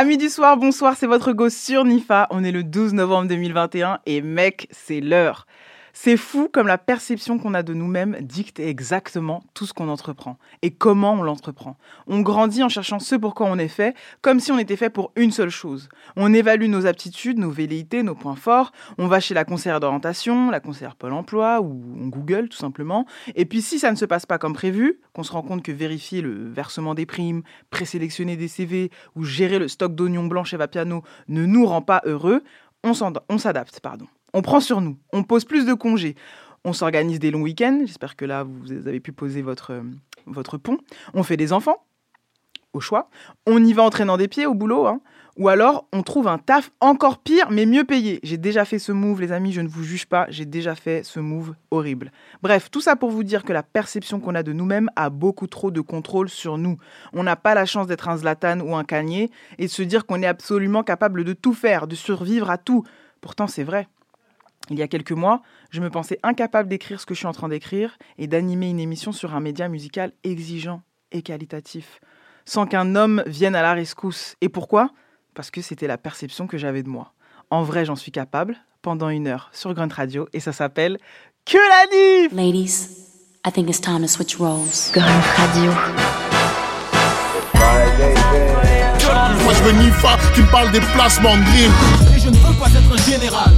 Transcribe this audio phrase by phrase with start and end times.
[0.00, 2.28] Amis du soir, bonsoir, c'est votre go sur Nifa.
[2.30, 5.44] On est le 12 novembre 2021 et mec, c'est l'heure.
[5.92, 10.38] C'est fou comme la perception qu'on a de nous-mêmes dicte exactement tout ce qu'on entreprend
[10.62, 11.76] et comment on l'entreprend.
[12.06, 14.90] On grandit en cherchant ce pour quoi on est fait, comme si on était fait
[14.90, 15.88] pour une seule chose.
[16.16, 18.72] On évalue nos aptitudes, nos velléités, nos points forts.
[18.98, 23.06] On va chez la conseillère d'orientation, la conseillère Pôle emploi ou on Google tout simplement.
[23.34, 25.72] Et puis si ça ne se passe pas comme prévu, qu'on se rend compte que
[25.72, 30.56] vérifier le versement des primes, présélectionner des CV ou gérer le stock d'oignons blancs chez
[30.56, 32.42] Vapiano ne nous rend pas heureux,
[32.84, 34.06] on s'adapte, pardon.
[34.34, 36.14] On prend sur nous, on pose plus de congés,
[36.64, 39.82] on s'organise des longs week-ends, j'espère que là vous avez pu poser votre, euh,
[40.26, 40.78] votre pont,
[41.14, 41.84] on fait des enfants,
[42.74, 43.08] au choix,
[43.46, 45.00] on y va en traînant des pieds au boulot, hein.
[45.38, 48.20] ou alors on trouve un taf encore pire mais mieux payé.
[48.22, 51.02] J'ai déjà fait ce move les amis, je ne vous juge pas, j'ai déjà fait
[51.02, 52.12] ce move horrible.
[52.42, 55.46] Bref, tout ça pour vous dire que la perception qu'on a de nous-mêmes a beaucoup
[55.46, 56.76] trop de contrôle sur nous.
[57.14, 60.04] On n'a pas la chance d'être un Zlatan ou un Kanye et de se dire
[60.04, 62.84] qu'on est absolument capable de tout faire, de survivre à tout.
[63.22, 63.88] Pourtant c'est vrai.
[64.70, 67.32] Il y a quelques mois, je me pensais incapable d'écrire ce que je suis en
[67.32, 72.00] train d'écrire et d'animer une émission sur un média musical exigeant et qualitatif,
[72.44, 74.36] sans qu'un homme vienne à la rescousse.
[74.40, 74.90] Et pourquoi?
[75.34, 77.14] Parce que c'était la perception que j'avais de moi.
[77.50, 80.98] En vrai, j'en suis capable, pendant une heure sur Grunt Radio, et ça s'appelle
[81.46, 82.88] Que la Nif Ladies,
[83.46, 84.92] I think it's time to switch roles.
[84.92, 85.72] Grunt Radio.
[89.44, 92.68] Moi je veux Nifa qui me parle des placements de Et je ne veux pas
[92.68, 93.57] être un général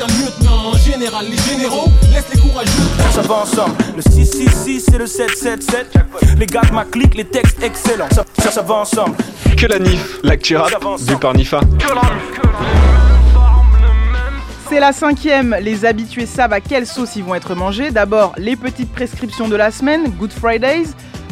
[0.00, 2.70] Être un lieutenant général Les généraux laissent les courageux.
[3.12, 3.74] Ça va ensemble.
[3.96, 5.94] Le 666 et le 777
[6.38, 8.08] Les gars de ma clique, les textes excellents.
[8.10, 9.14] Ça, ça, ça va ensemble.
[9.58, 10.70] Que la NIF, l'actu rap,
[11.00, 11.60] vu par Nifa
[14.70, 17.90] C'est la cinquième, les habitués savent à quelle sauce ils vont être mangés.
[17.90, 20.86] D'abord, les petites prescriptions de la semaine, Good Fridays.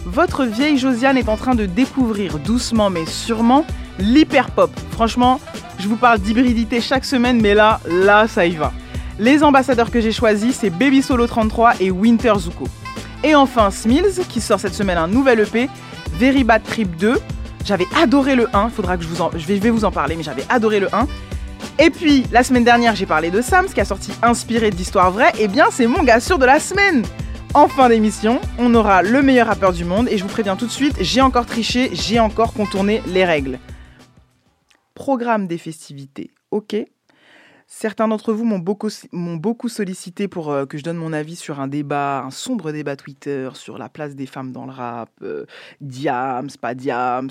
[0.05, 3.65] Votre vieille Josiane est en train de découvrir doucement mais sûrement
[3.99, 4.71] l'hyper pop.
[4.93, 5.41] Franchement,
[5.79, 8.73] je vous parle d'hybridité chaque semaine, mais là, là, ça y va.
[9.19, 12.69] Les ambassadeurs que j'ai choisis, c'est Baby Solo 33 et Winter Zuko.
[13.25, 15.69] Et enfin, Smills, qui sort cette semaine un nouvel EP,
[16.13, 17.19] Very Bad Trip 2.
[17.65, 20.23] J'avais adoré le 1, faudra que je vous en, je vais, vous en parler, mais
[20.23, 21.07] j'avais adoré le 1.
[21.81, 25.33] Et puis, la semaine dernière, j'ai parlé de Sams, qui a sorti Inspiré d'histoires vraies.
[25.39, 27.05] Eh bien, c'est mon gars sûr de la semaine
[27.55, 30.67] En fin d'émission, on aura le meilleur rappeur du monde, et je vous préviens tout
[30.67, 33.59] de suite, j'ai encore triché, j'ai encore contourné les règles.
[34.99, 36.75] Programme des festivités, ok.
[37.69, 41.69] Certains d'entre vous m'ont beaucoup, sollicité pour euh, que je donne mon avis sur un
[41.69, 45.47] débat, un sombre débat Twitter, sur la place des femmes dans le rap, euh,
[45.81, 47.31] diams, pas diams.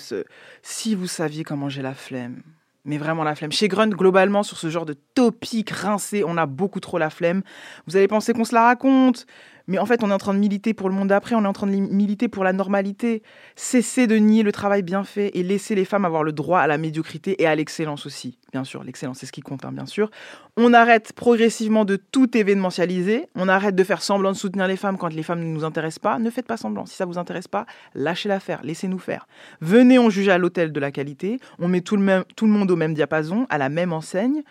[0.61, 2.41] si vous saviez comment j'ai la flemme,
[2.85, 3.51] mais vraiment la flemme.
[3.51, 7.41] Chez Grunt, globalement, sur ce genre de topic rincé, on a beaucoup trop la flemme.
[7.85, 9.25] Vous allez penser qu'on se la raconte,
[9.67, 11.47] mais en fait, on est en train de militer pour le monde d'après, on est
[11.47, 13.21] en train de li- militer pour la normalité.
[13.55, 16.67] Cessez de nier le travail bien fait et laissez les femmes avoir le droit à
[16.67, 18.37] la médiocrité et à l'excellence aussi.
[18.53, 20.09] Bien sûr, l'excellence, c'est ce qui compte, hein, bien sûr.
[20.55, 23.27] On arrête progressivement de tout événementialiser.
[23.35, 25.99] On arrête de faire semblant de soutenir les femmes quand les femmes ne nous intéressent
[25.99, 26.17] pas.
[26.17, 26.85] Ne faites pas semblant.
[26.85, 28.61] Si ça vous intéresse pas, lâchez-la faire.
[28.63, 29.27] Laissez-nous faire.
[29.61, 31.39] Venez, on juge à l'hôtel de la qualité.
[31.59, 34.43] On met tout le monde au même diapason, à la même enseigne.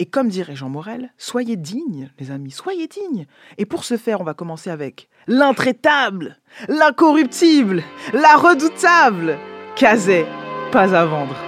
[0.00, 3.26] Et comme dirait Jean Morel, soyez dignes, les amis, soyez dignes.
[3.56, 6.38] Et pour ce faire, on va commencer avec l'intraitable,
[6.68, 7.82] l'incorruptible,
[8.12, 9.38] la redoutable,
[9.74, 10.24] Kazé,
[10.70, 11.47] pas à vendre.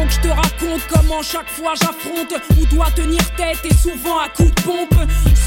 [0.00, 4.18] Faut que je te raconte comment chaque fois j'affronte ou dois tenir tête et souvent
[4.18, 4.94] à coups de pompe.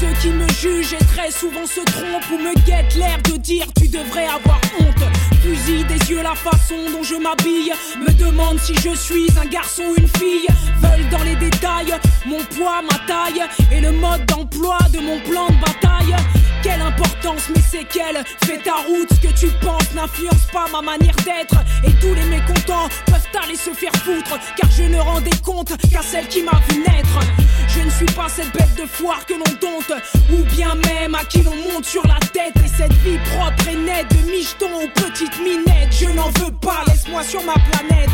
[0.00, 3.66] Ceux qui me jugent et très souvent se trompent ou me guettent l'air de dire
[3.76, 5.04] tu devrais avoir honte.
[5.42, 9.82] Fusil des yeux la façon dont je m'habille, me demande si je suis un garçon
[9.90, 10.46] ou une fille.
[10.80, 11.94] Veulent dans les détails
[12.26, 16.16] mon poids, ma taille et le mode d'emploi de mon plan de bataille.
[16.64, 20.80] Quelle importance, mais c'est quelle Fais ta route, ce que tu penses n'influence pas ma
[20.80, 21.62] manière d'être.
[21.86, 26.00] Et tous les mécontents peuvent aller se faire foutre, car je ne rendais compte qu'à
[26.00, 27.20] celle qui m'a vu naître.
[27.68, 29.92] Je ne suis pas cette bête de foire que l'on dompte,
[30.32, 32.54] ou bien même à qui l'on monte sur la tête.
[32.64, 36.82] Et cette vie propre et nette, de micheton aux petites minettes, je n'en veux pas,
[36.86, 38.08] laisse-moi sur ma planète.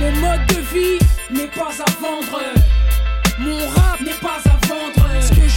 [0.00, 0.98] Mon mode de vie
[1.30, 2.40] n'est pas à vendre.
[3.38, 5.01] Mon rap n'est pas à vendre.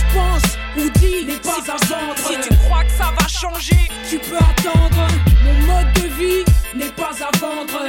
[0.06, 2.18] Ce que je pense ou dis n'est pas à vendre.
[2.18, 5.08] Si tu crois que ça va changer, tu peux attendre.
[5.44, 7.84] Mon mode de vie n'est pas à vendre.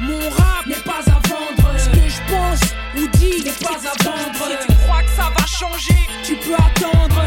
[0.00, 1.78] Mon rap n'est pas à vendre.
[1.78, 2.60] Ce que je pense
[2.96, 4.60] ou dis n'est pas à vendre.
[4.60, 7.24] Si tu crois que ça va changer, tu peux attendre.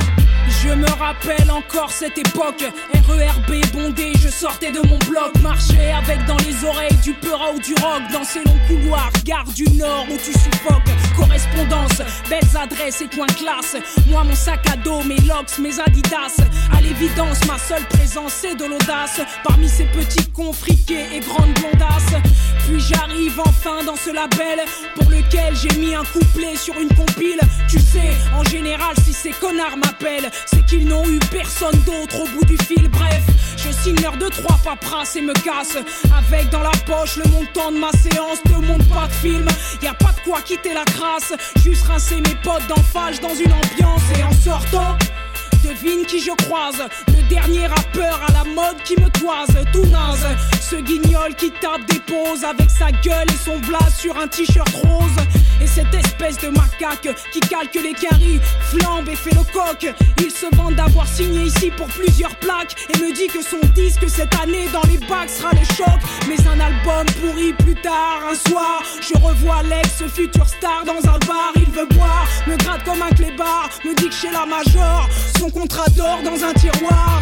[0.63, 2.63] Je me rappelle encore cette époque
[3.09, 7.59] RERB bondé, je sortais de mon bloc Marchais avec dans les oreilles du peura ou
[7.59, 13.01] du rock Dans ces longs couloirs, gare du nord où tu suffoques correspondance, belles adresses
[13.01, 13.75] et coins classe.
[14.07, 16.37] Moi, mon sac à dos, mes locks, mes adidas.
[16.71, 19.21] À l'évidence, ma seule présence, c'est de l'audace.
[19.43, 20.53] Parmi ces petits cons
[23.53, 24.59] enfin dans ce label
[24.95, 27.39] pour lequel j'ai mis un couplet sur une compile.
[27.69, 32.27] Tu sais, en général, si ces connards m'appellent, c'est qu'ils n'ont eu personne d'autre au
[32.29, 32.87] bout du fil.
[32.89, 33.23] Bref,
[33.57, 35.77] je signe l'heure de trois paperasses et me casse.
[36.17, 39.47] Avec dans la poche le montant de ma séance, te montre pas de film.
[39.81, 41.33] Y a pas de quoi quitter la crasse.
[41.63, 44.97] Juste rincer mes potes d'enfage dans une ambiance et en sortant.
[45.63, 50.27] Devine qui je croise, le dernier rappeur à la mode qui me toise, tout naze.
[50.61, 54.69] Ce guignol qui tape des poses avec sa gueule et son blaze sur un t-shirt
[54.83, 55.42] rose.
[55.61, 59.93] Et cette espèce de macaque qui calque les caries, flambe et fait le coq.
[60.19, 64.09] Il se vante d'avoir signé ici pour plusieurs plaques et me dit que son disque
[64.09, 65.99] cette année dans les bacs sera le choc.
[66.27, 71.19] Mais un album pourri plus tard, un soir, je revois l'ex futur star dans un
[71.19, 71.51] bar.
[71.55, 75.49] Il veut boire, me gratte comme un clébard, me dit que chez la major, son
[75.49, 77.21] contrat d'or dans un tiroir.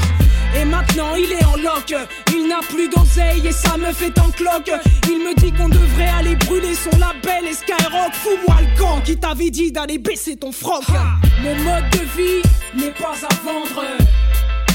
[0.56, 1.94] Et maintenant il est en loc,
[2.34, 4.72] il n'a plus d'oseille et ça me fait en cloque.
[5.08, 8.14] Il me dit qu'on devrait aller brûler son label et Skyrock.
[8.14, 10.84] Fous-moi le camp qui t'avait dit d'aller baisser ton froc.
[11.42, 12.42] Mon mode de vie
[12.76, 13.84] n'est pas à vendre.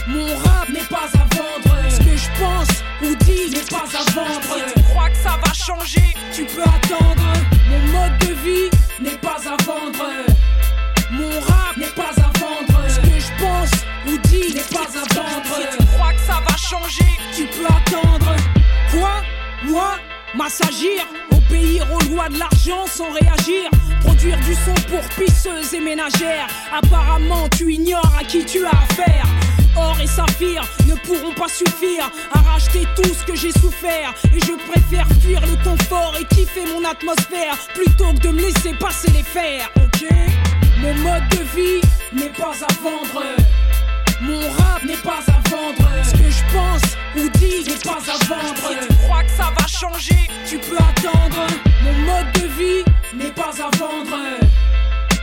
[0.09, 1.91] Mon rap n'est pas à vendre.
[1.91, 4.41] Ce que je pense ou dis n'est pas à vendre.
[4.43, 7.33] Si tu crois que ça va changer, tu peux attendre.
[7.71, 8.71] Mon mode de vie
[9.01, 10.07] n'est pas à vendre.
[11.11, 12.76] Mon rap n'est pas à vendre.
[14.07, 15.71] N'est pas à vendre.
[15.73, 17.05] Si tu crois que ça va changer,
[17.35, 18.37] tu peux attendre.
[18.93, 19.23] Quoi?
[19.65, 19.97] Moi?
[20.35, 21.03] M'assagir?
[21.33, 23.69] Obéir aux lois de l'argent sans réagir?
[24.01, 29.27] Produire du son pour pisseuses et ménagères Apparemment tu ignores à qui tu as affaire
[29.77, 34.15] Or et saphir ne pourront pas suffire à racheter tout ce que j'ai souffert.
[34.35, 38.73] Et je préfère fuir le confort et kiffer mon atmosphère plutôt que de me laisser
[38.79, 39.71] passer les fers.
[39.77, 40.09] Ok?
[40.81, 41.81] Mon mode de vie
[42.15, 43.23] n'est pas à vendre.
[44.21, 45.89] Mon rap n'est pas à vendre.
[46.05, 48.81] Ce que je pense ou dis n'est pas à vendre.
[48.81, 51.47] Si tu crois que ça va changer, tu peux attendre.
[51.83, 52.85] Mon mode de vie
[53.15, 54.17] n'est pas à vendre.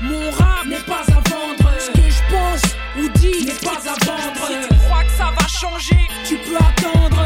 [0.02, 1.70] Mon rap n'est pas à vendre.
[1.80, 2.62] Ce que je pense
[2.98, 4.48] ou dis n'est pas à vendre.
[4.48, 7.26] Si tu crois que ça va changer, tu peux attendre.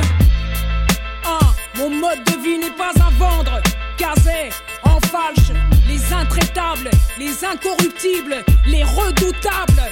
[1.77, 3.61] Mon mode de vie n'est pas à vendre.
[3.97, 4.49] Casé,
[4.83, 5.51] en falche,
[5.87, 6.89] les intraitables,
[7.19, 9.83] les incorruptibles, les redoutables.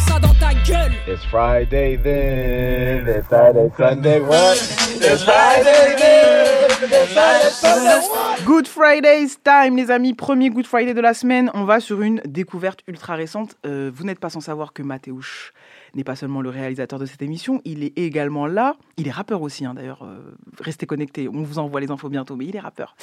[0.00, 0.92] Ça dans ta gueule.
[1.06, 4.56] It's Friday then, it's Saturday, Sunday, what?
[4.56, 8.44] It's Friday then, it's Saturday, Sunday, what?
[8.44, 10.14] Good Fridays time, les amis.
[10.14, 11.50] Premier Good Friday de la semaine.
[11.54, 13.56] On va sur une découverte ultra récente.
[13.66, 15.52] Euh, vous n'êtes pas sans savoir que Mathéouche
[15.94, 18.76] n'est pas seulement le réalisateur de cette émission, il est également là.
[18.96, 20.02] Il est rappeur aussi, hein, d'ailleurs.
[20.02, 20.18] euh,
[20.60, 22.96] restez connectés, on vous envoie les infos bientôt, mais il est rappeur.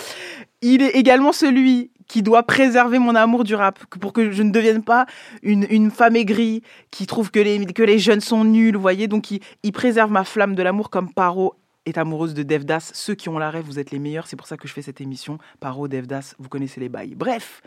[0.62, 4.52] Il est également celui qui doit préserver mon amour du rap pour que je ne
[4.52, 5.06] devienne pas
[5.42, 6.62] une, une femme aigrie
[6.92, 9.08] qui trouve que les, que les jeunes sont nuls, vous voyez.
[9.08, 11.56] Donc, il, il préserve ma flamme de l'amour comme Paro
[11.86, 12.92] est amoureuse de Devdas.
[12.94, 14.28] Ceux qui ont la rêve, vous êtes les meilleurs.
[14.28, 15.38] C'est pour ça que je fais cette émission.
[15.60, 17.16] Paro, Devdas, vous connaissez les bails.
[17.16, 17.62] Bref,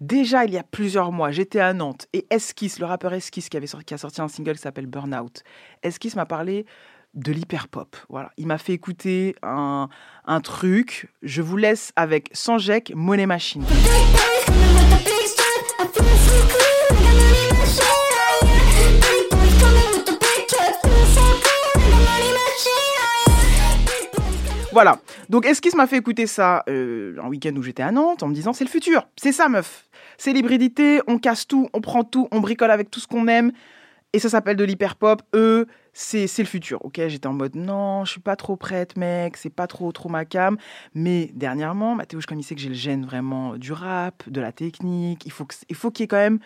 [0.00, 3.56] déjà il y a plusieurs mois, j'étais à Nantes et Esquisse, le rappeur Esquisse qui,
[3.56, 3.66] a
[3.98, 5.42] sorti un single qui s'appelle Burnout,
[5.82, 6.66] Esquisse m'a parlé
[7.14, 7.96] de l'hyperpop.
[8.08, 9.88] Voilà, il m'a fait écouter un,
[10.26, 11.10] un truc.
[11.22, 13.64] Je vous laisse avec Sanjek, Money Machine.
[24.76, 25.00] Voilà.
[25.30, 28.34] Donc Esquisse m'a fait écouter ça euh, un week-end où j'étais à Nantes en me
[28.34, 29.88] disant c'est le futur, c'est ça meuf.
[30.18, 33.52] C'est l'hybridité, on casse tout, on prend tout, on bricole avec tout ce qu'on aime.
[34.12, 35.22] Et ça s'appelle de l'hyperpop.
[35.34, 36.84] Eux, c'est le futur.
[36.84, 40.10] Ok, j'étais en mode non, je suis pas trop prête, mec, c'est pas trop trop
[40.10, 40.58] ma cam.
[40.94, 44.52] Mais dernièrement, Mathéouche, comme il sait que j'ai le gène vraiment du rap, de la
[44.52, 46.38] technique, il faut que- faut qu'il y ait quand même,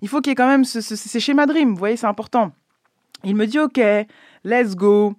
[0.00, 1.70] il faut qu'il y ait quand même ce, ce- ces Dream.
[1.70, 2.52] Vous voyez, c'est important.
[3.24, 3.80] Il me dit ok,
[4.44, 5.16] let's go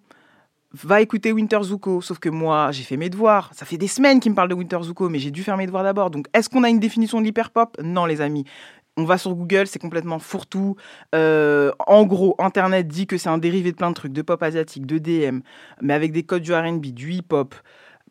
[0.84, 2.02] va écouter Winter Zuko.
[2.02, 3.52] Sauf que moi, j'ai fait mes devoirs.
[3.54, 5.66] Ça fait des semaines qu'il me parle de Winter Zuko, mais j'ai dû faire mes
[5.66, 6.12] devoirs d'abord.
[6.12, 7.78] Donc, est-ce qu'on a une définition de l'hyperpop?
[7.84, 8.46] Non, les amis.
[8.98, 10.78] On va sur Google, c'est complètement fourre-tout.
[11.14, 14.42] Euh, en gros, Internet dit que c'est un dérivé de plein de trucs, de pop
[14.42, 15.40] asiatique, de DM,
[15.82, 17.56] mais avec des codes du R&B, du hip-hop.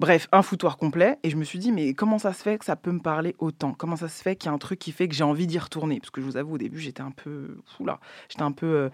[0.00, 1.18] Bref, un foutoir complet.
[1.22, 3.34] Et je me suis dit, mais comment ça se fait que ça peut me parler
[3.38, 3.72] autant?
[3.72, 5.58] Comment ça se fait qu'il y a un truc qui fait que j'ai envie d'y
[5.58, 6.00] retourner?
[6.00, 7.56] Parce que je vous avoue, au début, j'étais un peu...
[7.80, 8.66] Oula, j'étais un peu...
[8.66, 8.88] euh,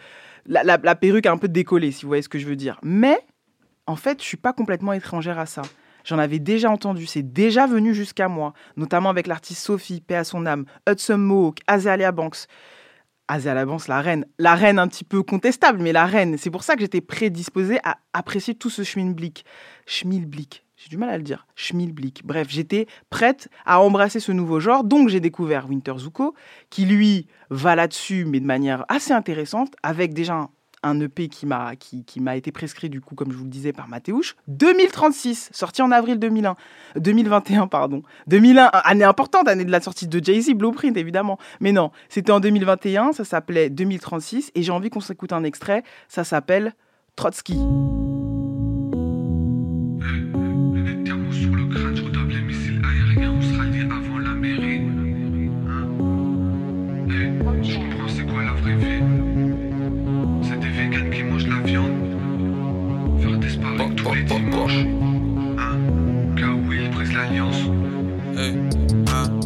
[0.46, 2.54] la, la- la perruque a un peu décollé, si vous voyez ce que je veux
[2.56, 2.78] dire.
[2.82, 3.18] Mais
[3.90, 5.62] en fait, je suis pas complètement étrangère à ça.
[6.04, 10.25] J'en avais déjà entendu, c'est déjà venu jusqu'à moi, notamment avec l'artiste Sophie, paix à
[10.25, 12.47] son âme, Hudson Mohawk, Azalea Banks.
[13.26, 14.26] Azalea Banks, la reine.
[14.38, 16.38] La reine un petit peu contestable, mais la reine.
[16.38, 19.44] C'est pour ça que j'étais prédisposée à apprécier tout ce schmilblick.
[19.87, 20.64] Schmilblick.
[20.76, 22.25] j'ai du mal à le dire, schmilblick.
[22.25, 26.35] Bref, j'étais prête à embrasser ce nouveau genre, donc j'ai découvert Winter Zuko,
[26.70, 30.50] qui lui va là-dessus, mais de manière assez intéressante, avec déjà un
[30.84, 33.72] EP qui m'a qui, qui m'a été prescrit du coup comme je vous le disais
[33.72, 34.37] par Mathéouche.
[34.49, 36.56] 2036 sorti en avril 2001
[36.96, 38.02] 2021 pardon.
[38.26, 41.38] 2001 année importante année de la sortie de Jay-Z Blueprint évidemment.
[41.60, 45.82] Mais non c'était en 2021 ça s'appelait 2036 et j'ai envie qu'on s'écoute un extrait.
[46.08, 46.75] Ça s'appelle
[47.16, 47.58] Trotsky
[64.50, 64.87] dimanches.
[68.37, 69.40] Hein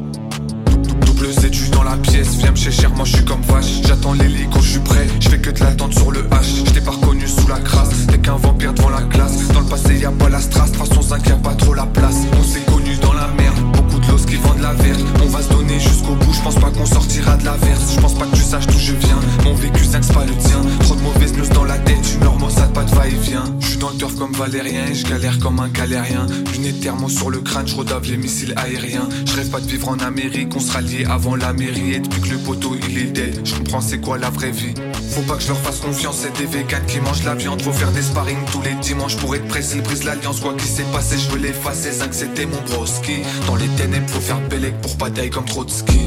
[1.72, 3.80] dans la pièce, viens me cher, moi je suis comme vache.
[3.86, 6.66] J'attends l'hélico, je suis prêt, je fais que de l'attente sur le H.
[6.66, 9.48] Je t'ai pas reconnu sous la crasse, t'es qu'un vampire devant la glace.
[9.48, 11.86] Dans le passé y a pas la strasse, façon 5 y a pas trop la
[11.86, 12.16] place.
[12.38, 12.42] On
[15.22, 17.94] On va se donner jusqu'au bout, je pense pas qu'on sortira de la verse.
[17.94, 20.34] Je pense pas que tu saches d'où je viens, mon vécu 5 c'est pas le
[20.34, 20.60] tien.
[20.80, 23.44] Trop de mauvaises news dans la tête, humeur maussade, pas de va-et-vient.
[23.60, 26.26] Je suis dans le turf comme Valérien et je galère comme un galérien.
[26.52, 29.08] Lunettes thermo sur le crâne, je redave les missiles aériens.
[29.24, 31.94] Je rêve pas de vivre en Amérique, on sera liés avant la mairie.
[31.94, 34.74] Et depuis que le poteau il est dead, je comprends c'est quoi la vraie vie.
[35.10, 37.62] Faut pas que je leur fasse confiance, c'est des vegans qui mangent la viande.
[37.62, 40.40] Faut faire des sparring tous les dimanches pour être pressé, ils brisent l'alliance.
[40.40, 41.92] Quoi qu'il s'est passé, je veux l'effacer.
[41.92, 43.22] 5 c'était mon broski.
[43.46, 46.00] Dans les ténèbres, faut faire bellec pour pas taille comme Trotsky.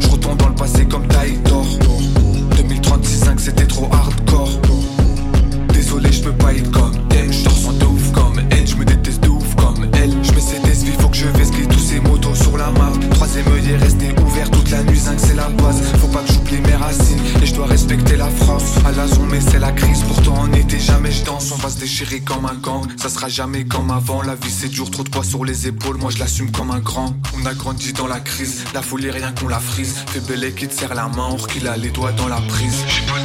[0.00, 1.64] Je retourne dans le passé comme Taïdor.
[2.56, 4.50] 2036, 5 c'était trop hardcore.
[5.72, 7.32] Désolé, je peux pas être comme elle.
[7.32, 8.07] Je te ressens de ouf
[10.54, 10.62] elle.
[10.62, 13.08] Je mets ces vie, faut que je vesquille tous ces motos sur la marque.
[13.10, 15.82] Troisième œil est resté ouvert toute la nuit, 5 c'est la base.
[16.00, 18.76] Faut pas que j'oublie mes racines et je dois respecter la France.
[18.86, 20.02] À la zone, mais c'est la crise.
[20.02, 21.52] Pourtant, on était jamais, je danse.
[21.52, 22.86] On va se déchirer comme un gang.
[22.96, 24.22] Ça sera jamais comme avant.
[24.22, 25.96] La vie c'est dur, trop de poids sur les épaules.
[25.96, 27.14] Moi je l'assume comme un grand.
[27.40, 28.64] On a grandi dans la crise.
[28.74, 29.94] La folie, rien qu'on la frise.
[30.06, 30.20] Fais
[30.52, 32.84] qui te serre la main, or qu'il a les doigts dans la prise.
[32.88, 33.18] J'ai pas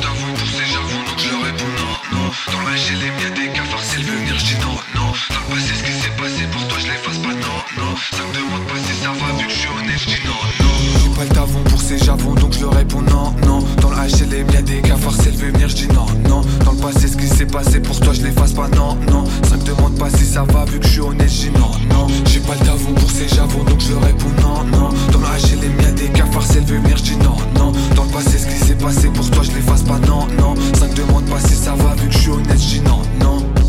[2.51, 5.11] Dans la GLM, y'a des cafards, c'est le venir, je dis non, non.
[5.11, 7.95] Dans le passé, ce qui s'est passé pour toi, je l'efface pas, non, non.
[8.11, 10.33] Ça me demande pas si ça va, vu que je suis honnête, je dis non,
[10.65, 10.73] non.
[10.83, 13.95] J'ai pas le tavon pour ces javons donc je leur réponds non, non Dans le
[13.95, 17.15] HLM y'a des cafards c'est le venir je dis non, non Dans le passé ce
[17.17, 20.25] qui s'est passé pour toi je l'efface pas non, non Ça me demande pas si
[20.25, 22.93] ça va vu que je suis honnête je dis non, non J'ai pas le tavon
[22.93, 26.59] pour ces javons donc je réponds non, non Dans le HLM y'a des cafards c'est
[26.59, 27.71] le venir je dis non, non.
[27.95, 30.55] Dans le passé ce qui s'est passé pour toi je l'efface pas non, non.
[30.77, 33.01] Ça me demande pas si ça va vu que je suis honnête je dis non,
[33.19, 33.62] non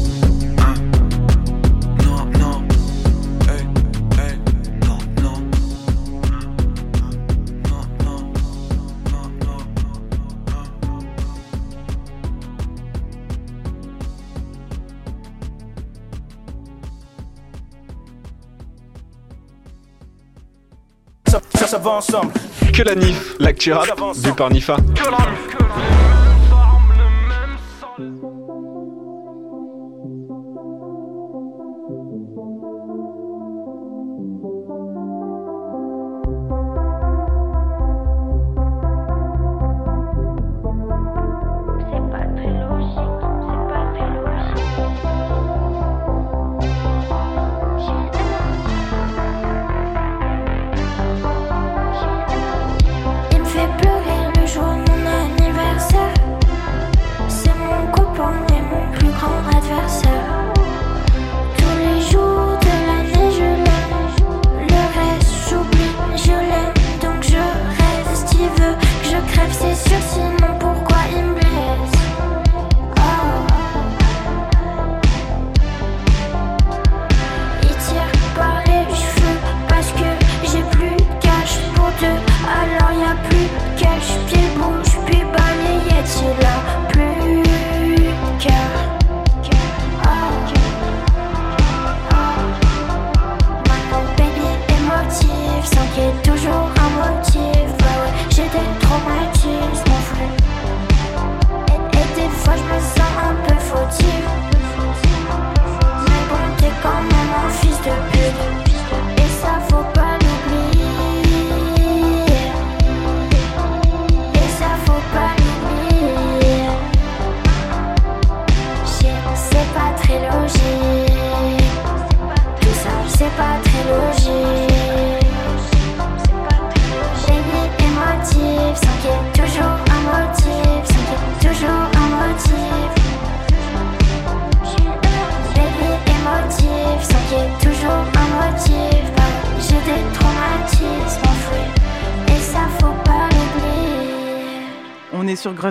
[21.35, 22.33] Ça, ça, ça va ensemble.
[22.73, 24.77] Que la NIF, l'actu rap, vu par Nifa.
[24.95, 26.04] Il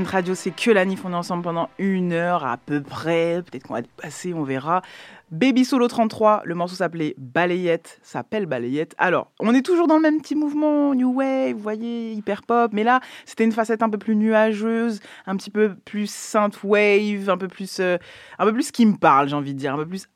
[0.02, 3.68] Radio, c'est que la NIF, on est ensemble pendant une heure à peu près, peut-être
[3.68, 4.82] qu'on va dépasser, on verra.
[5.30, 8.96] Baby Solo 33, le morceau s'appelait Balayette, s'appelle Balayette.
[8.98, 12.72] Alors, on est toujours dans le même petit mouvement, New Wave, vous voyez, hyper pop,
[12.74, 17.30] mais là, c'était une facette un peu plus nuageuse, un petit peu plus synth wave,
[17.30, 17.98] un peu plus, euh,
[18.40, 20.08] un peu plus qui me parle, j'ai envie de dire, un peu plus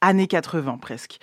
[0.00, 1.18] années 80 presque.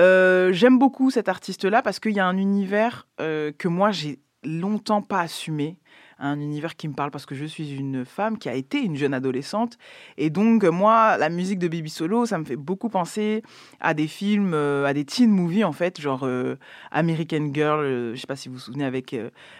[0.00, 4.18] Euh, j'aime beaucoup cet artiste-là parce qu'il y a un univers euh, que moi j'ai
[4.44, 5.76] longtemps pas assumé
[6.20, 8.96] un univers qui me parle parce que je suis une femme qui a été une
[8.96, 9.78] jeune adolescente.
[10.16, 13.42] Et donc, moi, la musique de Baby Solo, ça me fait beaucoup penser
[13.80, 16.56] à des films, euh, à des teen movies, en fait, genre euh,
[16.90, 19.16] American Girl, euh, je sais pas si vous vous souvenez, avec,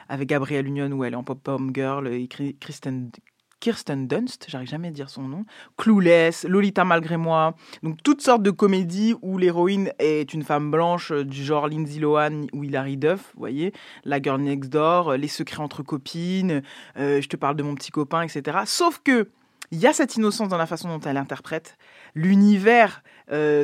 [0.09, 3.11] avec Gabrielle Union, où elle est en pop-pom girl, et Kristen,
[3.61, 5.45] Kirsten Dunst, j'arrive jamais à dire son nom,
[5.77, 11.13] Clueless, Lolita malgré moi, donc toutes sortes de comédies où l'héroïne est une femme blanche
[11.13, 13.73] euh, du genre Lindsay Lohan ou Hilary Duff, vous voyez,
[14.05, 16.63] La Girl Next Door, euh, Les secrets entre copines,
[16.97, 18.61] euh, Je te parle de mon petit copain, etc.
[18.65, 19.29] Sauf que
[19.73, 21.79] il y a cette innocence dans la façon dont elle interprète.
[22.17, 23.05] L'univers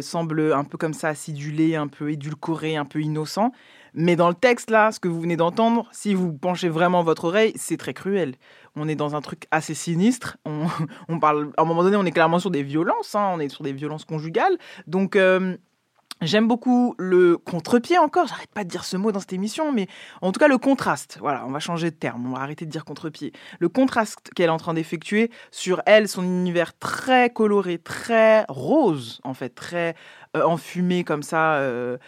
[0.02, 3.50] semble un peu comme ça acidulé, un peu édulcoré, un peu innocent.
[3.98, 7.24] Mais dans le texte, là, ce que vous venez d'entendre, si vous penchez vraiment votre
[7.24, 8.34] oreille, c'est très cruel.
[8.76, 10.36] On est dans un truc assez sinistre.
[11.08, 13.14] On, parle, à un moment donné, on est clairement sur des violences.
[13.14, 13.32] Hein.
[13.34, 14.56] on est sur des violences conjugales.
[14.86, 15.56] Donc, euh,
[16.22, 19.86] J'aime beaucoup le contre-pied encore, j'arrête pas de dire ce mot dans cette émission, mais
[20.22, 21.18] en tout cas le contraste.
[21.20, 23.34] Voilà, on va changer de terme, on va arrêter de dire contre-pied.
[23.58, 29.20] Le contraste qu'elle est en train d'effectuer sur elle, son univers très coloré, très rose
[29.24, 29.94] en fait, très
[30.38, 31.98] euh, enfumé comme ça, euh,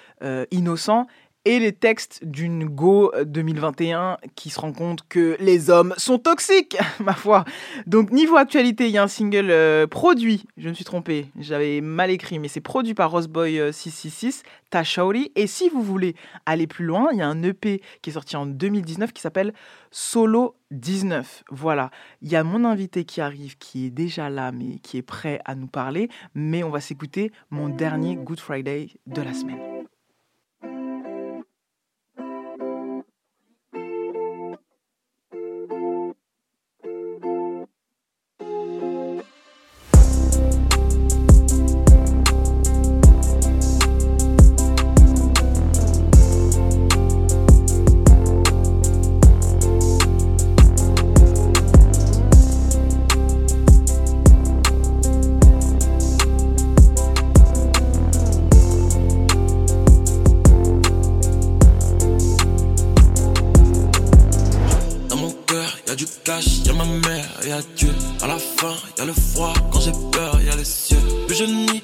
[0.50, 1.06] innocent,
[1.44, 6.76] et les textes d'une Go 2021 qui se rend compte que les hommes sont toxiques,
[7.00, 7.44] ma foi.
[7.86, 11.80] Donc niveau actualité, il y a un single euh, produit, je me suis trompé, j'avais
[11.80, 15.32] mal écrit, mais c'est produit par Roseboy 666, euh, Tashauri.
[15.36, 16.14] Et si vous voulez
[16.44, 19.54] aller plus loin, il y a un EP qui est sorti en 2019 qui s'appelle
[19.90, 21.44] Solo 19.
[21.50, 21.90] Voilà,
[22.20, 25.40] il y a mon invité qui arrive, qui est déjà là, mais qui est prêt
[25.44, 26.08] à nous parler.
[26.34, 29.88] Mais on va s'écouter mon dernier Good Friday de la semaine.
[70.56, 71.82] Les amis,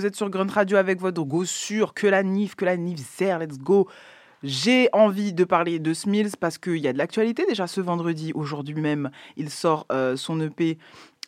[0.00, 3.00] vous êtes sur Grunt Radio avec votre go sur que la NIF, que la NIF
[3.06, 3.86] sert, let's go.
[4.42, 8.32] J'ai envie de parler de Smills parce qu'il y a de l'actualité déjà ce vendredi,
[8.34, 10.78] aujourd'hui même, il sort euh, son EP,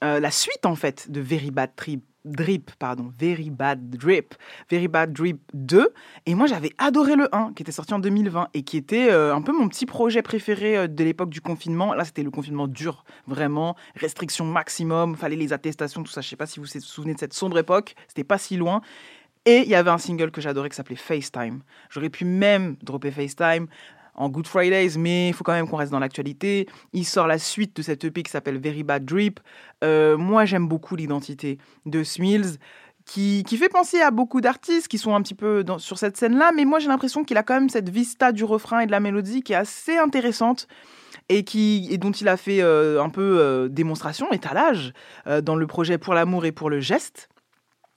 [0.02, 4.34] euh, la suite en fait de Very Bad Trip Drip, pardon, Very Bad Drip,
[4.70, 5.92] Very Bad Drip 2.
[6.26, 9.34] Et moi, j'avais adoré le 1, qui était sorti en 2020 et qui était euh,
[9.34, 11.94] un peu mon petit projet préféré euh, de l'époque du confinement.
[11.94, 16.20] Là, c'était le confinement dur, vraiment, restriction maximum, fallait les attestations, tout ça.
[16.20, 18.82] Je sais pas si vous vous souvenez de cette sombre époque, c'était pas si loin.
[19.44, 21.62] Et il y avait un single que j'adorais qui s'appelait FaceTime.
[21.90, 23.66] J'aurais pu même dropper FaceTime
[24.22, 26.68] en Good Fridays, mais il faut quand même qu'on reste dans l'actualité.
[26.92, 29.40] Il sort la suite de cette EP qui s'appelle Very Bad Drip.
[29.82, 32.58] Euh, moi, j'aime beaucoup l'identité de Smills.
[33.04, 36.52] Qui, qui, fait penser à beaucoup d'artistes qui sont un petit peu sur cette scène-là,
[36.54, 39.00] mais moi j'ai l'impression qu'il a quand même cette vista du refrain et de la
[39.00, 40.68] mélodie qui est assez intéressante
[41.28, 44.92] et, qui, et dont il a fait euh, un peu euh, démonstration, étalage,
[45.42, 47.28] dans le projet Pour l'amour et pour le geste.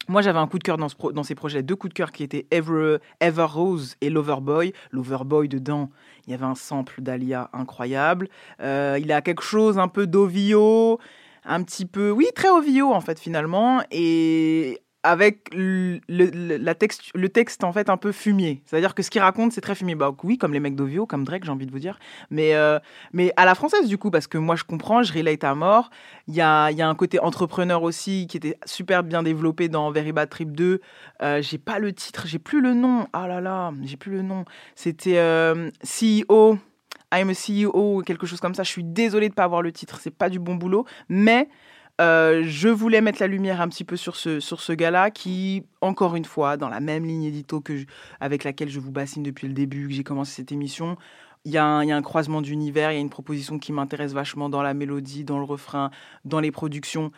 [0.07, 2.11] Moi, j'avais un coup de cœur dans, ce dans ces projets, deux coups de cœur
[2.11, 4.73] qui étaient Ever, Ever Rose et Loverboy.
[4.91, 5.89] Loverboy, dedans,
[6.27, 8.29] il y avait un sample d'Alia incroyable.
[8.61, 10.99] Euh, il a quelque chose un peu d'Ovio,
[11.43, 17.29] un petit peu, oui, très Ovio en fait finalement, et avec le, la texte, le
[17.29, 18.61] texte en fait un peu fumier.
[18.65, 19.93] C'est-à-dire que ce qu'il raconte, c'est très fumier.
[19.93, 21.99] Bah oui, comme les mecs d'Ovio, comme Drake, j'ai envie de vous dire.
[22.31, 22.79] Mais, euh,
[23.13, 25.91] mais à la française du coup, parce que moi je comprends, je relate à mort.
[26.27, 29.91] Il y a, y a un côté entrepreneur aussi qui était super bien développé dans
[29.91, 30.81] Very Bad Trip 2.
[31.21, 33.07] Euh, j'ai pas le titre, j'ai plus le nom.
[33.13, 34.43] Ah là là, j'ai plus le nom.
[34.73, 36.57] C'était euh, CEO.
[37.13, 38.63] I'm a CEO quelque chose comme ça.
[38.63, 41.47] Je suis désolée de pas avoir le titre, c'est pas du bon boulot, mais
[42.01, 45.63] euh, je voulais mettre la lumière un petit peu sur ce, sur ce gars-là qui,
[45.81, 47.86] encore une fois, dans la même ligne édito que
[48.19, 50.97] avec laquelle je vous bassine depuis le début, que j'ai commencé cette émission,
[51.45, 53.60] il y, a un- il y a un croisement d'univers, il y a une proposition
[53.60, 55.89] qui m'intéresse vachement dans la mélodie, dans le refrain,
[56.25, 57.12] dans les productions.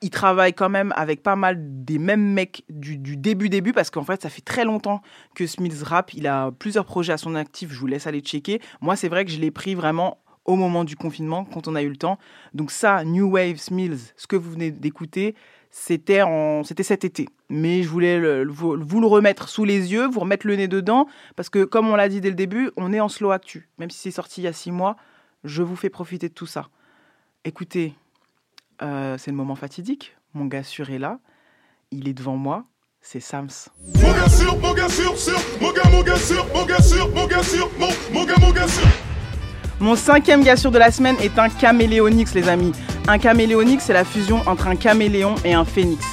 [0.00, 3.90] Il travaille quand même avec pas mal des mêmes mecs du, du début début parce
[3.90, 5.02] qu'en fait ça fait très longtemps
[5.34, 6.14] que Smiths rap.
[6.14, 7.72] Il a plusieurs projets à son actif.
[7.72, 8.60] Je vous laisse aller checker.
[8.80, 11.82] Moi c'est vrai que je l'ai pris vraiment au moment du confinement quand on a
[11.82, 12.18] eu le temps.
[12.54, 15.36] Donc ça, New Wave Smills, ce que vous venez d'écouter,
[15.70, 16.22] c'était
[16.64, 17.28] c'était cet été.
[17.50, 21.06] Mais je voulais vous, le remettre sous les yeux, vous remettre le nez dedans
[21.36, 23.68] parce que comme on l'a dit dès le début, on est en slow actu.
[23.78, 24.96] Même si c'est sorti il y a six mois,
[25.44, 26.68] je vous fais profiter de tout ça.
[27.44, 27.94] Écoutez,
[28.82, 30.16] euh, c'est le moment fatidique.
[30.32, 31.20] Mon gars sûr est là.
[31.90, 32.64] Il est devant moi.
[33.00, 33.48] C'est Sams.
[34.00, 37.08] Mon gars sûr, mon gars sûr, sûr, mon gars, mon gars sûr, mon gars sûr,
[37.14, 38.66] mon gars sûr, mon, mon gars, mon gars.
[39.80, 42.72] Mon cinquième gars sûr de la semaine est un caméléonix, les amis.
[43.06, 46.04] Un caméléonix, c'est la fusion entre un caméléon et un phénix.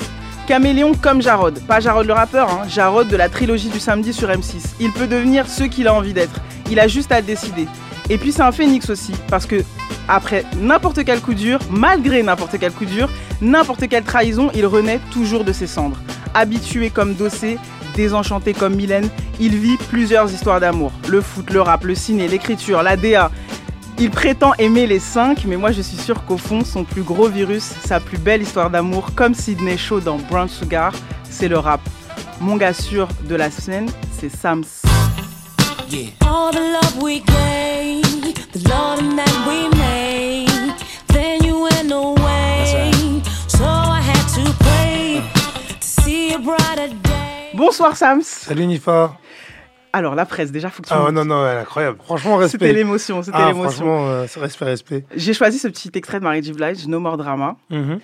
[0.47, 1.59] Caméléon comme Jarod.
[1.65, 4.75] Pas Jarod le rappeur, hein, Jarod de la trilogie du samedi sur M6.
[4.79, 6.41] Il peut devenir ce qu'il a envie d'être.
[6.69, 7.67] Il a juste à décider.
[8.11, 9.63] Et puis c'est un phénix aussi, parce que
[10.07, 13.09] après n'importe quel coup dur, malgré n'importe quel coup dur,
[13.41, 15.97] n'importe quelle trahison, il renaît toujours de ses cendres.
[16.35, 17.57] Habitué comme Dossé,
[17.95, 20.91] désenchanté comme Mylène, il vit plusieurs histoires d'amour.
[21.07, 23.31] Le foot, le rap, le ciné, l'écriture, la DA.
[23.97, 27.29] Il prétend aimer les cinq, mais moi je suis sûre qu'au fond, son plus gros
[27.29, 30.91] virus, sa plus belle histoire d'amour, comme Sidney Shaw dans Brown Sugar,
[31.29, 31.79] c'est le rap.
[32.41, 34.65] Mon gars sûr de la semaine, c'est Sams.
[36.27, 40.75] All the love we gave, the loving that we made,
[41.07, 43.21] then you went away.
[43.47, 45.21] So I had to pray
[45.79, 47.04] to see a brighter day.
[47.55, 48.21] Bonsoir Sams.
[48.23, 49.17] Salut Nifa.
[49.93, 51.97] Alors la presse, déjà faut que tu Ah non, non, elle est incroyable.
[52.03, 52.57] Franchement, respect.
[52.65, 53.69] C'était l'émotion, c'était Ah, l'émotion.
[53.85, 55.05] Franchement, euh, respect, respect.
[55.15, 56.51] J'ai choisi ce petit extrait de Marie J.
[56.51, 57.99] Blige, No More Drama, Mhm.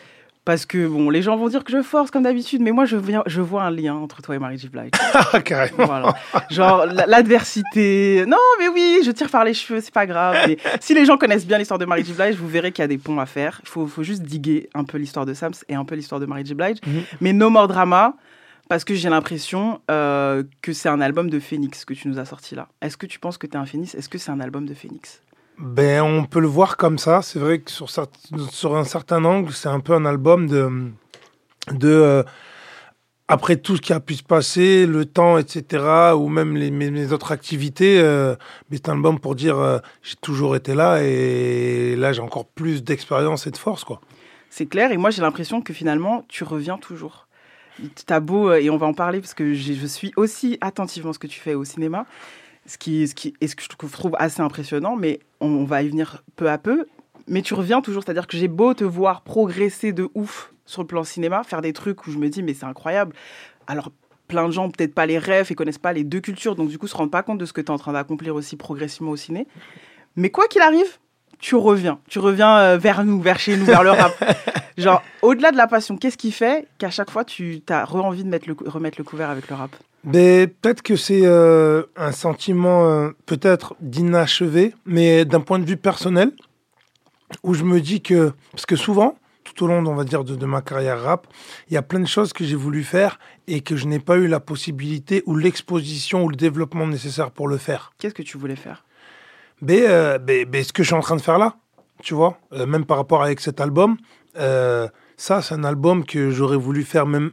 [0.46, 2.96] parce que bon, les gens vont dire que je force comme d'habitude, mais moi je,
[2.96, 4.70] viens, je vois un lien entre toi et Marie J.
[4.70, 4.92] Blige.
[5.34, 5.86] Ah, carrément.
[5.86, 6.14] Voilà.
[6.50, 8.24] Genre la- l'adversité.
[8.26, 10.38] Non, mais oui, je tire par les cheveux, c'est pas grave.
[10.48, 12.14] Mais si les gens connaissent bien l'histoire de Mary J.
[12.14, 13.60] Blige, vous verrez qu'il y a des ponts à faire.
[13.64, 16.26] Il faut, faut juste diguer un peu l'histoire de Sams et un peu l'histoire de
[16.26, 16.54] Mary J.
[16.54, 16.78] Blige.
[16.88, 17.02] Mhm.
[17.20, 18.14] Mais No More Drama,
[18.72, 22.24] parce que j'ai l'impression euh, que c'est un album de Phoenix que tu nous as
[22.24, 22.70] sorti là.
[22.82, 23.96] Est-ce que tu penses que tu es un Phoenix?
[23.96, 25.22] Est-ce que c'est un album de Phoenix?
[25.58, 27.22] Ben, on peut le voir comme ça.
[27.22, 30.90] C'est vrai que sur, un certain angle, c'est un peu un album de.
[31.74, 32.24] de euh,
[33.28, 36.92] après tout ce qui a pu se passer, le temps, etc., ou même les, mes,
[36.92, 38.38] mes autres activités, euh,
[38.70, 42.46] mais c'est un album pour dire euh, j'ai toujours été là et là j'ai encore
[42.46, 44.00] plus d'expérience et de force, quoi.
[44.50, 47.28] C'est clair, et moi j'ai l'impression que finalement tu reviens toujours.
[48.06, 51.20] T'as beau, euh, et on va en parler parce que je suis aussi attentivement ce
[51.20, 52.06] que tu fais au cinéma,
[52.66, 55.82] ce qui, ce qui, et ce que je trouve assez impressionnant, mais on, on va
[55.82, 56.86] y venir peu à peu.
[57.28, 60.88] Mais tu reviens toujours, c'est-à-dire que j'ai beau te voir progresser de ouf sur le
[60.88, 63.16] plan cinéma, faire des trucs où je me dis mais c'est incroyable.
[63.68, 63.92] Alors
[64.28, 66.78] plein de gens peut-être pas les rêves et connaissent pas les deux cultures, donc du
[66.78, 69.12] coup se rendent pas compte de ce que tu es en train d'accomplir aussi progressivement
[69.12, 69.48] au ciné.
[70.16, 71.00] Mais quoi qu'il arrive,
[71.42, 72.00] tu reviens.
[72.08, 74.14] Tu reviens euh, vers nous, vers chez nous, vers le rap.
[74.78, 78.30] Genre, au-delà de la passion, qu'est-ce qui fait qu'à chaque fois, tu as envie de
[78.30, 79.72] mettre le, cou- remettre le couvert avec le rap?
[80.04, 85.78] Ben, peut-être que c'est euh, un sentiment euh, peut-être d'inachevé, mais d'un point de vue
[85.78, 86.32] personnel,
[87.44, 90.36] où je me dis que, parce que souvent, tout au long, on va dire, de,
[90.36, 91.28] de ma carrière rap,
[91.70, 94.18] il y a plein de choses que j'ai voulu faire et que je n'ai pas
[94.18, 97.92] eu la possibilité ou l'exposition ou le développement nécessaire pour le faire.
[98.00, 98.84] Qu'est-ce que tu voulais faire?
[99.62, 101.56] Mais, euh, mais, mais ce que je suis en train de faire là,
[102.02, 103.98] tu vois, euh, même par rapport avec cet album,
[104.38, 107.32] euh, ça, c'est un album que j'aurais voulu faire même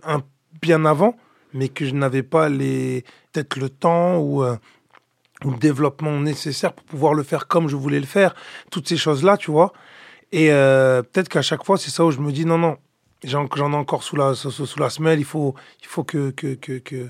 [0.61, 1.17] bien avant,
[1.55, 7.15] mais que je n'avais pas les peut-être le temps ou, le développement nécessaire pour pouvoir
[7.15, 8.35] le faire comme je voulais le faire.
[8.71, 9.73] Toutes ces choses-là, tu vois.
[10.33, 12.77] Et peut-être qu'à chaque fois, c'est ça où je me dis non, non,
[13.25, 16.31] j'en j'en ai encore sous la, sous, sous la semelle, il faut, il faut que.
[16.33, 17.09] que, que, que-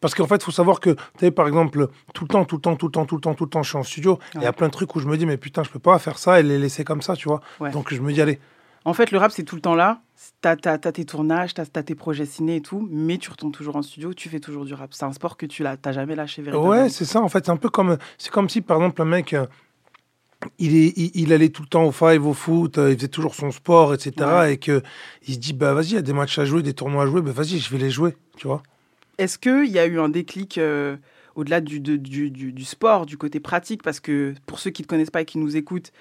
[0.00, 2.56] Parce qu'en fait, il faut savoir que, tu sais, par exemple, tout le temps, tout
[2.56, 4.18] le temps, tout le temps, tout le temps, tout le temps, je suis en studio.
[4.34, 5.98] Il y a plein de trucs où je me dis, mais putain, je peux pas
[5.98, 7.40] faire ça et les laisser comme ça, tu vois.
[7.60, 7.70] Ouais.
[7.70, 8.38] Donc je me dis, allez,
[8.84, 10.00] En fait, le rap, c'est tout le temps là.
[10.40, 13.76] T'as as, tes tournages, t'as as tes projets ciné et tout, mais tu retournes toujours
[13.76, 14.94] en studio, tu fais toujours du rap.
[14.94, 16.70] C'est un sport que tu t'as jamais lâché véritablement.
[16.70, 17.20] Ouais, c'est ça.
[17.20, 19.46] En fait, c'est un peu comme, c'est comme si, par exemple, un mec, euh,
[20.58, 23.08] il, est, il, il allait tout le temps au five, au foot, euh, il faisait
[23.08, 24.12] toujours son sport, etc.
[24.18, 24.54] Ouais.
[24.54, 24.82] Et que
[25.26, 27.06] il se dit, bah vas-y, il y a des matchs à jouer, des tournois à
[27.06, 28.62] jouer, bah vas-y, je vais les jouer, tu vois.
[29.18, 30.96] Est-ce qu'il y a eu un déclic euh,
[31.34, 31.98] au-delà du, du,
[32.30, 33.82] du- sport, du côté pratique?
[33.82, 35.92] Parce que pour ceux qui ne te connaissent pas et qui nous écoutent,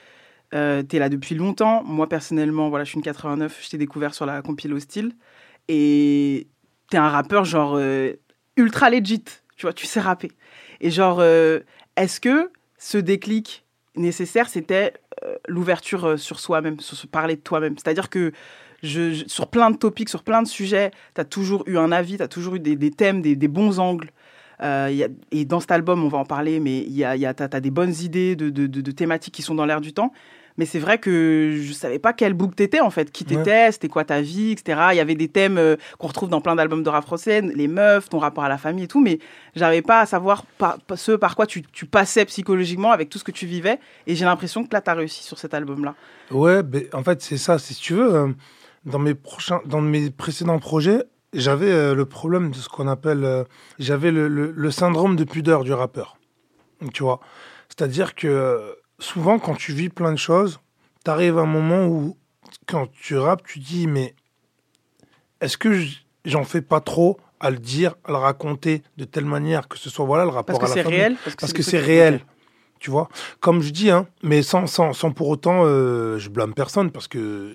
[0.53, 1.83] euh, tu es là depuis longtemps.
[1.83, 5.13] Moi, personnellement, voilà, je suis une 89, je t'ai découvert sur la compile Hostile.
[5.67, 6.47] Et
[6.91, 8.13] tu es un rappeur genre euh,
[8.57, 9.23] ultra legit,
[9.57, 10.31] tu vois, tu sais rapper.
[10.81, 11.61] Et genre, euh,
[11.95, 14.93] est-ce que ce déclic nécessaire, c'était
[15.47, 17.77] l'ouverture sur soi-même, sur se parler de toi-même?
[17.77, 18.31] C'est-à-dire que
[18.85, 21.91] je, je- sur plein de topics, sur plein de sujets, tu as toujours eu un
[21.91, 24.11] avis, tu as toujours eu des, des thèmes, des, des bons angles.
[24.63, 27.03] Euh, il y a- et dans cet album, on va en parler, mais il y
[27.03, 29.55] a, y a, tu as, des bonnes idées de, de- de- de thématiques qui sont
[29.55, 30.13] dans l'air du temps.
[30.57, 33.89] Mais c'est vrai que je savais pas quel book t'étais en fait, qui t'étais, c'était
[33.89, 34.79] quoi ta vie, etc.
[34.93, 37.67] Il y avait des thèmes euh, qu'on retrouve dans plein d'albums de rap français, les
[37.67, 39.19] meufs, ton rapport à la famille et tout, mais
[39.57, 43.19] j'arrivais pas à savoir par- par- ce par quoi tu, tu passais psychologiquement avec tout
[43.19, 43.79] ce que tu vivais.
[44.07, 45.93] Et j'ai l'impression que là, tu as réussi sur cet album-là.
[46.31, 47.59] Ouais, ben, en fait, c'est ça.
[47.59, 48.27] Si tu veux, euh,
[48.85, 53.23] dans, mes prochains, dans mes précédents projets, j'avais euh, le problème de ce qu'on appelle.
[53.23, 53.43] euh,
[53.79, 56.17] j'avais le, le- le syndrome de pudeur du rappeur.
[56.93, 57.19] Tu vois?
[57.69, 60.59] C'est-à-dire que souvent, quand tu vis plein de choses,
[61.03, 62.17] tu arrives à un moment où,
[62.67, 64.15] quand tu rappes, tu dis Mais
[65.41, 65.83] est-ce que
[66.25, 69.89] j'en fais pas trop à le dire, à le raconter de telle manière que ce
[69.89, 72.21] soit voilà le rapport Parce que à la réel Parce que c'est réel.
[72.79, 76.53] Tu vois, comme je dis, hein, mais sans, sans, sans pour autant, euh, je blâme
[76.53, 77.53] personne parce que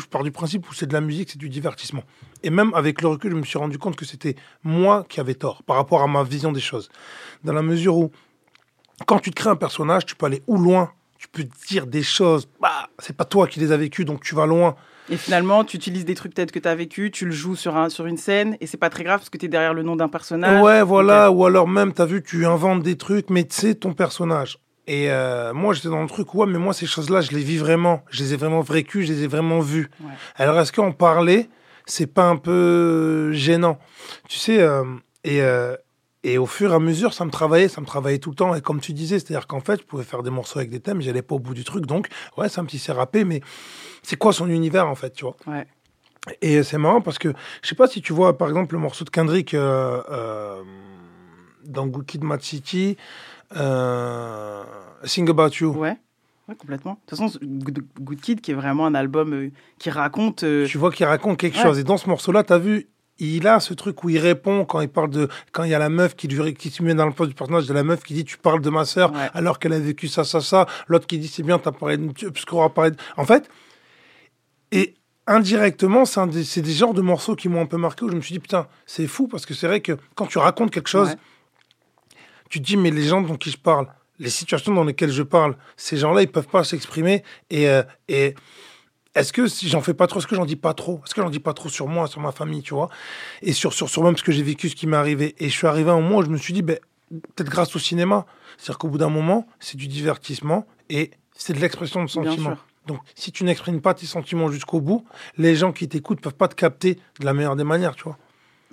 [0.00, 2.02] je pars du principe où c'est de la musique, c'est du divertissement.
[2.42, 5.34] Et même avec le recul, je me suis rendu compte que c'était moi qui avais
[5.34, 6.88] tort par rapport à ma vision des choses.
[7.44, 8.10] Dans la mesure où,
[9.06, 12.02] quand tu te crées un personnage, tu peux aller où loin, tu peux dire des
[12.02, 14.76] choses, bah, c'est pas toi qui les as vécues, donc tu vas loin.
[15.08, 17.76] Et finalement, tu utilises des trucs peut-être que tu as vécu, tu le joues sur,
[17.76, 19.82] un, sur une scène, et c'est pas très grave parce que tu es derrière le
[19.82, 20.62] nom d'un personnage.
[20.62, 21.30] Ouais, voilà.
[21.30, 24.58] Ou alors même, t'as vu, tu inventes des trucs, mais c'est ton personnage.
[24.88, 27.58] Et euh, moi, j'étais dans le truc, ouais, mais moi, ces choses-là, je les vis
[27.58, 28.04] vraiment.
[28.10, 29.90] Je les ai vraiment vécues, je les ai vraiment vues.
[30.00, 30.10] Ouais.
[30.36, 31.48] Alors, est-ce qu'en parler,
[31.86, 33.78] c'est pas un peu gênant?
[34.28, 34.84] Tu sais, euh,
[35.24, 35.74] et, euh,
[36.22, 38.54] et au fur et à mesure, ça me travaillait, ça me travaillait tout le temps.
[38.54, 41.00] Et comme tu disais, c'est-à-dire qu'en fait, je pouvais faire des morceaux avec des thèmes,
[41.00, 41.84] j'allais pas au bout du truc.
[41.86, 43.40] Donc, ouais, ça me s'est rappé, mais
[44.04, 45.34] c'est quoi son univers, en fait, tu vois?
[45.48, 45.66] Ouais.
[46.42, 49.04] et c'est marrant parce que je sais pas si tu vois par exemple le morceau
[49.04, 50.62] de Kendrick dans
[51.86, 52.96] Good Kid, Mad City,
[53.56, 54.62] euh,
[55.04, 55.70] Sing About You.
[55.76, 55.96] Ouais.
[56.48, 56.92] Ouais, complètement.
[56.92, 60.44] De toute façon, Good, Kid, qui est vraiment un album euh, qui raconte.
[60.44, 61.62] euh, Tu vois qu'il raconte quelque Ouais.
[61.62, 61.78] chose.
[61.78, 62.86] Et dans ce morceau-là, tu as vu,
[63.18, 65.28] il a ce truc où il répond quand il parle de.
[65.50, 67.34] Quand il y a la meuf qui, lui, qui se met dans le poste du
[67.34, 69.28] personnage de la meuf qui dit Tu parles de ma sœur Ouais.
[69.34, 70.66] alors qu'elle a vécu ça, ça, ça.
[70.86, 72.12] L'autre qui dit C'est bien, t'as parlé de.
[72.74, 72.96] Parler de.
[73.16, 73.48] En fait,
[74.70, 74.94] et
[75.26, 78.34] indirectement, c'est des, genres de morceaux qui m'ont un peu marqué où je me suis
[78.34, 81.16] dit Putain, c'est fou parce que c'est vrai que quand tu racontes quelque chose.
[82.48, 83.86] Tu te dis Mais les gens dont qui je parle,
[84.18, 87.22] les situations dans lesquelles je parle, ces gens-là, ils peuvent pas s'exprimer.
[87.50, 87.68] Et.
[87.68, 88.34] euh, et
[89.14, 91.00] est-ce que si j'en fais pas trop, est-ce que j'en dis pas trop?
[91.06, 92.90] Est-ce que j'en dis pas trop sur moi, sur ma famille, tu vois?
[93.40, 95.34] Et sur, sur, sur même ce que j'ai vécu, ce qui m'est arrivé.
[95.38, 96.78] Et je suis arrivé à un moment où je me suis dit, ben,
[97.10, 98.26] peut-être grâce au cinéma.
[98.58, 102.58] C'est-à-dire qu'au bout d'un moment, c'est du divertissement et c'est de l'expression de sentiments.
[102.86, 105.06] Donc, si tu n'exprimes pas tes sentiments jusqu'au bout,
[105.38, 108.18] les gens qui t'écoutent peuvent pas te capter de la meilleure des manières, tu vois?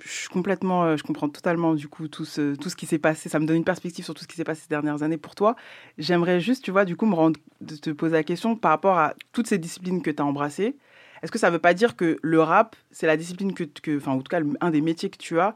[0.04, 3.28] Je complètement, euh, je comprends totalement du coup tout ce, tout ce qui s'est passé.
[3.28, 5.34] Ça me donne une perspective sur tout ce qui s'est passé ces dernières années pour
[5.34, 5.56] toi.
[5.98, 7.40] J'aimerais juste, tu vois, du coup, me rendre,
[7.80, 10.76] te poser la question par rapport à toutes ces disciplines que tu as embrassées.
[11.22, 14.18] Est-ce que ça veut pas dire que le rap, c'est la discipline que, enfin, en
[14.18, 15.54] tout cas, un des métiers que tu as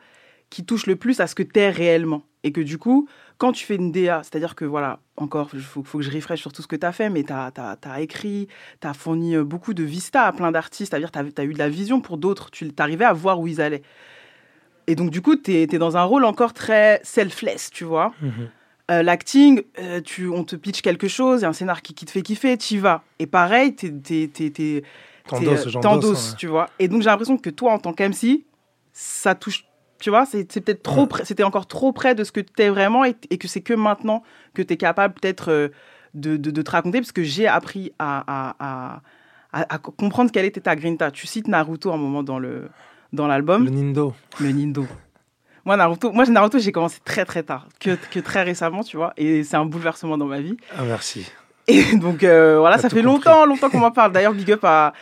[0.48, 2.22] qui touche le plus à ce que tu es réellement?
[2.42, 3.06] Et que du coup,
[3.36, 6.40] quand tu fais une DA, c'est-à-dire que voilà, encore, il faut, faut que je refresh
[6.40, 8.48] sur tout ce que tu as fait, mais tu as, écrit,
[8.80, 11.58] tu as fourni euh, beaucoup de vista à plein d'artistes, c'est-à-dire tu as, eu de
[11.58, 13.82] la vision pour d'autres, tu arrivais à voir où ils allaient.
[14.88, 18.12] Et donc, du coup, tu es, dans un rôle encore très selfless, tu vois.
[18.90, 21.92] Euh, L'acting, euh, tu, on te pitch quelque chose, il y a un scénar qui,
[21.94, 23.02] qui te fait kiffer, tu y vas.
[23.18, 23.90] Et pareil, t'es-
[25.82, 26.70] T'endosses, euh, tu vois.
[26.78, 28.44] Et donc j'ai l'impression que toi, en tant qu'MC,
[28.94, 29.66] ça touche,
[30.00, 31.24] tu vois, c'est, peut-être trop, Ouais.
[31.24, 34.22] c'était encore trop près de ce que t'es vraiment et, et que c'est que maintenant
[34.54, 35.68] que t'es capable peut-être euh,
[36.14, 39.00] de, de, de te raconter, parce que j'ai appris à, à, à,
[39.52, 41.10] à- à comprendre quelle était ta grinta.
[41.10, 42.70] Tu cites Naruto un moment dans le
[43.12, 43.64] dans l'album.
[43.64, 44.14] Le Nindo.
[44.40, 44.86] Le Nindo.
[45.64, 49.12] Moi, Naruto, moi, Naruto, j'ai commencé très très tard, que, que très récemment, tu vois,
[49.18, 50.56] et c'est un bouleversement dans ma vie.
[50.76, 51.30] Ah, merci.
[51.66, 53.02] Et donc euh, voilà, ça fait compris.
[53.02, 54.12] longtemps, longtemps qu'on m'en parle.
[54.12, 54.94] D'ailleurs, big up à,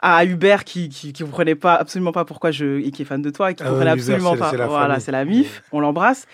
[0.00, 3.20] à Hubert qui qui, qui comprenait pas absolument pas pourquoi je et qui est fan
[3.20, 4.52] de toi et qui Ah comprenait absolument pas.
[4.52, 6.26] la voilà, c'est la mif, on l'embrasse.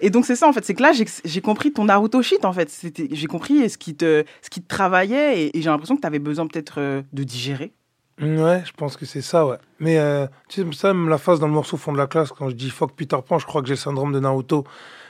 [0.00, 0.90] Et donc c'est ça en fait, c'est que là
[1.24, 2.68] j'ai compris ton Naruto shit en fait.
[3.12, 6.06] J'ai compris ce qui te ce qui te travaillait et, et j'ai l'impression que tu
[6.08, 7.72] avais besoin peut-être euh, de digérer.
[8.20, 9.58] Ouais, je pense que c'est ça, ouais.
[9.78, 12.32] Mais euh, tu sais, ça, même la phase dans le morceau fond de la classe,
[12.32, 14.64] quand je dis fuck Peter Pan, je crois que j'ai le syndrome de Naruto.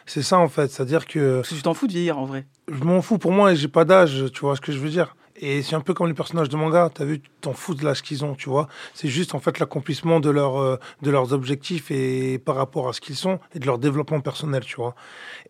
[0.06, 0.70] C'est ça, en fait.
[0.70, 1.36] C'est-à-dire que.
[1.36, 2.46] Parce que tu t'en fous de vieillir en vrai.
[2.68, 4.88] Je m'en fous pour moi et j'ai pas d'âge, tu vois ce que je veux
[4.88, 5.14] dire.
[5.38, 7.84] Et c'est un peu comme les personnages de manga, t'as vu, tu t'en fous de
[7.84, 8.68] l'âge qu'ils ont, tu vois.
[8.94, 12.92] C'est juste en fait l'accomplissement de, leur, euh, de leurs objectifs et par rapport à
[12.92, 14.94] ce qu'ils sont et de leur développement personnel, tu vois.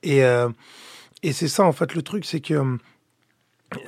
[0.03, 0.49] Et, euh,
[1.23, 2.79] et c'est ça en fait le truc, c'est que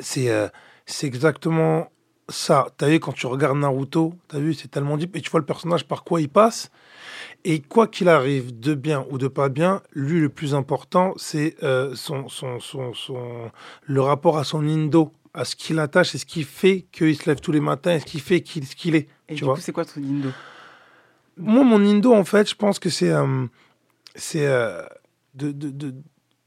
[0.01, 0.49] c'est euh,
[0.87, 1.91] c'est exactement
[2.29, 2.67] ça.
[2.77, 5.47] T'as vu, quand tu regardes Naruto, t'as vu, c'est tellement deep et tu vois le
[5.47, 6.71] personnage par quoi il passe.
[7.45, 11.57] Et quoi qu'il arrive, de bien ou de pas bien, lui, le plus important, c'est
[11.63, 13.51] euh, son, son, son, son-
[13.87, 17.29] le rapport à son indo, à ce qu'il attache et ce qui fait qu'il se
[17.29, 19.09] lève tous les matins et ce qui fait qu'il qu'il est.
[19.29, 20.31] Et tu du vois coup, c'est quoi ton Indo?
[21.37, 23.47] Moi, mon indo, en fait, je pense que c'est euh,
[24.17, 24.83] c'est euh,
[25.35, 25.95] de, de, de,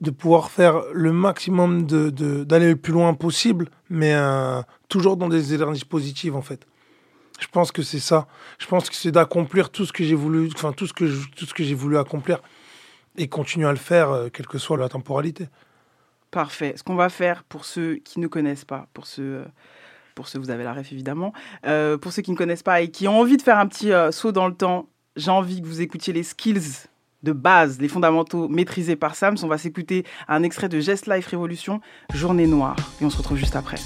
[0.02, 5.16] de pouvoir faire le maximum, de- de- d'aller le plus loin possible, mais euh, toujours
[5.16, 6.66] dans des énergies positives, en fait.
[7.40, 8.28] Je pense que c'est ça.
[8.60, 11.46] Je pense que c'est d'accomplir tout ce que j'ai voulu, enfin tout ce que tout
[11.46, 12.40] ce que j'ai voulu accomplir
[13.18, 15.48] et continuer à le faire, euh, quelle que soit la temporalité.
[16.32, 16.74] Parfait.
[16.78, 19.46] Ce qu'on va faire pour ceux qui ne connaissent pas, pour ceux, euh,
[20.16, 21.34] pour ceux, vous avez la ref évidemment,
[22.02, 24.32] pour ceux qui ne connaissent pas et qui ont envie de faire un petit saut
[24.32, 26.88] dans le temps, j'ai envie que vous écoutiez les skills
[27.24, 29.38] de base, les fondamentaux maîtrisés par Sams.
[29.44, 31.82] On va s'écouter un extrait de Gest Life Révolution,
[32.14, 32.76] Journée Noire.
[33.02, 33.78] Et on se retrouve juste après.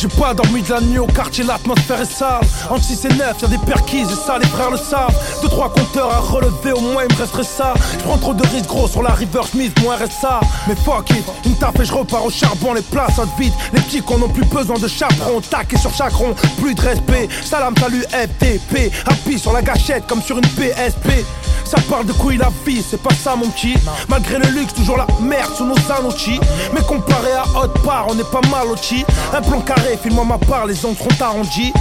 [0.00, 2.40] J'ai pas dormi de la nuit au quartier, l'atmosphère est sale.
[2.70, 5.14] En 6 et 9, y'a des perquises et ça, les frères le savent.
[5.42, 7.74] Deux, trois compteurs à relever, au moins il me ça.
[7.98, 10.40] Je prends trop de risques gros sur la River Smith, mon RSA.
[10.66, 13.52] Mais fuck it, une tape et repars au charbon, les places à vide.
[13.74, 17.28] Les petits qu'on n'ont plus besoin de chaperon, taqué sur chaque rond, plus de respect.
[17.44, 18.90] Salam, salut, FTP.
[19.06, 21.26] Happy sur la gâchette comme sur une PSP.
[21.70, 23.76] Ça parle de couilles la vie, c'est pas ça mon petit
[24.08, 26.40] Malgré le luxe, toujours la merde sous nos anochis
[26.74, 30.38] Mais comparé à Hot Part, on est pas mal au Un plan carré, file-moi ma
[30.38, 31.72] part, les ondes seront arrondies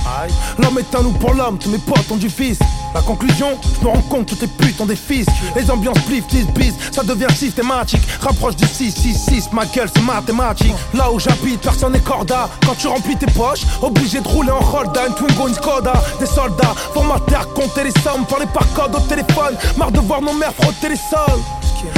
[0.58, 2.60] L'homme est un loup pour l'homme, tous mes potes ont du vice.
[2.94, 5.28] La conclusion, je me rends compte, toutes les putes ont des fils.
[5.56, 8.02] Les ambiances plif, 10 bis, ça devient systématique.
[8.20, 10.74] Rapproche du 6, 6, 6, ma gueule c'est mathématique.
[10.94, 12.50] Là où j'habite, personne n'est corda.
[12.66, 16.26] Quand tu remplis tes poches, obligé de rouler en Rolda Une Twingo, une Skoda, des
[16.26, 19.56] soldats Formateurs, compter les sommes, parler par code au téléphone.
[19.78, 21.42] Marre de voir nos mères frotter les sols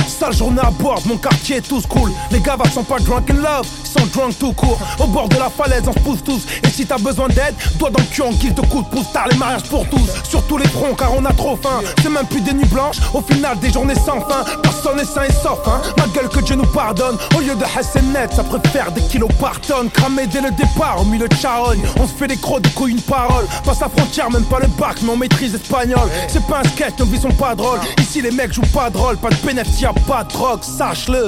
[0.07, 2.11] Sale journée à bord, mon quartier est tous cool.
[2.31, 4.79] Les gars sont pas drunk in love, ils sont drunk tout court.
[4.99, 6.41] Au bord de la falaise on se pousse tous.
[6.63, 9.11] Et si t'as besoin d'aide, doigt dans le cul en guise de coup de pouce
[9.11, 11.81] Tard les mariages pour tous, sur tous les fronts car on a trop faim.
[12.01, 14.45] C'est même plus des nuits blanches, au final des journées sans fin.
[14.61, 17.17] Personne n'est sain et sauf hein, ma gueule que Dieu nous pardonne.
[17.35, 19.89] Au lieu de net, ça préfère des kilos par tonne.
[19.89, 21.81] Cramé dès le départ, au milieu de charogne.
[21.99, 23.45] On se fait des crocs, des couilles, une parole.
[23.65, 26.09] Passe la frontière, même pas le bac, mais on maîtrise l'espagnol.
[26.27, 27.79] C'est pas un sketch, nos vies sont pas drôles.
[27.99, 31.27] Ici les mecs jouent pas de rôle, pas de bénéfice, y'a pas de drogue, sache-le.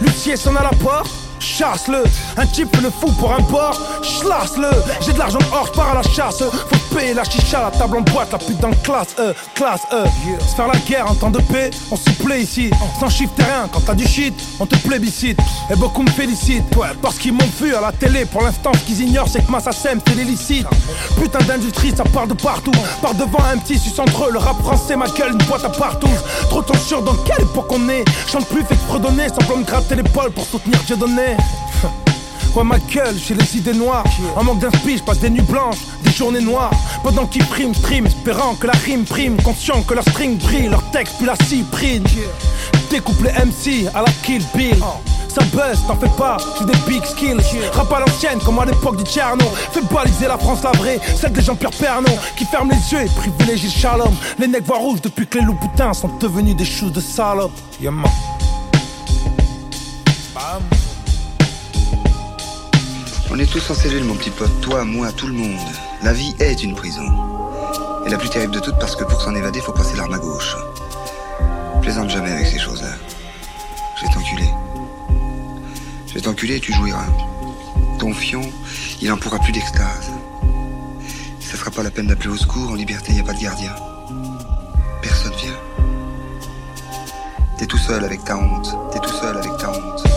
[0.00, 1.10] Lucier sonne à la porte
[1.40, 2.04] Chasse-le,
[2.36, 5.94] un type le fou pour un bord, chlasse-le J'ai de l'argent hors, je pars à
[5.94, 6.42] la chasse.
[6.42, 10.04] Faut payer la chicha, la table en boîte, la pute dans classe E, classe E
[10.40, 12.70] Se faire la guerre en temps de paix, on s'y plaît ici.
[12.98, 15.38] Sans chiffre rien, quand t'as du shit, on te plébiscite.
[15.70, 18.26] Et beaucoup me félicitent, ouais, parce qu'ils m'ont vu à la télé.
[18.26, 20.66] Pour l'instant, ce qu'ils ignorent, c'est que ma SACEM fait l'illicite.
[21.20, 22.72] Putain d'industrie, ça part de partout.
[23.00, 25.70] Par devant un petit sus entre eux, le rap français, ma gueule, une boîte à
[25.70, 26.08] partout.
[26.50, 28.04] Trop sûr dans quelle époque on est?
[28.30, 31.29] Chante plus, fait que fredonner, semblant me gratter l'épaule pour soutenir Dieu donné
[32.56, 34.04] Ouais ma gueule, j'ai les idées noires.
[34.34, 36.72] En manque d'inspi, je passe des nuits blanches, des journées noires.
[37.04, 39.40] Pendant qu'ils priment, stream, espérant que la rime prime.
[39.40, 42.04] Conscient que leur string brille, leur texte puis la cyprine.
[42.90, 44.82] Découpe les MC à la Kill Bill.
[45.28, 47.40] Ça buzz, t'en fais pas, j'ai des big skills.
[47.72, 51.32] Rap à l'ancienne comme à l'époque du Tcherno Fais baliser la France la vraie, celle
[51.32, 52.18] des Jean-Pierre Pernaud.
[52.36, 54.12] Qui ferment les yeux et privilégie le shalom.
[54.40, 57.52] Les necks voient rouge depuis que les loups boutins sont devenus des choux de salope.
[57.80, 58.10] Yeah man
[63.32, 64.60] On est tous en cellule, mon petit pote.
[64.60, 65.56] Toi, moi, tout le monde.
[66.02, 67.04] La vie est une prison.
[68.04, 70.18] Et la plus terrible de toutes parce que pour s'en évader, faut passer l'arme à
[70.18, 70.56] gauche.
[71.80, 72.90] Plaisante jamais avec ces choses-là.
[73.96, 74.50] Je vais t'enculer.
[76.08, 77.06] Je vais t'enculer et tu jouiras.
[78.00, 78.42] Ton fion,
[79.00, 80.10] il en pourra plus d'extase.
[81.40, 83.74] Ça fera pas la peine d'appeler au secours, en liberté, y a pas de gardien.
[85.02, 85.58] Personne vient.
[87.58, 88.74] T'es tout seul avec ta honte.
[88.92, 90.09] T'es tout seul avec ta honte.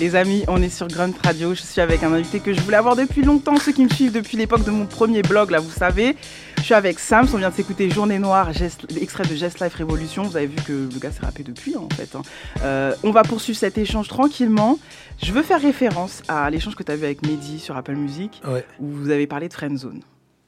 [0.00, 1.54] Les amis, on est sur Grunt Radio.
[1.54, 3.56] Je suis avec un invité que je voulais avoir depuis longtemps.
[3.58, 6.16] Ceux qui me suivent depuis l'époque de mon premier blog, là, vous savez.
[6.58, 7.28] Je suis avec Sams.
[7.32, 10.24] On vient de s'écouter Journée Noire, geste- extrait de Just Life Révolution.
[10.24, 12.14] Vous avez vu que le gars s'est rappé depuis, en fait.
[12.16, 12.22] hein.
[12.64, 14.78] Euh, on va poursuivre cet échange tranquillement.
[15.22, 18.42] Je veux faire référence à l'échange que tu as vu avec Mehdi sur Apple Music,
[18.46, 18.64] Ouais.
[18.80, 20.00] où vous avez parlé de friendzone.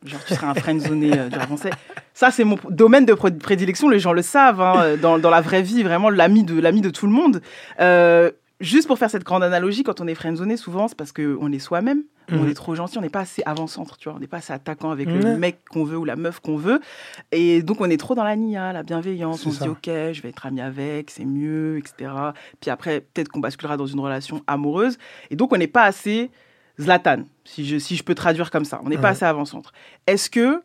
[0.05, 1.71] Genre, tu serais un friendzoné euh, du français.
[2.15, 3.89] Ça, c'est mon domaine de prédilection.
[3.89, 4.61] Les gens le savent.
[4.61, 7.41] hein, euh, dans, dans la vraie vie, vraiment, l'ami de, l'ami de tout le monde.
[7.81, 8.31] Euh,
[8.61, 11.59] juste pour faire cette grande analogie, quand on est friendzoné, souvent, c'est parce qu'on est
[11.59, 12.03] soi-même.
[12.33, 12.49] On Mhm.
[12.49, 14.17] est trop gentil, on n'est pas assez avant-centre, tu vois.
[14.17, 16.81] On n'est pas assez attaquant avec le mec qu'on veut ou la meuf qu'on veut.
[17.31, 19.47] Et donc, on est trop dans la nia, la bienveillance.
[19.47, 19.69] On se dit.
[19.69, 22.11] OK, je vais être ami avec, c'est mieux, etc.
[22.61, 24.99] Puis après, peut-être qu'on basculera dans une relation amoureuse.
[25.31, 26.31] Et donc, on n'est pas assez
[26.81, 28.81] Zlatan, si je, si je peux traduire comme ça.
[28.85, 29.73] On n'est pas assez avant-centre.
[30.09, 30.63] Est-ce que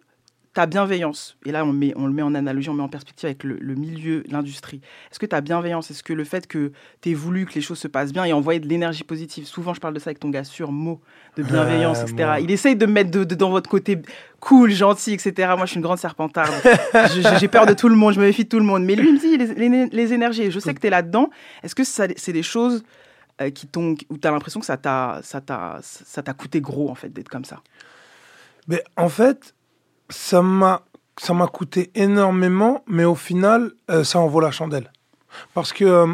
[0.54, 3.26] ta bienveillance, et là on, met, on le met en analogie, on met en perspective
[3.28, 7.12] avec le, le milieu, l'industrie, est-ce que ta bienveillance, est-ce que le fait que tu
[7.12, 9.80] aies voulu que les choses se passent bien et envoyer de l'énergie positive, souvent je
[9.80, 10.99] parle de ça avec ton gars sur mot,
[11.38, 12.16] de bienveillance, etc.
[12.26, 12.39] moi.
[12.41, 14.02] Il essaye de me mettre de- de- dans votre côté
[14.41, 15.54] cool, gentil, etc.
[15.56, 16.52] Moi je suis une grande serpentarde.
[17.39, 18.84] J'ai peur de tout le monde, je me méfie de tout le monde.
[18.84, 20.89] Mais lui il me dit les, les- les énergies, et je sais que tu es
[20.89, 21.30] là-dedans.
[21.64, 22.84] Est-ce que c'est des choses
[23.39, 27.30] euh, qui t'ont, où tu as l'impression que ça t'a coûté gros en fait d'être
[27.30, 27.62] comme ça?
[28.68, 29.56] Mais en fait,
[30.12, 30.84] ça m'a
[31.22, 34.91] ça m'a coûté énormément, mais au final, euh, ça en vaut la chandelle.
[35.53, 36.14] Parce que, euh,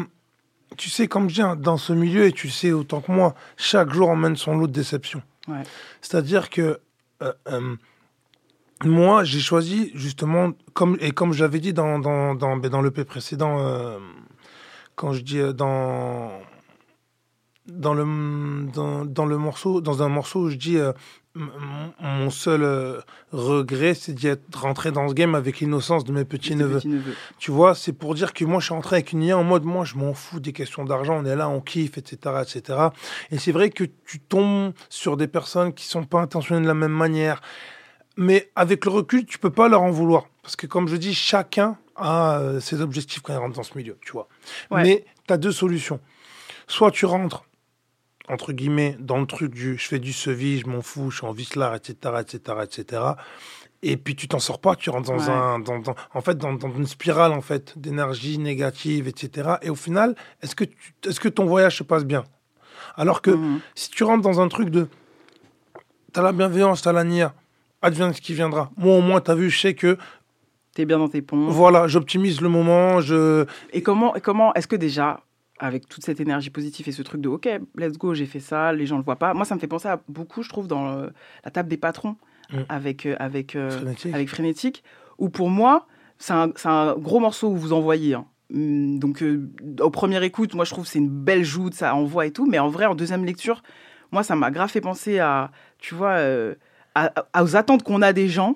[0.76, 3.34] tu sais, comme je dis, hein, dans ce milieu, et tu sais autant que moi,
[3.56, 5.22] chaque jour emmène son lot de déception.
[5.46, 5.62] Ouais.
[6.02, 6.78] C'est-à-dire que
[7.22, 7.76] euh,
[8.84, 12.82] moi, j'ai choisi justement, comme, et comme je l'avais dit dans, dans, dans, ben, dans
[12.82, 13.98] l'EP précédent,
[14.94, 16.30] quand je dis dans,
[17.68, 20.92] dans, le, dans, dans le morceau, dans un morceau où je dis euh,
[21.34, 23.00] mon seul euh,
[23.32, 26.78] regret, c'est d'y être rentré dans ce game avec l'innocence de mes petits neveux.
[26.78, 27.14] Petit-neveu.
[27.38, 29.64] Tu vois, c'est pour dire que moi, je suis rentré avec une IA en mode,
[29.64, 32.78] moi, je m'en fous des questions d'argent, on est là, on kiffe, etc., etc.
[33.30, 36.74] Et c'est vrai que tu tombes sur des personnes qui sont pas intentionnées de la
[36.74, 37.40] même manière.
[38.16, 40.26] Mais avec le recul, tu peux pas leur en vouloir.
[40.42, 43.76] Parce que, comme je dis, chacun a euh, ses objectifs quand il rentre dans ce
[43.76, 44.28] milieu, tu vois.
[44.70, 44.82] Ouais.
[44.82, 46.00] Mais tu as deux solutions.
[46.66, 47.44] Soit tu rentres,
[48.28, 51.26] entre guillemets, dans le truc du je fais du sevi, je m'en fous, je suis
[51.26, 53.02] en vislard, etc., etc., etc.
[53.82, 55.30] Et puis tu t'en sors pas, tu rentres dans Ouais.
[55.30, 59.50] un, dans, dans- en fait, dans, dans une spirale en fait d'énergie négative, etc.
[59.62, 62.24] Et au final, est-ce que, tu- est-ce que ton voyage se passe bien?
[62.96, 63.60] Alors que Mhm.
[63.76, 64.88] si tu rentres dans un truc de,
[66.12, 67.34] t'as la bienveillance, t'as la nia,
[67.82, 68.70] advienne ce qui viendra.
[68.76, 69.96] Moi au moins, t'as vu, je sais que,
[70.74, 71.48] T'es bien dans tes ponts.
[71.48, 75.20] voilà, j'optimise le moment, je, Et comment, et comment est-ce que déjà,
[75.58, 78.72] avec toute cette énergie positive et ce truc de OK, let's go, j'ai fait ça,
[78.72, 79.34] les gens le voient pas.
[79.34, 81.08] Moi, ça me fait penser à beaucoup, je trouve, dans euh,
[81.44, 82.16] la table des patrons
[82.50, 82.56] Mm.
[82.70, 84.14] avec, euh, avec, euh, Frénétique.
[84.14, 84.84] avec Frénétique,
[85.18, 85.86] où pour moi,
[86.16, 88.14] c'est un, gros morceau où vous envoyez.
[88.14, 88.24] hein.
[88.54, 89.50] Hum, Donc, euh,
[89.80, 92.46] au premier écoute, moi, je trouve que c'est une belle joute, ça envoie et tout.
[92.46, 93.62] Mais en vrai, en deuxième lecture,
[94.12, 96.14] moi, ça m'a grave fait penser à, tu vois,
[96.94, 98.54] à- à- aux attentes qu'on a des gens.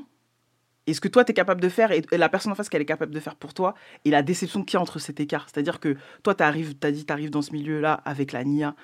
[0.86, 2.82] Et ce que toi, tu es capable de faire, et la personne en face qu'elle
[2.82, 3.74] est capable de faire pour toi,
[4.04, 5.46] et la déception qu'il y a entre cet écart.
[5.52, 6.52] C'est-à-dire que toi, tu as
[6.90, 8.74] dit, tu arrives dans ce milieu-là avec la NIA,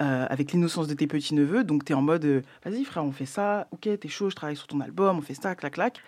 [0.00, 3.10] euh, avec l'innocence de tes petits-neveux, donc tu es en mode, euh, vas-y frère, on
[3.10, 5.98] fait ça, ok, t'es chaud, je travaille sur ton album, on fait ça, clac, clac.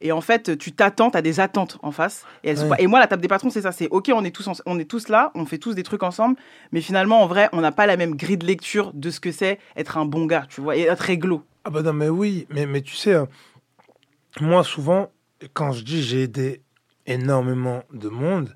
[0.00, 2.26] Et en fait, tu t'attends, tu as des attentes en face.
[2.42, 2.68] Et, elles sont Ouais.
[2.76, 3.72] pas- et moi, la table des patrons, c'est ça.
[3.72, 6.02] C'est OK, on est, tous en- on est tous là, on fait tous des trucs
[6.02, 6.36] ensemble.
[6.70, 9.32] Mais finalement, en vrai, on n'a pas la même grille de lecture de ce que
[9.32, 11.44] c'est être un bon gars, tu vois, et être réglo.
[11.64, 13.24] Ah bah non, mais oui, mais, mais tu sais, euh,
[14.40, 15.10] moi souvent,
[15.52, 16.62] quand je dis j'ai aidé
[17.06, 18.54] énormément de monde,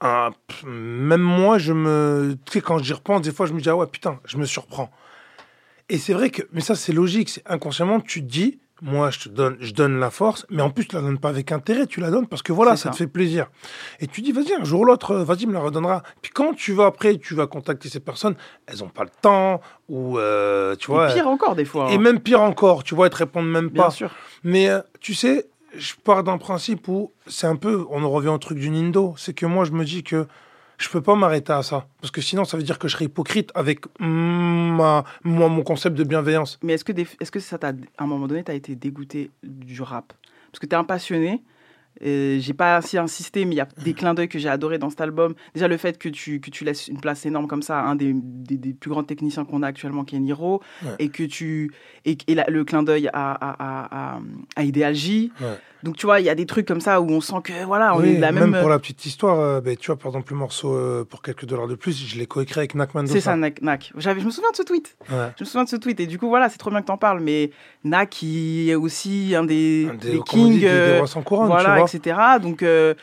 [0.00, 0.30] ah,
[0.66, 2.36] même moi, je me...
[2.44, 4.44] Tu sais, quand j'y repense, des fois, je me dis, ah ouais, putain, je me
[4.44, 4.90] surprends.
[5.88, 9.28] Et c'est vrai que, mais ça, c'est logique, inconsciemment, tu te dis, moi, je te
[9.28, 12.00] donne, je donne la force, mais en plus, tu la donnes pas avec intérêt, tu
[12.00, 12.90] la donnes parce que voilà, ça, ça.
[12.90, 13.46] te fait plaisir.
[14.00, 16.02] Et tu dis, vas-y, un jour ou l'autre, euh, vas-y, me la redonnera.
[16.22, 18.34] Puis quand tu vas après, tu vas contacter ces personnes,
[18.66, 21.10] elles ont pas le temps, ou, euh, tu vois...
[21.10, 21.90] et pire encore, des fois.
[21.90, 21.98] Et hein.
[21.98, 23.90] même pire encore, tu vois, elles te répondent même Bien pas.
[23.90, 24.10] sûr.
[24.42, 25.46] Mais euh, tu sais,
[25.76, 29.14] je pars d'un principe où c'est un peu, on en revient au truc du Nindo,
[29.16, 30.26] c'est que moi je me dis que
[30.78, 31.86] je peux pas m'arrêter à ça.
[32.00, 35.96] Parce que sinon ça veut dire que je serais hypocrite avec ma, moi, mon concept
[35.96, 36.58] de bienveillance.
[36.62, 38.74] Mais est-ce que, des- est-ce que ça t'a, à un moment donné, tu as été
[38.74, 40.12] dégoûté du rap?
[40.50, 41.42] Parce que tu es un passionné.
[42.04, 44.78] Euh, j'ai pas assez insisté, mais il y a des clins d'œil que j'ai adoré
[44.78, 45.34] dans cet album.
[45.54, 47.94] Déjà, le fait que tu, que tu laisses une place énorme comme ça à un
[47.94, 50.90] des, des, des plus grands techniciens qu'on a actuellement, qui est Niro, Ouais.
[50.98, 51.70] et que tu.
[52.04, 54.20] Et, et la- le clin d'œil à, à, à, à,
[54.56, 55.30] à Ideal J.
[55.40, 55.46] Ouais.
[55.84, 57.94] Donc, tu vois, il y a des trucs comme ça où on sent que, voilà,
[57.94, 58.60] on Oui, est de la même même.
[58.60, 61.44] pour la petite histoire, euh, ben, tu vois, par exemple, le morceau euh, pour quelques
[61.44, 63.12] dollars de plus, je l'ai coécrit avec Nak Mendoza.
[63.12, 63.60] C'est ça, Nak.
[63.62, 63.92] Nak.
[63.96, 64.96] J'avais- Je me souviens de ce tweet.
[65.10, 65.28] Ouais.
[65.38, 66.00] Je me souviens de ce tweet.
[66.00, 67.20] Et du coup, voilà, c'est trop bien que t'en parles.
[67.20, 67.50] Mais
[67.84, 70.52] Nak, qui est aussi un des, des- des kings.
[70.52, 71.90] dit, des- des euh, rois sans couronne, Voilà, tu vois.
[71.94, 72.16] etc.
[72.42, 72.94] Donc, euh,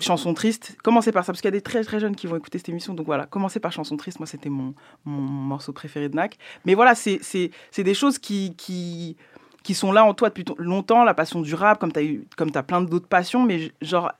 [0.00, 0.76] chanson triste.
[0.82, 2.68] Commencez par ça, parce qu'il y a des très très jeunes qui vont écouter cette
[2.68, 2.92] émission.
[2.92, 4.18] Donc voilà, commencez par chanson triste.
[4.18, 6.38] Moi, c'était mon, mon morceau préféré de Nak.
[6.64, 8.54] Mais voilà, c'est c'est- c'est des choses qui.
[8.56, 9.16] qui
[9.62, 12.26] qui sont là en toi depuis longtemps, la passion du rap, comme tu as, eu,
[12.36, 14.12] comme as plein d'autres passions, mais genre,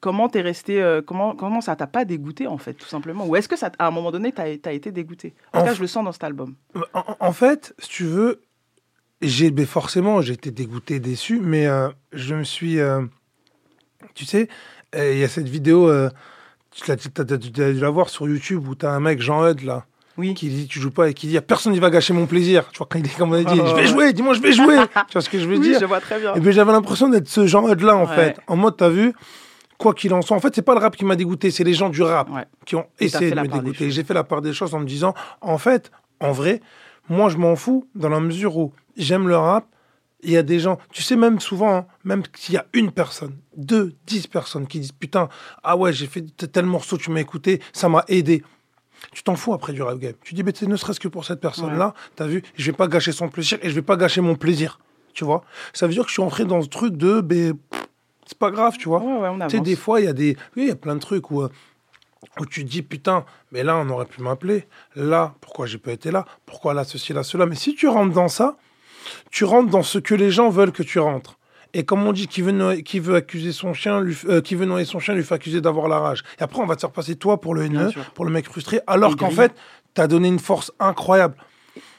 [0.00, 3.26] comment t'es resté, euh, comment, comment ça t'a pas dégoûté en fait, tout simplement?
[3.26, 5.34] Ou est-ce que ça, à un moment donné, t'as as été dégoûté?
[5.52, 6.54] En tout cas, je le sens dans cet album.
[6.94, 8.40] En, en fait, si tu veux,
[9.22, 12.78] j'ai ben, forcément, j'ai été dégoûté, déçu, mais euh, je me suis.
[12.80, 13.02] euh,
[14.14, 14.48] tu sais,
[14.94, 16.08] euh, il y a cette vidéo, euh,
[16.70, 19.46] tu t'as- t'as- as dû la voir sur YouTube où tu as un mec, Jean
[19.46, 19.84] Hud, là.
[20.34, 22.68] Qui dit tu joues pas et qui dit personne n'y va gâcher mon plaisir.
[22.72, 24.52] Tu vois, quand il est comme on a dit, je vais jouer, dis-moi, je vais
[24.52, 24.76] jouer.
[25.08, 26.34] tu vois ce que je veux Oui, dire je vois très bien.
[26.34, 28.14] Et ben j'avais l'impression d'être ce Jean Hud là en Ouais.
[28.14, 28.36] fait.
[28.46, 29.12] En mode, t'as vu,
[29.78, 30.36] quoi qu'il en soit.
[30.36, 32.28] En fait, c'est pas le rap qui m'a dégoûté, c'est les gens du rap
[32.66, 33.90] qui ont Et essayé de me dégoûter.
[33.90, 35.90] J'ai fait la part des choses en me disant, en fait,
[36.20, 36.60] en vrai,
[37.08, 39.64] moi je m'en fous dans la mesure où j'aime le rap.
[40.22, 42.90] Il y a des gens, tu sais, même souvent, hein, même s'il y a une
[42.92, 45.30] personne, deux, dix personnes qui disent Putain,
[45.64, 46.20] ah ouais, j'ai fait
[46.52, 48.42] tel morceau, tu m'as écouté, ça m'a aidé.
[49.12, 50.14] Tu t'en fous après du rap game.
[50.22, 53.12] Tu dis, mais ne serait-ce que pour cette personne-là, t'as vu, je vais pas gâcher
[53.12, 54.78] son plaisir et je vais pas gâcher mon plaisir.
[55.14, 55.42] Tu vois?
[55.72, 57.54] Ça veut dire que je suis entré dans ce truc de, ben,
[58.26, 59.02] c'est pas grave, tu vois.
[59.02, 61.00] on tu sais, des fois, il y a des, oui, il y a plein de
[61.00, 61.48] trucs où, euh,
[62.38, 64.68] où tu te dis, putain, mais là, on aurait pu m'appeler.
[64.94, 66.24] Là, pourquoi j'ai pas été là?
[66.46, 67.46] Pourquoi là, ceci, là, cela?
[67.46, 68.56] Mais si tu rentres dans ça,
[69.30, 71.39] tu rentres dans ce que les gens veulent que tu rentres.
[71.74, 74.54] Et comme on dit, qui veut, noyer- qui veut accuser son chien, lui, euh, qui
[74.54, 76.22] veut noyer son chien, lui fait accuser d'avoir la rage.
[76.38, 78.80] Et après, on va te faire passer toi pour le haineux, pour le mec frustré,
[78.86, 79.52] alors qu'en fait,
[79.94, 81.36] t'as donné une force incroyable.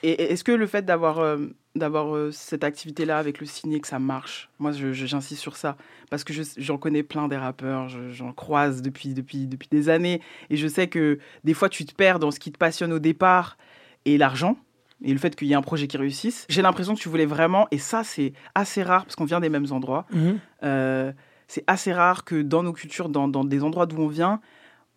[0.03, 1.37] Et est-ce que le fait d'avoir euh,
[1.73, 4.49] d'avoir euh, cette activité-là avec le ciné, que ça marche?
[4.59, 5.77] Moi, j'insiste sur ça.
[6.09, 9.87] Parce que je- j'en connais plein des rappeurs, je- j'en croise depuis, depuis, depuis des
[9.87, 10.19] années.
[10.49, 12.99] Et je sais que des fois, tu te perds dans ce qui te passionne au
[12.99, 13.57] départ
[14.03, 14.57] et l'argent.
[15.03, 16.45] Et le fait qu'il y ait un projet qui réussisse.
[16.49, 19.49] J'ai l'impression que tu voulais vraiment, et ça, c'est assez rare, parce qu'on vient des
[19.49, 20.05] mêmes endroits.
[20.13, 20.39] Mhm.
[20.63, 21.11] Euh,
[21.47, 24.39] c'est assez rare que dans nos cultures, dans, dans des endroits d'où on vient,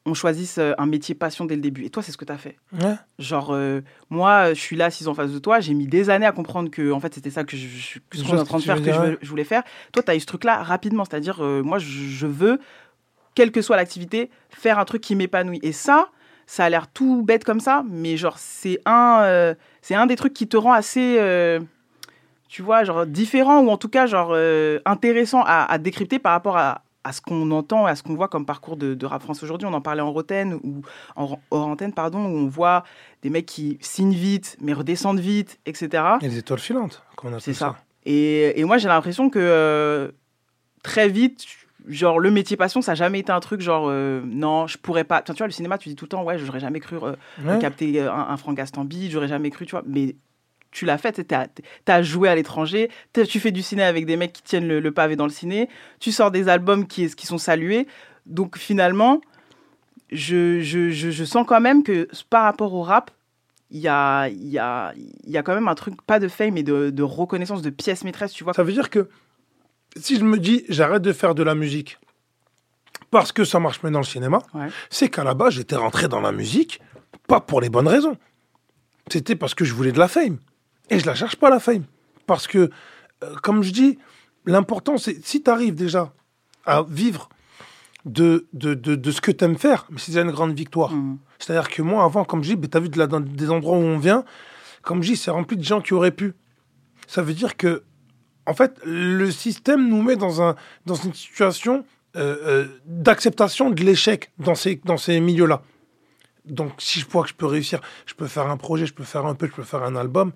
[0.06, 1.84] on choisisse euh, un métier passion dès le début.
[1.84, 2.58] Et toi, c'est ce que tu as fait.
[2.78, 2.94] Ouais.
[3.18, 3.80] Genre, euh,
[4.10, 6.70] moi, je suis là, assise en face de toi, j'ai mis des années à comprendre
[6.70, 8.44] que, en fait, c'était ça que je, je- que ce Je qu'on est vois en
[8.44, 9.62] train de faire, que je, voulais faire.
[9.92, 12.60] Toi, tu as eu ce truc-là rapidement, c'est-à-dire, euh, moi, je, je veux,
[13.34, 15.58] quelle que soit l'activité, faire un truc qui m'épanouit.
[15.62, 16.10] Et ça,
[16.46, 20.16] ça a l'air tout bête comme ça, mais genre, c'est un, euh, c'est un des
[20.16, 21.16] trucs qui te rend assez.
[21.18, 21.60] euh,
[22.48, 26.32] tu vois, genre différent ou en tout cas, genre euh, intéressant à, à décrypter par
[26.32, 29.06] rapport à, à ce qu'on entend et à ce qu'on voit comme parcours de, de
[29.06, 29.66] rap France aujourd'hui.
[29.66, 30.82] On en parlait en rotaine ou
[31.16, 32.84] en hors antenne, pardon, où on voit
[33.22, 36.04] des mecs qui signent vite, mais redescendent vite, etc.
[36.20, 37.66] Et les étoiles filantes, comme on appelle ça.
[37.70, 37.76] ça.
[38.06, 40.14] Et, et moi, j'ai l'impression que
[40.84, 41.44] très vite,
[41.86, 45.04] genre le métier passion, ça n'a jamais été un truc genre euh, non, je pourrais
[45.04, 45.20] pas.
[45.22, 47.14] Enfin, tu vois, le cinéma, tu dis tout le temps, ouais, j'aurais jamais cru euh,
[47.44, 47.58] Ouais.
[47.58, 49.82] capter euh, un, un Franck Gastambide, j'aurais jamais cru, tu vois.
[49.86, 50.16] Mais
[50.70, 51.34] tu l'as fait, tu
[51.92, 52.90] as, joué à l'étranger,
[53.28, 55.68] tu fais du ciné avec des mecs qui tiennent le, le pavé dans le ciné,
[56.00, 57.86] tu sors des albums qui, qui sont salués.
[58.26, 59.20] Donc finalement,
[60.10, 63.10] je, je, je, je sens quand même que par rapport au rap,
[63.70, 66.28] il y a, il y, a, il y a quand même un truc, pas de
[66.28, 68.52] fame, mais de, de reconnaissance, de pièce maîtresse, tu vois.
[68.54, 69.08] Ça veut dire que
[69.96, 71.98] si je me dis j'arrête de faire de la musique
[73.10, 74.68] parce que ça marche mieux dans le cinéma, Ouais.
[74.90, 76.80] c'est qu'à la base j'étais rentré dans la musique
[77.28, 78.16] pas pour les bonnes raisons.
[79.10, 80.38] C'était parce que je voulais de la fame.
[80.90, 81.84] Et je la cherche pas la fame.
[82.26, 82.70] Parce que,
[83.22, 83.98] euh, comme je dis,
[84.46, 86.12] l'important c'est si tu arrives déjà
[86.66, 87.28] à vivre
[88.04, 90.92] de, de, de, de ce que tu aimes faire, mais c'est déjà une grande victoire.
[91.38, 93.76] C'est-à-dire que moi, avant, comme je dis, tu as vu de la- dans des endroits
[93.78, 94.24] où on vient,
[94.82, 96.34] comme je dis, c'est rempli de gens qui auraient pu.
[97.06, 97.82] Ça veut dire que,
[98.46, 101.84] en fait, le système nous met dans, un, dans une situation
[102.16, 105.62] euh, euh, d'acceptation de l'échec dans ces, dans ces milieux-là.
[106.44, 109.04] Donc, si je vois que je peux réussir, je peux faire un projet, je peux
[109.04, 110.32] faire un peu, je peux faire un album,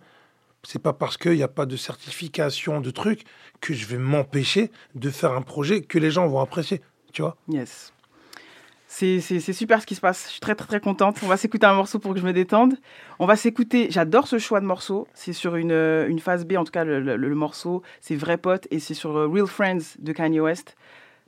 [0.62, 3.24] c'est pas parce qu'il n'y a pas de certification de trucs
[3.61, 6.80] que je vais m'empêcher de faire un projet que les gens vont apprécier.
[7.12, 7.36] Tu vois?
[7.48, 7.92] Yes.
[8.91, 10.24] C'est super ce qui se passe.
[10.26, 11.18] Je suis très, très, très contente.
[11.22, 12.74] On va s'écouter un morceau pour que je me détende.
[13.18, 13.89] On va s'écouter.
[13.91, 15.07] J'adore ce choix de morceau.
[15.12, 17.82] C'est sur une, euh, une phase B, en tout cas, le, morceau.
[18.01, 20.74] C'est Vrai Pote et c'est sur euh, Real Friends de Kanye West.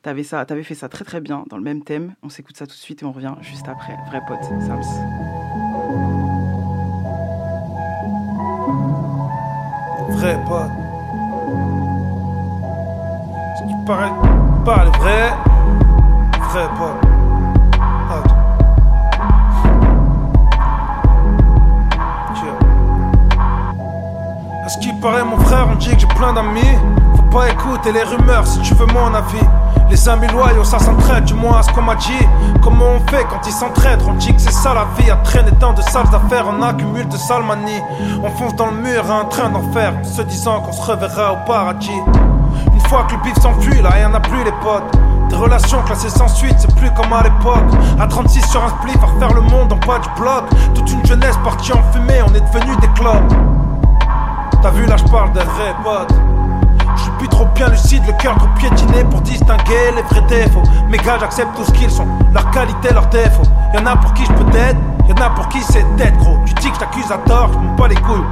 [0.03, 2.15] T'avais avais fait ça très, très bien dans le même thème.
[2.23, 3.95] On s'écoute ça tout de suite et on revient juste après.
[4.09, 4.81] Vrai Pote, Sams.
[10.09, 10.71] Vrai pote.
[13.59, 14.11] Ce qui paraît.
[14.65, 15.31] Par les vrais,
[16.41, 17.10] vrais potes.
[24.71, 26.79] Ce qui paraît, mon frère, on dit que j'ai plein d'amis.
[27.17, 29.45] Faut pas écouter les rumeurs si tu veux mon avis.
[29.91, 32.27] Les amis loyaux, ça s'entraide, du moins à ce qu'on m'a dit.
[32.63, 34.03] Comment on fait quand ils s'entraident?
[34.07, 37.09] On dit que c'est ça la vie, à traîner dans de sales affaires, on accumule
[37.09, 37.83] de sales manies.
[38.23, 41.33] On fonce dans le mur à un train d'enfer, en se disant qu'on se reverra
[41.33, 42.01] au paradis.
[42.73, 44.97] Une fois que le bif s'enfuit, là, y'en a plus les potes.
[45.31, 47.65] Des relations classées sans suite, c'est plus comme à l'époque.
[47.99, 50.45] À 36 sur un spliff, à refaire le monde en bas du bloc.
[50.75, 53.60] Toute une jeunesse partie en fumée, on est devenu des clubs.
[54.63, 56.15] T'as vu, là, je parle des vrais potes.
[56.97, 60.63] Je suis plus trop bien lucide, le cœur trop piétiné pour distinguer les vrais défauts.
[60.89, 63.49] Mes gars, j'accepte tout ce qu'ils sont, leur qualité, leurs défauts.
[63.73, 66.37] Y'en a pour qui je peux t'aider, y'en a pour qui c'est tête gros.
[66.45, 68.25] Tu dis que je t'accuse à tort, je bats les couilles.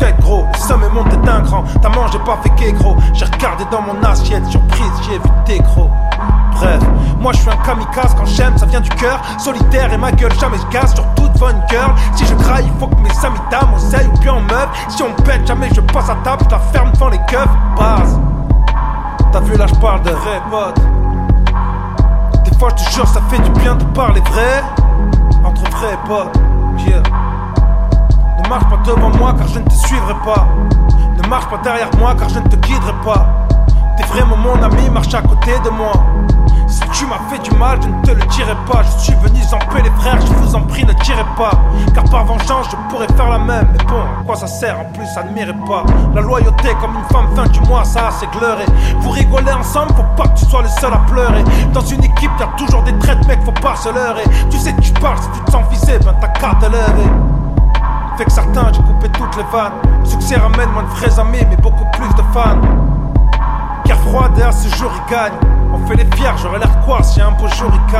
[0.00, 1.62] Tête gros, le somme est monté d'un cran.
[1.80, 2.96] T'as mangé pas fait gros.
[3.12, 5.90] J'ai regardé dans mon assiette, surprise, j'ai vu tes gros.
[6.52, 6.82] Bref,
[7.20, 9.20] moi je suis un kamikaze quand j'aime, ça vient du cœur.
[9.38, 11.92] Solitaire et ma gueule, jamais je casse sur toute bonne girl.
[12.14, 13.38] Si je craille, il faut que mes amis
[13.76, 14.68] oseille ou bien en meuf.
[14.88, 17.48] Si on pète, jamais je passe à table, je la ferme devant les keufs.
[17.76, 18.20] Base.
[19.32, 20.80] T'as vu là, je parle de vrais potes.
[22.44, 24.62] Des fois, je te jure, ça fait du bien de parler vrai.
[25.44, 26.36] Entre vrais potes,
[26.86, 27.02] yeah.
[28.42, 30.46] Ne marche pas devant moi car je ne te suivrai pas.
[31.22, 33.47] Ne marche pas derrière moi car je ne te guiderai pas.
[33.98, 35.90] T'es vraiment mon ami, marche à côté de moi.
[36.68, 38.82] Si tu m'as fait du mal, je ne te le dirai pas.
[38.82, 41.50] Je suis venu zamper les frères, je vous en prie, ne tirez pas.
[41.94, 43.66] Car par vengeance, je pourrais faire la même.
[43.72, 44.78] Mais bon, à quoi ça sert?
[44.78, 45.82] En plus, m'irait pas.
[46.14, 48.66] La loyauté, comme une femme fin du mois, ça c'est gleuré.
[49.00, 51.42] Vous rigolez ensemble, faut pas que tu sois le seul à pleurer.
[51.72, 54.24] Dans une équipe, y'a toujours des traites, mec, faut pas se leurrer.
[54.48, 57.10] Tu sais que tu parles, si tu te sens visé, ben ta carte est levée.
[58.16, 59.72] Fait que certains, j'ai coupé toutes les vannes.
[60.00, 62.60] Le succès ramène moins de vrais amis, mais beaucoup plus de fans.
[64.08, 65.32] Froid derrière ce jour il gagne.
[65.72, 67.98] On fait les fiers, j'aurais l'air quoi si un beau jour il.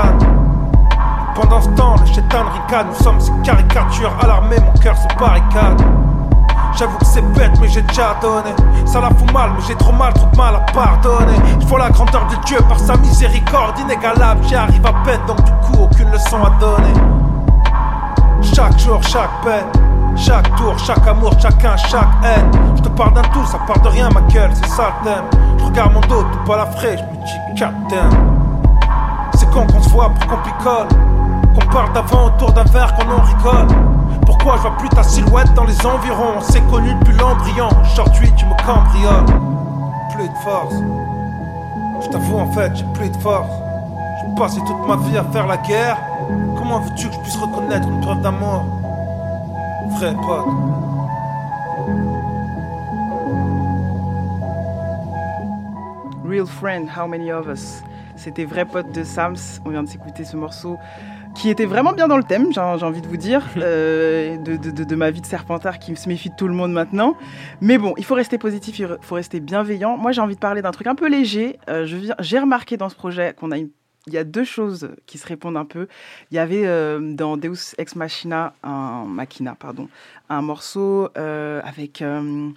[1.35, 2.87] Pendant ce temps, le chétan ricane.
[2.89, 5.81] Nous sommes ces caricatures alarmées, mon cœur se barricade.
[6.77, 8.51] J'avoue que c'est bête, mais j'ai déjà donné.
[8.87, 11.37] Ça la fout mal, mais j'ai trop mal, trop mal à pardonner.
[11.61, 14.43] Je vois la grandeur de Dieu par sa miséricorde inégalable.
[14.49, 16.93] J'y arrive à peine, donc du coup, aucune leçon à donner.
[18.43, 19.88] Chaque jour, chaque peine.
[20.19, 22.51] Chaque tour, chaque amour, chacun, chaque haine.
[22.77, 25.25] Je te parle d'un tout, ça part de rien, ma gueule, c'est ça le thème.
[25.59, 28.11] Je regarde mon dos, tout pas la fraîche, je me dis captain.
[29.35, 30.89] C'est con qu'on se voit pour qu'on picole.
[31.55, 33.77] Qu'on parle d'avant autour d'un verre, qu'on en rigole.
[34.27, 36.35] Pourquoi je vois plus ta silhouette dans les environs?
[36.39, 37.69] On s'est connus depuis l'embryon.
[37.83, 39.25] Aujourd'hui, tu me cambrioles.
[40.15, 40.75] Plus de force.
[42.03, 43.51] Je t'avoue, en fait, j'ai plus de force.
[44.21, 45.97] J'ai passé toute ma vie à faire la guerre.
[46.57, 48.65] Comment veux-tu que je puisse reconnaître une preuve d'amour?
[49.97, 50.47] Vrai pote.
[56.25, 57.83] Real Friend, How Many of Us
[58.17, 59.37] C'était Vrai Pote de Sams.
[59.65, 60.77] On vient de s'écouter ce morceau
[61.35, 64.71] qui était vraiment bien dans le thème, j'ai envie de vous dire, euh, de, de-
[64.73, 67.15] de- de ma vie de serpentard qui se méfie de tout le monde maintenant.
[67.61, 69.97] Mais bon, il faut rester positif, il faut rester bienveillant.
[69.97, 71.61] Moi, j'ai envie de parler d'un truc un peu léger.
[71.69, 71.87] Euh,
[72.19, 73.69] J'ai remarqué dans ce projet qu'on a une
[74.07, 75.87] il y a deux choses qui se répondent un peu.
[76.31, 79.89] Il y avait euh, dans Deus Ex Machina, un, Machina, pardon,
[80.29, 82.49] un morceau euh, avec euh,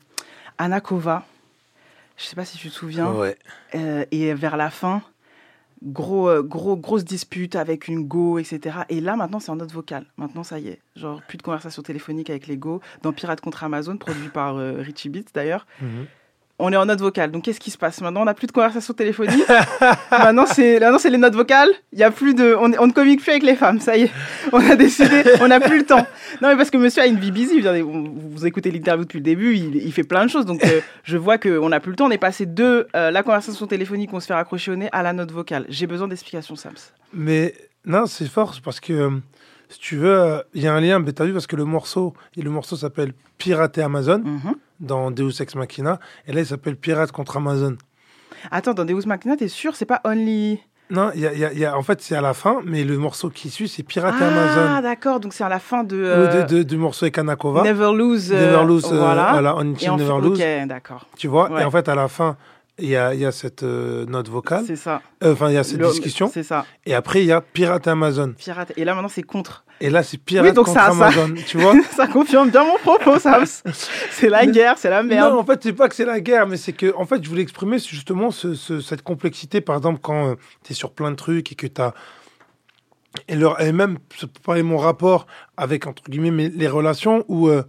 [0.57, 1.25] Anna Kova.
[2.17, 3.11] Je sais pas si tu te souviens.
[3.11, 3.37] Ouais.
[3.75, 5.01] Euh, et vers la fin,
[5.83, 8.79] gros, gros, grosse dispute avec une go, etc.
[8.89, 10.05] Et là, maintenant, c'est en note vocale.
[10.17, 10.79] Maintenant, ça y est.
[10.95, 12.79] Genre, plus de conversation téléphonique avec les go.
[13.01, 15.65] Dans Pirates contre Amazon, produit par euh, Richie Beats d'ailleurs.
[16.61, 17.31] On est en note vocale.
[17.31, 17.99] Donc, qu'est-ce qui se passe?
[18.01, 19.43] Maintenant, on n'a plus de conversation téléphonique.
[20.11, 21.69] maintenant, c'est c'est les notes vocales.
[21.91, 23.79] Il y a plus de, on, on ne communique plus avec les femmes.
[23.79, 24.11] Ça y est.
[24.53, 25.23] On a décidé.
[25.41, 26.05] on n'a plus le temps.
[26.41, 27.59] Non, mais parce que Monsieur a une vie busy.
[27.61, 29.55] Vous, vous- écoutez l'interview depuis le début.
[29.55, 30.45] Il, il fait plein de choses.
[30.45, 32.05] Donc, euh, je vois qu'on n'a plus le temps.
[32.07, 35.01] On est passé de euh, la conversation téléphonique, on se fait raccrocher au nez, à
[35.03, 35.65] la note vocale.
[35.69, 36.73] J'ai besoin d'explications, Sams.
[37.13, 37.53] Mais
[37.85, 39.09] non, c'est fort parce que euh,
[39.69, 42.13] si tu veux, il y a un lien, mais t'as vu parce que le morceau,
[42.37, 44.55] et le morceau s'appelle Pirater Amazon Mhm.
[44.81, 47.77] Dans Deus Ex Machina, et là il s'appelle Pirate contre Amazon.
[48.51, 50.59] Attends, dans Deus Machina, t'es sûr C'est pas Only?
[50.89, 52.97] Non, y a, y a- y a- en fait c'est à la fin, mais le
[52.97, 54.81] morceau qui suit c'est Pirater Ah, Amazon.
[54.81, 55.19] d'accord.
[55.21, 55.95] Donc, c'est à la fin de.
[55.95, 57.63] Ou euh, de- de- du morceau avec Anakova.
[57.63, 58.29] Never Lose.
[58.33, 59.29] euh, Never Lose, euh, voilà.
[59.31, 60.41] voilà, On Et en Never Lose.
[60.41, 61.05] Ok, d'accord.
[61.17, 61.61] Tu vois, Ouais.
[61.61, 62.35] et en fait à la fin,
[62.77, 64.63] il y a, il y a cette euh, note vocale.
[64.67, 65.01] C'est ça.
[65.23, 66.29] Euh, Enfin, il y a cette Le- discussion.
[66.33, 66.65] C'est ça.
[66.85, 68.33] Et après, il y a Pirate Amazon.
[68.37, 68.73] Pirate.
[68.75, 69.63] Et là, maintenant, c'est contre.
[69.81, 71.33] Et là, c'est Pirate Oui, donc contre ça, ça- Amazon.
[71.47, 73.45] Tu vois ça confirme bien mon propos, Sams.
[74.11, 75.33] c'est la guerre, c'est la merde.
[75.33, 77.27] Non, en fait, c'est pas que c'est la guerre, mais c'est que, en fait, je
[77.27, 79.59] voulais exprimer justement ce- ce- cette complexité.
[79.59, 81.93] Par exemple, quand tu es sur plein de trucs et que tu as.
[83.27, 83.97] Et, leur, et même,
[84.45, 85.27] pas mon rapport
[85.57, 87.63] avec, entre guillemets, mes- les relations où euh,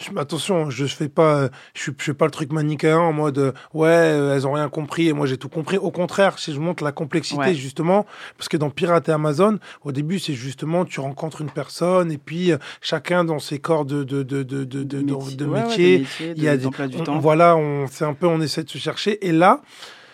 [0.00, 3.12] je- attention, je fais pas, euh, je suis, je fais pas le truc manichéen en
[3.12, 5.76] mode euh, ouais, euh, elles ont rien compris et moi j'ai tout compris.
[5.78, 7.54] Au contraire, si je montre la complexité Ouais.
[7.54, 12.10] justement, parce que dans Pirate et Amazon, au début c'est justement tu rencontres une personne
[12.10, 15.36] et puis euh, chacun dans ses corps de de de de de, de, de- métier.
[15.36, 17.18] de ouais, métier, il y a de- des, du temps.
[17.18, 19.60] voilà, on c'est un peu on essaie de se chercher et là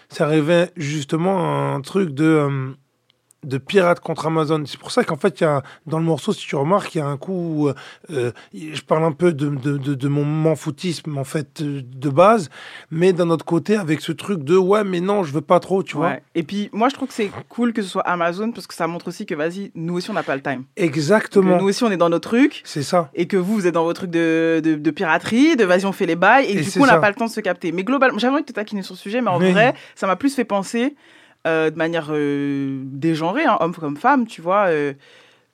[0.09, 2.71] ça révèle justement un truc de euh,
[3.47, 4.63] de pirates contre Amazon.
[4.67, 6.99] C'est pour ça qu'en fait, il y a, dans le morceau, si tu remarques, il
[6.99, 7.69] y a un coup où
[8.13, 12.09] euh, je parle un peu de, de, de, de mon m'en-foutisme, en fait, euh, de
[12.11, 12.51] base,
[12.91, 15.83] mais d'un autre côté, avec ce truc de ouais, mais non, je veux pas trop,
[15.83, 16.17] tu vois.
[16.35, 18.87] Et puis, moi, je trouve que c'est cool que ce soit Amazon parce que ça
[18.87, 20.65] montre aussi que, vas-y, nous aussi, on n'a pas le time.
[20.77, 21.57] Exactement.
[21.57, 22.63] Que nous aussi, on est dans nos trucs.
[22.65, 23.11] C'est ça.
[23.15, 26.07] Et que vous, vous êtes dans vos trucs de, de, piraterie, de vas-y, on fait
[26.07, 26.47] les bails.
[26.47, 27.73] Et, Et du coup, on n'a pas le temps de se capter.
[27.73, 30.07] Mais globalement, j'avais envie de te taquiner sur le sujet, mais en Mais- vrai, ça
[30.07, 30.95] m'a plus fait penser
[31.47, 34.67] euh, de manière euh, dégenrée, hein, homme comme femme, tu vois.
[34.67, 34.93] euh,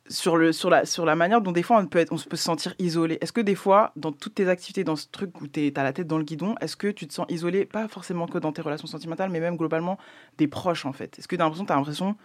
[0.08, 2.36] sur, le, sur, la, sur la manière dont des fois on peut, être, on peut
[2.36, 3.18] se sentir isolé.
[3.20, 5.92] Est-ce que des fois, dans toutes tes activités, dans ce truc où tu as la
[5.92, 8.62] tête dans le guidon, est-ce que tu te sens isolé, pas forcément que dans tes
[8.62, 9.98] relations sentimentales, mais même globalement
[10.38, 12.16] des proches en fait Est-ce que tu as l'impression,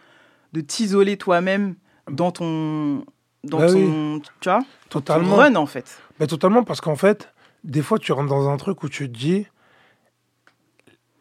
[0.54, 1.76] de t'isoler toi-même
[2.10, 3.06] dans ton.
[3.44, 4.22] Dans Bah ton.
[4.42, 4.60] Tu vois?
[4.90, 5.36] Ton Totalement.
[5.36, 6.00] run en fait.
[6.20, 7.32] Ben, totalement, parce qu'en fait,
[7.64, 9.46] des fois, tu rentres dans un truc où tu te dis,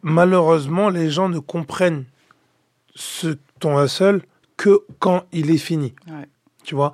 [0.01, 2.05] malheureusement, les gens ne comprennent
[2.97, 4.21] ce ton hustle
[4.57, 5.93] que quand il est fini.
[6.07, 6.27] Ouais.
[6.63, 6.91] Tu vois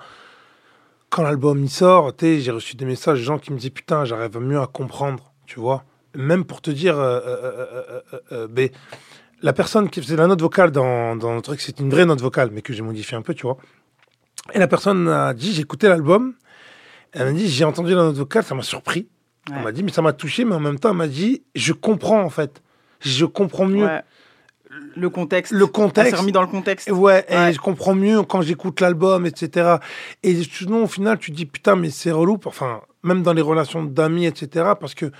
[1.10, 4.38] Quand l'album il sort, j'ai reçu des messages de gens qui me disent, putain, j'arrive
[4.40, 8.70] mieux à comprendre, tu vois Même pour te dire, euh, euh, euh, euh, ben,
[9.42, 12.22] la personne qui faisait la note vocale dans, dans le truc, c'est une vraie note
[12.22, 13.58] vocale, mais que j'ai modifié un peu, tu vois
[14.54, 16.34] Et la personne a dit, j'ai écouté l'album,
[17.14, 19.08] elle m'a dit, j'ai entendu la note vocale, ça m'a surpris.
[19.50, 19.56] Ouais.
[19.58, 21.74] Elle m'a dit, mais ça m'a touché, mais en même temps, elle m'a dit, je
[21.74, 22.62] comprends en fait.
[23.00, 23.86] Je comprends mieux.
[23.86, 24.02] Ouais.
[24.96, 25.52] Le contexte.
[25.54, 26.16] Le contexte.
[26.16, 26.90] remis dans le contexte.
[26.92, 29.78] Ouais, et je comprends mieux quand j'écoute l'album, etc.
[30.24, 32.40] Et sinon, au final, tu te dis, putain, mais c'est relou.
[32.46, 34.74] Enfin, même dans les relations d'amis, etc.
[34.80, 35.12] Parce que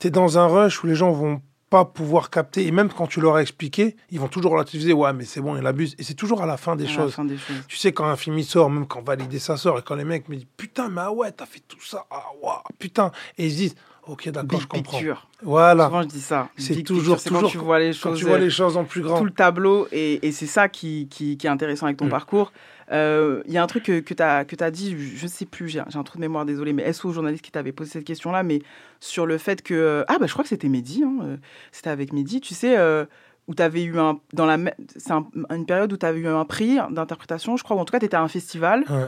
[0.00, 2.66] tu es dans un rush où les gens vont pas pouvoir capter.
[2.66, 5.56] Et même quand tu leur as expliqué, ils vont toujours relativiser, ouais, mais c'est bon,
[5.56, 5.94] il abuse.
[5.98, 7.14] Et c'est toujours à la fin des À la choses.
[7.14, 7.64] fin des choses.
[7.66, 10.04] Tu sais, quand un film il sort, même quand Validé ça sort, et quand les
[10.04, 13.10] mecs me disent, putain, mais ah ouais, t'as fait tout ça, ah ouais, putain.
[13.38, 13.74] Et ils se disent,
[14.06, 14.98] ok, d'accord, je comprends.
[14.98, 15.28] picture.
[15.42, 15.86] Voilà.
[15.86, 16.48] Souvent, je dis ça.
[16.56, 19.00] C'est toujours, toujours quand tu vois les choses, tu vois euh, les choses en plus
[19.02, 19.18] grand.
[19.18, 22.10] tout le tableau, et, et c'est ça qui, qui, qui est intéressant avec ton Mm.
[22.10, 22.52] parcours.
[22.90, 25.68] Euh, Il y a un truc que, que tu as, dit, je ne sais plus,
[25.68, 28.42] j'ai un trou de mémoire, désolé, mais est-ce au journaliste qui t'avait posé cette question-là,
[28.42, 28.60] mais
[29.00, 30.04] sur le fait que.
[30.08, 31.36] Ah, bah, je crois que c'était Mehdi, hein, euh,
[31.70, 33.04] c'était avec Mehdi, tu sais, euh,
[33.48, 34.20] où tu avais eu un.
[34.34, 34.58] Dans la,
[34.96, 37.84] c'est un- une période où tu avais eu un prix d'interprétation, je crois, ou en
[37.84, 39.06] tout cas, tu étais à un festival, Ouais.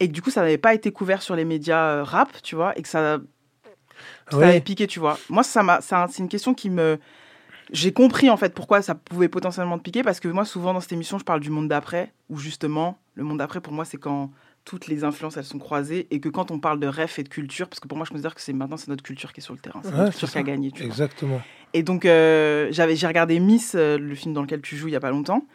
[0.00, 2.56] et que du coup, ça n'avait pas été couvert sur les médias euh, rap, tu
[2.56, 3.18] vois, et que ça,
[4.32, 4.46] ça Ouais.
[4.48, 5.18] avait piqué, tu vois.
[5.28, 6.98] Moi, ça m'a, c'est un- c'est une question qui me.
[7.70, 10.80] J'ai compris en fait pourquoi ça pouvait potentiellement te piquer parce que moi, souvent dans
[10.80, 13.96] cette émission, je parle du monde d'après où justement, le monde d'après pour moi, c'est
[13.96, 14.30] quand
[14.64, 17.28] toutes les influences elles sont croisées et que quand on parle de ref et de
[17.28, 19.42] culture, parce que pour moi, je considère que c'est maintenant c'est notre culture qui est
[19.42, 20.70] sur le terrain, c'est Ouais, notre culture qui a gagné.
[20.70, 20.86] Tu vois.
[20.86, 21.40] Exactement.
[21.72, 24.92] Et donc, euh, j'avais, j'ai regardé Miss, euh, le film dans lequel tu joues il
[24.92, 25.46] y a pas longtemps.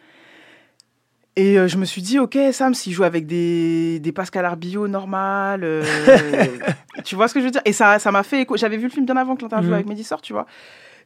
[1.38, 4.88] Et euh, je me suis dit, ok, Sam, s'il joue avec des, des Pascal Arbillot
[4.88, 6.46] normal, euh,
[7.04, 7.62] tu vois ce que je veux dire?
[7.64, 8.56] Et ça, ça m'a fait écho.
[8.56, 9.74] J'avais vu le film bien avant que l'interview Mhm.
[9.74, 10.46] avec Mehdi sort, tu vois.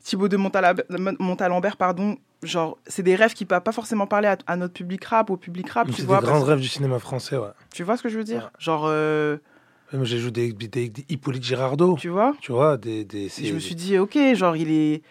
[0.02, 2.16] Thibaut de Montalembert, pardon.
[2.42, 5.36] Genre, c'est des rêves qui peuvent pas forcément parler à, à notre public rap, au
[5.36, 6.20] public rap, C'est tu des vois.
[6.20, 7.48] grands parce- rêves du cinéma français, ouais.
[7.74, 8.50] Tu vois ce que je veux dire?
[8.58, 9.36] Genre, euh,
[9.92, 11.96] Moi, j'ai joué des, des, des Hippolyte Girardot.
[12.00, 12.34] tu vois?
[12.40, 13.04] Tu vois, des.
[13.04, 15.02] des Et c'est- je me suis dit, ok, genre, il est.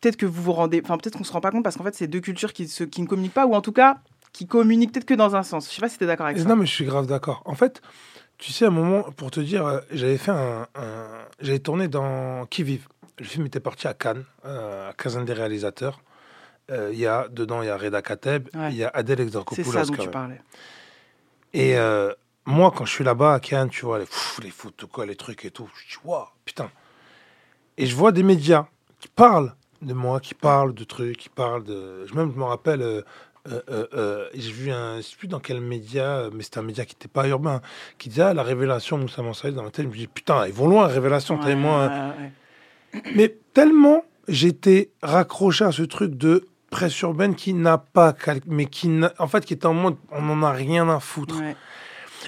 [0.00, 0.80] Peut-être que vous vous rendez.
[0.82, 2.84] Enfin, peut-être qu'on se rend pas compte parce qu'en fait, c'est deux cultures qui, se...
[2.84, 3.98] qui ne communiquent pas, ou en tout cas,
[4.32, 5.68] qui communiquent peut-être que dans un sens.
[5.68, 6.44] Je sais pas si t'es d'accord avec ça.
[6.44, 7.42] Non, mais je suis grave d'accord.
[7.44, 7.82] En fait,
[8.38, 10.66] tu sais, à un moment, pour te dire, euh, j'avais fait un.
[10.74, 12.86] un- J'avais tourné dans Qui vive.
[13.18, 16.00] Le film était parti à Cannes, euh, à Quinzaine des réalisateurs.
[16.70, 18.74] Euh, Il y a, dedans, il y a Reda Kateb, il Ouais.
[18.74, 19.72] y a Adèle C'est Exarchopoulos.
[19.72, 20.40] ça dont tu parlais.
[21.52, 22.12] Et euh,
[22.46, 25.16] moi, quand je suis là-bas à Cannes, tu vois, les, pff, les photos, quoi, les
[25.16, 26.70] trucs et tout, je dis, waouh, putain.
[27.76, 28.66] Et je vois des médias
[29.00, 32.06] qui parlent de moi, qui parlent de trucs, qui parlent de.
[32.06, 33.02] Je même je me rappelle,
[33.48, 34.96] euh, euh, euh, j'ai vu un.
[34.98, 37.60] Je sais plus dans quel média, mais c'était un média qui n'était pas urbain,
[37.98, 39.86] qui disait ah, la révélation Moussa Mansouri dans la tête.
[39.86, 41.78] Je me dis, putain, ils vont loin, révélation, Ouais, tellement.
[41.78, 42.14] ouais, hein.
[42.94, 43.02] ouais.
[43.14, 48.14] Mais tellement j'étais raccroché à ce truc de presse urbaine qui n'a pas,
[48.46, 51.40] mais qui, en fait, qui est en mode, on n'en a rien à foutre.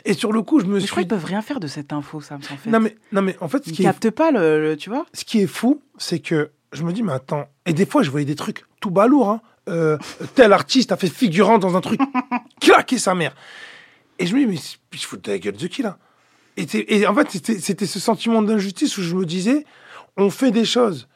[0.05, 1.67] Et sur le coup, je me Mais suis je crois qu'ils peuvent rien faire de
[1.67, 2.71] cette info, Sam, en fait.
[2.71, 4.89] non mais, non mais en fait, ce Ils qui, est, captent pas le, le- Tu
[4.91, 8.03] vois ce qui est fou, c'est que je me dis, mais attends, et des fois
[8.03, 9.43] je voyais des trucs tout balourds, hein.
[9.69, 9.97] Euh,
[10.35, 12.01] tel artiste a fait figurant dans un truc,
[12.61, 13.35] claquer sa mère.
[14.19, 14.59] Et je me dis, mais
[14.99, 15.99] je fous de la gueule de qui là?
[16.57, 19.65] Et, en fait, c'était- ce sentiment d'injustice où je me disais,
[20.17, 21.09] on fait des choses,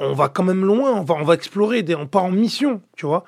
[0.00, 2.80] on va quand même loin, on va, on va explorer, des, on part en mission,
[2.96, 3.24] tu vois?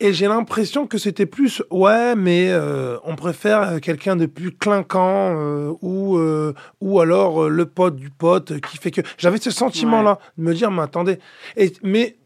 [0.00, 5.34] Et j'ai l'impression que c'était plus, ouais, mais euh, on préfère quelqu'un de plus clinquant
[5.34, 9.00] euh, ou, euh, ou alors le pote du pote qui fait que.
[9.18, 11.18] J'avais ce sentiment-là de me dire, mais attendez.
[11.56, 12.16] Et, mais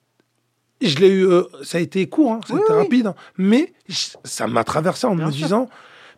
[0.88, 3.72] je l'ai eu, euh, ça a été court, hein, ça a été rapide, hein, mais
[4.24, 5.68] ça m'a traversé en me disant,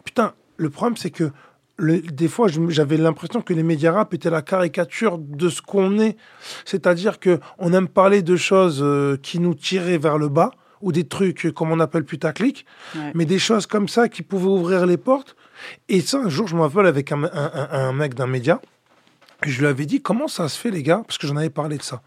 [0.04, 1.30] putain, le problème c'est que
[1.76, 5.98] le- des fois j'avais l'impression que les médias rap étaient la caricature de ce qu'on
[5.98, 6.16] est.
[6.64, 10.52] C'est-à-dire que on aime parler de choses euh, qui nous tiraient vers le bas
[10.82, 13.10] ou des trucs euh, comme on appelle putaclic, Ouais.
[13.14, 15.34] mais des choses comme ça qui pouvaient ouvrir les portes.
[15.88, 17.28] Et ça, un jour, je me rappelle avec un-
[17.72, 18.60] un mec d'un média,
[19.42, 21.76] je lui avais dit comment ça se fait les gars, parce que j'en avais parlé
[21.78, 22.02] de ça.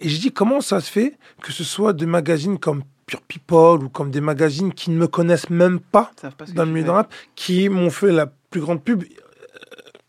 [0.00, 3.84] Et j'ai dit comment ça se fait que ce soit des magazines comme Pure People
[3.84, 6.10] ou comme des magazines qui ne me connaissent même pas
[6.54, 9.02] dans le milieu de rap, qui m'ont fait la plus grande pub.
[9.02, 9.06] Euh,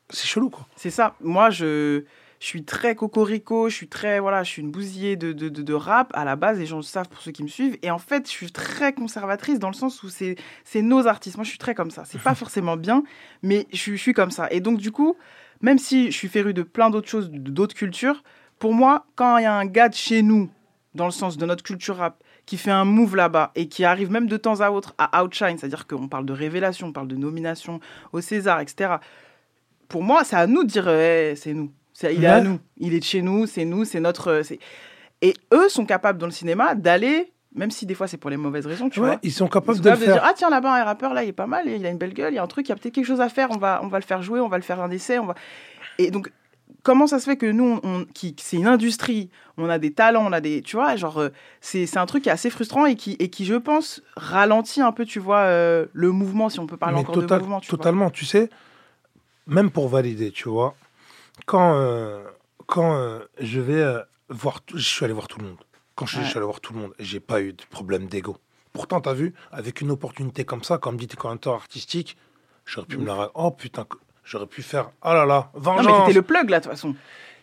[0.09, 0.65] C'est chelou quoi.
[0.75, 1.15] C'est ça.
[1.21, 2.03] Moi, je,
[2.39, 5.61] je suis très cocorico, je suis très, voilà, je suis une bousillée de, de, de,
[5.61, 7.77] de rap à la base, les gens le savent pour ceux qui me suivent.
[7.81, 11.35] Et en fait, je suis très conservatrice dans le sens où c'est, c'est nos artistes.
[11.37, 12.03] Moi, je suis très comme ça.
[12.05, 13.03] C'est pas forcément bien,
[13.41, 14.47] mais je, suis- je suis comme ça.
[14.51, 15.17] Et donc, du coup,
[15.61, 18.23] même si je suis féru de plein d'autres choses, d'autres cultures,
[18.59, 20.49] pour moi, quand il y a un gars de chez nous,
[20.93, 24.11] dans le sens de notre culture rap, qui fait un move là-bas et qui arrive
[24.11, 27.15] même de temps à autre à outshine, c'est-à-dire qu'on parle de révélation, on parle de
[27.15, 27.79] nomination
[28.13, 28.95] au César, etc.
[29.87, 31.71] Pour moi, c'est à nous de dire, eh, c'est nous.
[32.03, 32.59] Il est à nous.
[32.77, 34.27] Il est de chez nous, c'est nous, c'est notre.
[34.29, 34.43] euh,
[35.21, 38.37] Et eux sont capables dans le cinéma d'aller, même si des fois c'est pour les
[38.37, 39.19] mauvaises raisons, tu Ouais, vois.
[39.23, 41.33] ils sont capables sont de le dire, ah tiens, là-bas, un rappeur, là, il est
[41.33, 42.75] pas mal, il a une belle gueule, il y a un truc, il y a
[42.75, 44.63] peut-être quelque chose à faire, on va, on va le faire jouer, on va le
[44.63, 45.17] faire un essai.
[45.19, 45.35] On va...
[45.97, 46.31] Et donc,
[46.85, 50.25] comment ça se fait que nous, on, qui, c'est une industrie, on a des talents,
[50.25, 50.61] on a des.
[50.61, 51.29] Tu vois, genre, euh,
[51.59, 54.81] c'est, c'est un truc qui est assez frustrant et qui, et qui, je pense, ralentit
[54.81, 57.43] un peu, tu vois, euh, le mouvement, si on peut parler Mais encore total- de
[57.43, 57.59] mouvement.
[57.59, 57.77] Tu vois.
[57.77, 58.49] totalement, tu sais,
[59.47, 60.75] même pour valider, tu vois,
[61.47, 62.23] quand, euh,
[62.67, 63.95] quand euh, je vais
[64.29, 65.57] voir, je suis allé voir tout le monde.
[65.95, 68.37] Quand je, suis allé voir tout le monde, j'ai pas eu de problème d'ego.
[68.73, 72.17] Pourtant, tu as vu, avec une opportunité comme ça, comme dit, t'es commentateur artistique,
[72.65, 73.31] j'aurais pu me la.
[73.33, 73.85] Oh putain,
[74.25, 74.89] j'aurais pu faire.
[75.03, 75.85] Oh là là, Non, vengeance.
[75.85, 76.95] mais t'étais le plug, là, de toute façon.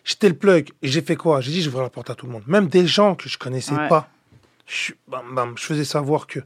[0.03, 0.69] J'étais le plug.
[0.81, 1.41] Et j'ai fait quoi?
[1.41, 2.43] J'ai dit, j'ouvrais la porte à tout le monde.
[2.45, 3.87] Même des gens que je connaissais Ouais.
[3.87, 4.09] pas.
[4.67, 6.39] Je, bam, bam, je faisais savoir que.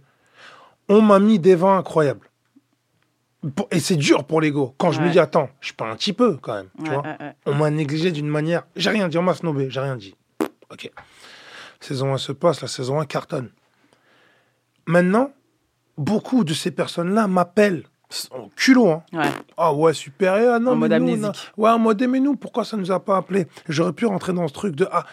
[0.89, 2.29] On m'a mis des vents incroyables.
[3.71, 4.73] Et c'est dur pour l'ego.
[4.77, 6.69] Quand je me dis, attends, je suis pas un petit peu quand même.
[6.83, 7.03] tu vois.
[7.45, 8.63] On m'a négligé d'une manière.
[8.75, 10.15] J'ai rien dit, on m'a snobé, j'ai rien dit.
[10.71, 10.89] Ok.
[11.79, 13.49] Saison 1 se passe, la saison 1 cartonne.
[14.85, 15.31] Maintenant,
[15.97, 17.83] beaucoup de ces personnes-là m'appellent.
[18.31, 19.03] Au culot, hein.
[19.13, 19.29] Ouais.
[19.57, 20.37] Ah ouais, super.
[20.37, 22.77] Et, ah non, En mais mode nous, a- Ouais, en mode, mais nous, pourquoi ça
[22.77, 25.05] nous a pas appelé J'aurais pu rentrer dans ce truc de ah.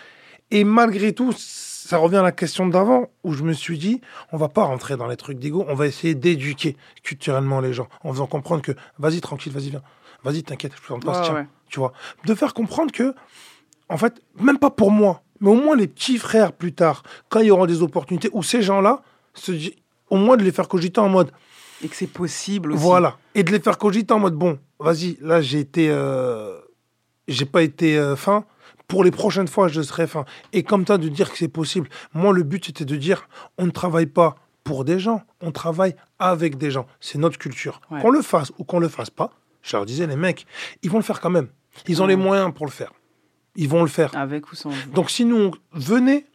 [0.50, 4.36] Et malgré tout, ça revient à la question d'avant où je me suis dit, on
[4.36, 8.12] va pas rentrer dans les trucs d'ego, on va essayer d'éduquer culturellement les gens en
[8.12, 9.82] faisant comprendre que vas-y tranquille, vas-y viens,
[10.22, 11.46] vas-y t'inquiète, je présente pas, Ouais, tiens, ouais.
[11.68, 11.92] tu vois,
[12.26, 13.14] de faire comprendre que
[13.88, 17.40] en fait, même pas pour moi, mais au moins les petits frères plus tard, quand
[17.40, 19.02] il y aura des opportunités où ces gens-là
[19.34, 19.52] se
[20.10, 21.32] au moins de les faire cogiter en mode
[21.84, 22.82] Et que c'est possible aussi.
[22.82, 23.18] voilà.
[23.36, 25.88] Et de les faire cogiter en mode bon, vas-y, là j'ai été.
[25.90, 26.58] euh,
[27.28, 28.44] j'ai pas été euh, fin.
[28.88, 30.24] Pour les prochaines fois, je serai fin.
[30.52, 31.88] Et comme ça, de dire que c'est possible.
[32.12, 35.94] Moi, le but, c'était de dire on ne travaille pas pour des gens, on travaille
[36.18, 36.86] avec des gens.
[37.00, 37.80] C'est notre culture.
[37.90, 38.00] Ouais.
[38.00, 39.30] Qu'on le fasse ou qu'on le fasse pas,
[39.62, 40.46] je leur disais, les mecs,
[40.82, 41.48] ils vont le faire quand même.
[41.88, 42.92] Ils ont les moyens pour le faire.
[43.56, 44.14] Ils vont le faire.
[44.16, 44.70] Avec ou sans.
[44.94, 46.26] Donc si nous, on- venez,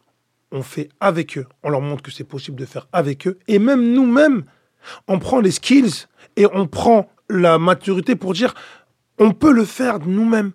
[0.52, 1.46] on fait avec eux.
[1.62, 3.38] On leur montre que c'est possible de faire avec eux.
[3.46, 4.44] Et même nous-mêmes,
[5.08, 6.06] on prend les skills
[6.36, 8.54] et on prend la maturité pour dire,
[9.18, 10.52] on peut le faire nous-mêmes.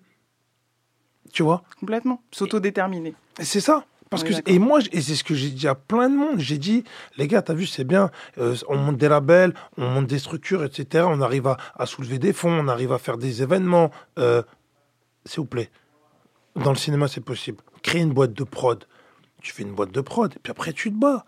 [1.32, 1.62] Tu vois?
[1.80, 2.22] Complètement.
[2.32, 3.14] S'autodéterminer.
[3.40, 3.84] C'est ça.
[4.08, 6.38] Parce que, et moi, et c'est ce que j'ai dit à plein de monde.
[6.38, 6.84] J'ai dit,
[7.16, 8.10] les gars, t'as vu, c'est bien.
[8.38, 11.04] euh, on monte des labels, on monte des structures, etc.
[11.08, 13.90] On arrive à, à soulever des fonds, on arrive à faire des événements.
[14.18, 14.42] Euh,
[15.24, 15.70] S'il vous plaît,
[16.54, 17.58] dans le cinéma, c'est possible.
[17.82, 18.86] Créer une boîte de prod.
[19.42, 21.24] Tu fais une boîte de prod, et puis après, tu te bats.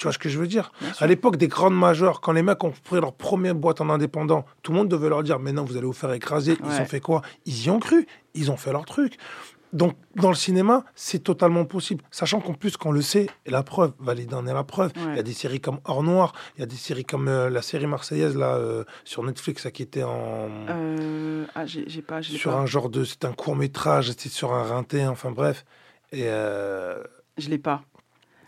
[0.00, 0.72] Tu vois ce que je veux dire?
[0.98, 4.46] À l'époque des grandes majeures, quand les mecs ont pris leur première boîte en indépendant,
[4.62, 6.56] tout le monde devait leur dire Mais non, vous allez vous faire écraser.
[6.58, 6.80] Ils Ouais.
[6.80, 7.20] ont fait quoi?
[7.44, 8.06] Ils y ont cru.
[8.32, 9.18] Ils ont fait leur truc.
[9.74, 12.02] Donc, dans le cinéma, c'est totalement possible.
[12.10, 14.90] Sachant qu'en plus, qu'on le sait, et la preuve, Valide en est la preuve.
[14.96, 17.50] Il y a des séries comme Hors Noir, il y a des séries comme euh,
[17.50, 20.48] la série marseillaise là, euh, sur Netflix là, qui était en.
[20.70, 22.22] Euh, ah, j'ai pas.
[22.22, 22.56] Sur pas.
[22.56, 23.04] un genre de.
[23.04, 25.66] C'est un court métrage, c'était sur un rinté, enfin bref.
[26.10, 26.22] Et.
[26.22, 27.82] Je l'ai pas.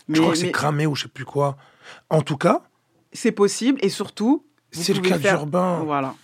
[0.09, 1.57] Je crois que mais- c'est cramé ou je sais plus quoi.
[2.09, 2.61] En tout cas,
[3.11, 5.83] c'est possible et surtout C'est le cas d'Urbain.
[5.85, 6.15] voilà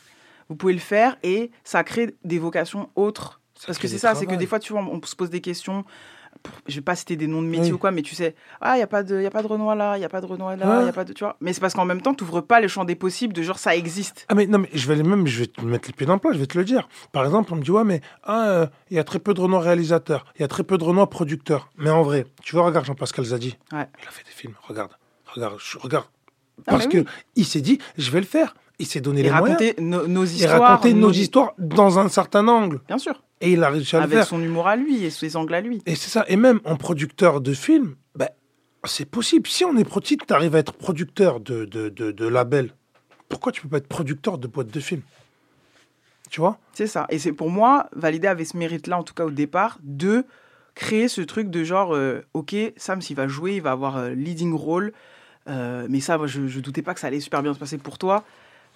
[0.50, 4.26] vous pouvez le faire et ça crée des vocations autres parce que c'est ça c'est
[4.26, 5.86] que des fois tu vois on se pose des questions
[6.68, 7.72] je vais pas citer des noms de métiers Oui.
[7.74, 9.48] ou quoi mais tu sais ah il y a pas de y a pas de
[9.48, 10.86] Renoir là il y a pas de Renoir là il Ouais.
[10.86, 12.62] y a pas de tu vois mais c'est parce qu'en même temps tu ouvres pas
[12.62, 15.28] le champ des possibles de genre ça existe Ah mais non mais je vais même
[15.28, 16.88] je vais te mettre les pieds dans le plat, je vais te le dire.
[17.12, 19.42] Par exemple, on me dit ouais mais ah, euh, il y a très peu de
[19.42, 21.70] Renoir réalisateurs, il y a très peu de Renoir producteurs.
[21.78, 23.58] Mais en vrai, tu vois regarde Jean-Pascal Zadi.
[23.74, 23.88] Ouais.
[24.02, 24.92] Il a fait des films, regarde.
[25.36, 26.06] Regarde, je- regarde.
[26.60, 27.06] Ah, Parce mais que oui.
[27.36, 28.56] il s'est dit, je vais le faire.
[28.80, 29.60] Il s'est donné Et les moyens.
[29.60, 30.62] raconter no- nos Et histoires.
[30.62, 32.80] raconter nos nos- histoires dans un certain angle.
[32.88, 33.22] Bien sûr.
[33.42, 34.28] Et il a réussi à le Avec faire.
[34.28, 35.82] son humour à lui et ses angles à lui.
[35.86, 36.26] Et c'est ça.
[36.28, 38.28] Et même en producteur de film, ben,
[38.84, 39.48] c'est possible.
[39.48, 42.74] Si on est pro tu arrives à être producteur de, de, de, de label,
[43.30, 45.02] pourquoi tu peux pas être producteur de boîte de film
[46.30, 46.58] Tu vois?
[46.74, 47.06] C'est ça.
[47.10, 50.26] Et c'est pour moi, Validé avait ce mérite-là, en tout cas au départ, de
[50.76, 54.10] créer ce truc de genre, euh, ok, Sam, s'il va jouer, il va avoir euh,
[54.12, 54.94] leading role.
[55.48, 57.78] Euh, mais ça, moi, je, je doutais pas que ça allait super bien se passer
[57.78, 58.24] pour toi.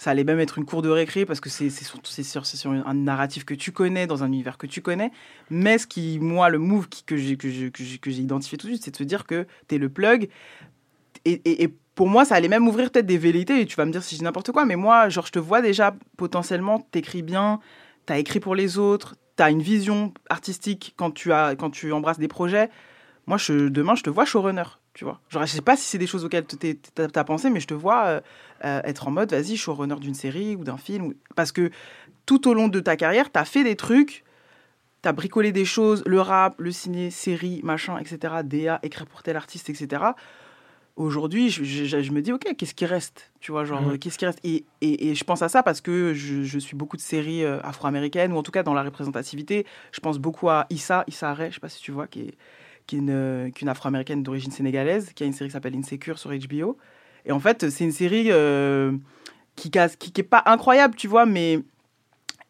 [0.03, 2.93] Ça allait même être une cour de récré parce que c'est sur, sur- sur un
[2.93, 5.13] narratif que tu connais, dans un univers que tu connais.
[5.49, 7.31] Mais ce qui, moi, le move qui- que j'ai
[8.21, 10.27] identifié tout de suite, c'est de se dire que tu es le plug.
[11.23, 13.61] Et, pour moi, ça allait même ouvrir peut-être des velléités.
[13.61, 14.65] Et tu vas me dire si je n'importe quoi.
[14.65, 17.61] Mais moi, genre, je te vois déjà potentiellement, t'écris bien,
[18.05, 22.19] t'as écrit pour les autres, t'as une vision artistique quand tu, as, quand tu embrasses
[22.19, 22.69] des projets.
[23.25, 24.63] Moi, je, demain, je te vois showrunner,
[24.93, 25.19] tu vois.
[25.29, 27.73] Genre, je sais pas si c'est des choses auxquelles t'as as pensé, mais je te
[27.73, 28.21] vois euh,
[28.65, 31.05] euh, être en mode, vas-y, showrunner d'une série ou d'un film.
[31.07, 31.71] ou- Parce que
[32.25, 34.23] tout au long de ta carrière, t'as fait des trucs,
[35.01, 39.35] t'as bricolé des choses, le rap, le ciné, série, machin, etc., DA, écrire pour tel
[39.35, 40.15] artiste, etc.
[40.95, 44.27] Aujourd'hui, je, je- je me dis, ok, qu'est-ce qui reste Tu vois, genre, qu'est-ce qui
[44.27, 44.39] reste?
[44.43, 47.43] Et, et- et je pense à ça parce que je, je suis beaucoup de séries
[47.43, 49.65] euh, afro-américaines, ou en tout cas dans la représentativité.
[49.91, 52.33] Je pense beaucoup à Issa, Issa Rae, je sais pas si tu vois, qui est,
[52.87, 55.53] qui est une, euh, qui est une afro-américaine d'origine sénégalaise, qui a une série qui
[55.53, 56.77] s'appelle Insecure sur HBO.
[57.25, 58.91] Et en fait, c'est une série euh,
[59.55, 61.59] qui, casse- qui, qui est pas incroyable, tu vois, mais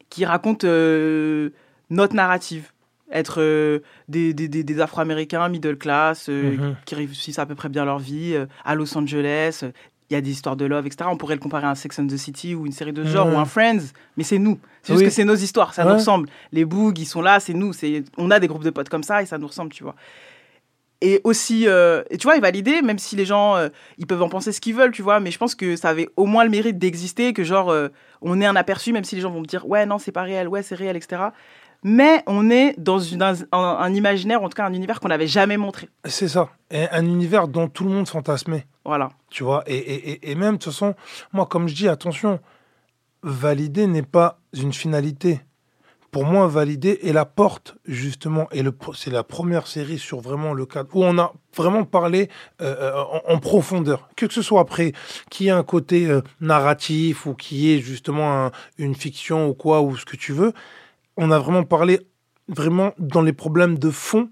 [0.09, 1.49] qui raconte euh,
[1.89, 2.71] notre narrative.
[3.11, 6.75] Être euh, des, des, des- des Afro-Américains middle class euh, Mhm.
[6.85, 9.63] qui réussissent à peu près bien leur vie euh, à Los Angeles.
[10.13, 11.09] Il y a des histoires de love, etc.
[11.11, 13.09] On pourrait le comparer à un Sex and the City ou une série de ce
[13.09, 13.33] genre Mhm.
[13.33, 13.79] ou un Friends,
[14.15, 14.59] mais c'est nous.
[14.83, 15.05] C'est juste Oui.
[15.05, 16.29] que c'est nos histoires, ça nous ressemble.
[16.51, 17.73] Les bougs, ils sont là, c'est nous.
[17.73, 19.95] C'est On a des groupes de potes comme ça et ça nous ressemble, tu vois.
[21.01, 24.21] Et aussi, euh, et tu vois, il validé, même si les gens, euh, ils peuvent
[24.21, 26.45] en penser ce qu'ils veulent, tu vois, mais je pense que ça avait au moins
[26.45, 27.89] le mérite d'exister, que genre, euh,
[28.21, 30.21] on ait un aperçu, même si les gens vont me dire, ouais, non, c'est pas
[30.21, 31.23] réel, ouais, c'est réel, etc.
[31.83, 35.09] Mais on est dans une, un, un- un imaginaire, en tout cas un univers qu'on
[35.09, 35.89] n'avait jamais montré.
[36.05, 36.49] C'est ça.
[36.71, 38.65] Et un univers dont tout le monde fantasmait.
[38.85, 39.09] Voilà.
[39.29, 40.95] Tu vois, et, et, même, de toute façon,
[41.31, 42.39] moi, comme je dis, attention,
[43.21, 45.41] valider n'est pas une finalité.
[46.11, 48.61] Pour moi, valider est la porte, justement, et
[48.93, 52.29] c'est la première série sur vraiment le cadre où on a vraiment parlé
[52.61, 54.09] euh, euh, en, en profondeur.
[54.15, 54.93] Que ce soit après,
[55.31, 59.81] qui ait un côté euh, narratif ou qui ait justement un- une fiction ou quoi,
[59.81, 60.53] ou ce que tu veux,
[61.17, 61.99] on a vraiment parlé
[62.47, 64.29] vraiment dans les problèmes de fond.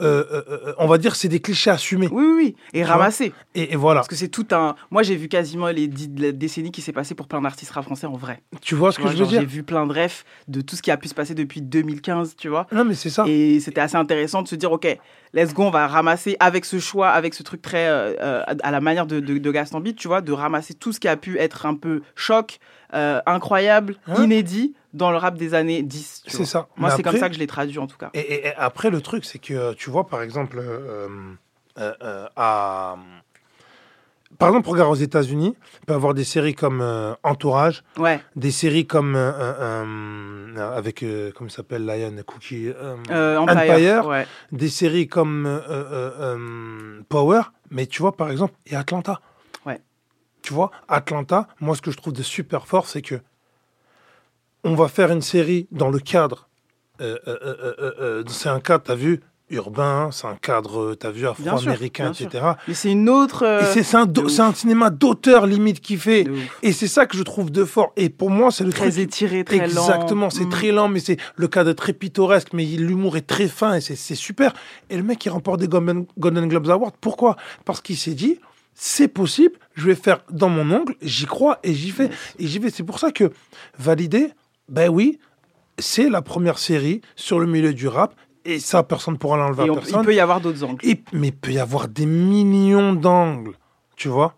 [0.00, 2.08] euh, euh, euh, on va dire c'est des clichés assumés.
[2.10, 2.56] Oui, oui, oui.
[2.72, 3.32] Et ramassés.
[3.54, 4.00] Et, et voilà.
[4.00, 4.74] Parce que c'est tout un.
[4.90, 8.06] Moi, j'ai vu quasiment les dix décennies qui s'est passée pour plein d'artistes rap français
[8.08, 8.42] en vrai.
[8.62, 10.24] Tu vois ce Tu que vois, je veux genre, dire J'ai vu plein de refs
[10.48, 12.66] de tout ce qui a pu se passer depuis 2015, tu vois.
[12.72, 13.24] Non, mais c'est ça.
[13.28, 14.88] Et c'était assez intéressant de se dire, OK,
[15.34, 18.80] let's go, on va ramasser avec ce choix, avec ce truc très euh, à la
[18.80, 21.38] manière de, de, de Gaston Beat, tu vois, de ramasser tout ce qui a pu
[21.38, 22.58] être un peu choc,
[22.94, 26.22] euh, incroyable, Hein inédit dans le rap des années 10.
[26.26, 26.68] tu C'est ça.
[26.76, 28.10] Moi, c'est comme ça que je l'ai traduit en tout cas.
[28.14, 31.08] Et, et- et après, le truc, c'est que tu vois, par exemple, euh,
[31.78, 32.96] euh, à.
[34.38, 35.54] Par exemple, regarde aux États-Unis,
[35.86, 36.82] peut avoir des séries comme
[37.22, 38.20] Entourage, Ouais.
[38.36, 39.14] des séries comme.
[39.16, 41.04] avec.
[41.34, 42.70] comment il s'appelle Lion Cookie
[43.10, 44.26] Empire, ouais.
[44.50, 45.60] des séries comme
[47.08, 49.20] Power, mais tu vois, par exemple, il y a Atlanta.
[50.42, 53.20] Tu vois, Atlanta, moi, ce que je trouve de super fort, c'est que
[54.64, 56.48] on va faire une série dans le cadre.
[57.00, 57.36] euh, euh,
[58.00, 59.20] euh, c'est un cadre, t'as vu,
[59.50, 62.44] urbain, c'est un cadre, t'as vu, afro-américain, etc.
[62.68, 63.44] Mais c'est une autre.
[63.72, 66.26] c'est- un, cinéma d'auteur limite qui fait.
[66.62, 67.92] Et c'est ça que je trouve de fort.
[67.96, 68.98] Et pour moi, c'est le Très truc.
[69.02, 69.64] étiré, très lent.
[69.64, 70.50] Exactement, c'est Mm.
[70.50, 73.80] très lent, mais c'est le cadre est très pittoresque, mais l'humour est très fin et
[73.80, 74.54] c'est super.
[74.90, 76.92] Et le mec, il remporte des Golden, Golden Globes Awards.
[77.00, 77.36] Pourquoi?
[77.64, 78.38] Parce qu'il s'est dit,
[78.74, 82.10] c'est possible, je vais faire dans mon ongle, j'y crois et j'y fais.
[82.38, 82.70] Et j'y vais.
[82.70, 83.30] C'est pour ça que
[83.78, 84.32] valider,
[84.68, 85.18] ben oui,
[85.78, 88.14] c'est la première série sur le milieu du rap.
[88.44, 90.00] Et ça, personne ne pourra l'enlever à on- personne.
[90.00, 90.84] il peut y avoir d'autres angles.
[90.84, 93.56] Et- mais il peut y avoir des millions d'angles,
[93.96, 94.34] tu vois.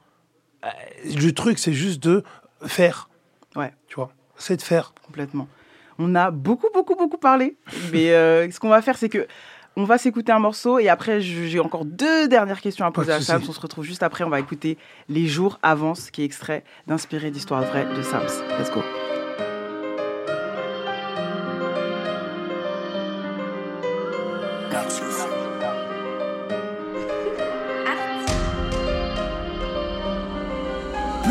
[0.65, 0.69] Euh,
[1.17, 2.23] Le truc, c'est juste de
[2.67, 3.09] faire,
[3.57, 3.73] Ouais.
[3.89, 4.11] tu vois.
[4.37, 4.93] C'est de faire.
[5.07, 5.49] Complètement.
[5.99, 7.57] On a beaucoup, beaucoup, beaucoup parlé.
[7.93, 9.27] Mais euh, ce qu'on va faire, c'est que
[9.77, 13.21] on va s'écouter un morceau et après, j'ai encore deux dernières questions à poser à.
[13.21, 13.43] Sams.
[13.49, 14.25] On se retrouve juste après.
[14.25, 18.23] On va écouter Les jours avancent, qui est extrait d'Inspiré d'histoire vraie de Sams.
[18.59, 18.83] Let's go.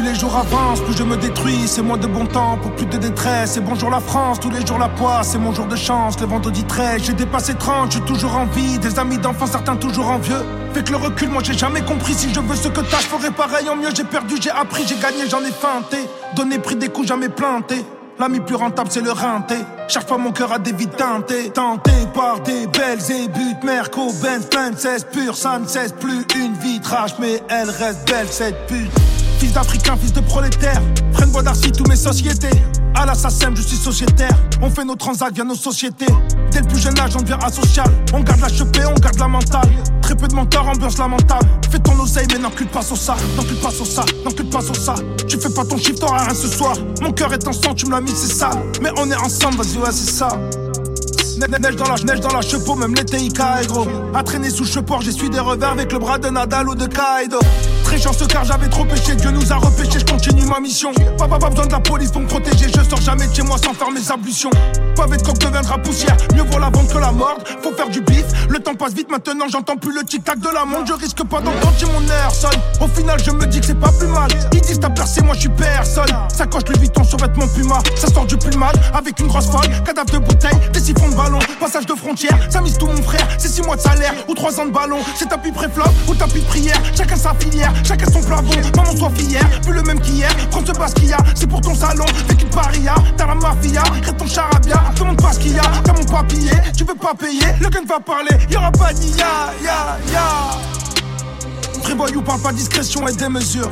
[0.03, 2.85] Plus les jours avancent, plus je me détruis, c'est moins de bon temps pour plus
[2.85, 3.55] de détresse.
[3.55, 6.19] Et bonjour la France, tous les jours la poisse, c'est mon jour de chance.
[6.19, 8.77] Le vendredi 13, j'ai dépassé 30, je suis toujours en vie.
[8.79, 10.43] Des amis d'enfants, certains toujours envieux.
[10.71, 13.31] Avec le recul, moi j'ai jamais compris si je veux ce que t'as, je ferai
[13.31, 13.91] pareil en mieux.
[13.95, 15.99] J'ai perdu, j'ai appris, j'ai gagné, j'en ai feinté.
[16.35, 17.85] Donné, pris des coups, jamais planté.
[18.19, 19.55] L'ami plus rentable, c'est le rinté.
[19.87, 21.49] Chaque fois, mon cœur a des vies teintées.
[21.51, 23.63] Tenté par des belles ébutes.
[23.63, 25.37] Merco, Benz, plein 16 pur.
[25.37, 28.91] Ça ne cesse plus une vie trash, mais elle reste belle, cette pute.
[29.43, 30.81] Fils d'Africain, fils de prolétaire.
[31.11, 32.61] Freine bois d'arcy, tous mes sociétés.
[32.95, 34.31] À la je suis sociétaire.
[34.61, 36.05] On fait nos transacts via nos sociétés.
[36.49, 37.87] Dès le plus jeune âge, on devient asocial.
[38.13, 39.69] On garde la chepée, on garde la mentale.
[40.01, 41.45] Très peu de mentors, ambiance lamentable.
[41.69, 43.17] Fais ton oseille, mais n'encule pas sur ça.
[43.35, 44.95] N'encule pas sur ça, n'encule pas sur ça.
[45.27, 46.77] Tu fais pas ton chiffre, t'auras rien ce soir.
[47.01, 48.51] Mon cœur est en sang, tu me l'as mis, c'est ça.
[48.81, 50.29] Mais on est ensemble, vas-y, ouais, c'est ça.
[51.37, 53.87] Ne- Neige dans la neige dans la chepeau, même l'été il caille gros.
[54.13, 57.39] À traîner sous cheport, j'essuie des revers avec le bras de Nadal ou de Kaido.
[57.93, 60.91] Très chanceux car j'avais trop péché, Dieu nous a repêché, je continue ma mission.
[61.15, 63.55] Papa pas besoin de la police pour me protéger, je sors jamais de chez moi
[63.63, 64.49] sans faire mes ablutions.
[64.95, 67.47] Pavé de coq deviendra poussière, mieux vaut la vente que la morde.
[67.61, 70.65] Faut faire du bif, le temps passe vite maintenant, j'entends plus le tic-tac de la
[70.65, 70.87] montre.
[70.87, 72.59] Je risque pas d'entendre chez mon air sonne.
[72.81, 74.27] Au final, je me dis que c'est pas plus mal.
[74.53, 76.09] Ils disent t'as percé, moi je suis personne.
[76.35, 79.51] Ça coche le Vuitton sur vêtements Puma, ça sort du plus mal avec une grosse
[79.51, 79.69] folle.
[79.85, 82.39] Cadavre de bouteille, des siphons de ballon, passage de frontière.
[82.49, 84.97] Ça mise tout mon frère, c'est 6 mois de salaire ou 3 ans de ballon.
[85.15, 86.81] C'est tapis pré-flop ou tapis de prière.
[86.97, 88.61] Chacun sa filière, chacun son plafond.
[88.75, 90.29] Maman soit fière, plus le même qu'hier.
[90.51, 92.05] Prends ce passe qu'il y a, c'est pour ton salon.
[92.37, 94.83] Qu'une paria, t'as la mafia, crée ton charabia.
[94.97, 96.51] Demande pas ce qu'il y a, t'as mon papier.
[96.75, 98.35] Tu veux pas payer, le gun va parler.
[98.49, 100.73] Y'aura pas ni ya, ya, ya.
[101.83, 103.69] Free you parle pas discrétion et des mesures.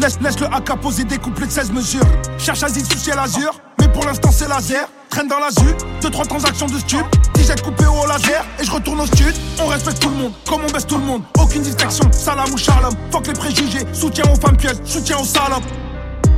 [0.00, 2.06] Laisse, laisse le AK poser des couplets de 16 mesures.
[2.38, 3.52] Cherche asile sous ciel azur,
[3.96, 4.88] pour l'instant c'est laser.
[5.08, 7.06] Traîne dans la ZU, 2-3 transactions de stup.
[7.32, 9.34] Digette coupé au laser, et je retourne au stud.
[9.58, 11.22] On respecte tout le monde, comme on baisse tout le monde.
[11.40, 12.92] Aucune distinction, salam ou shalom.
[13.10, 15.64] Fuck les préjugés, soutien aux femmes pièges, soutien aux salopes.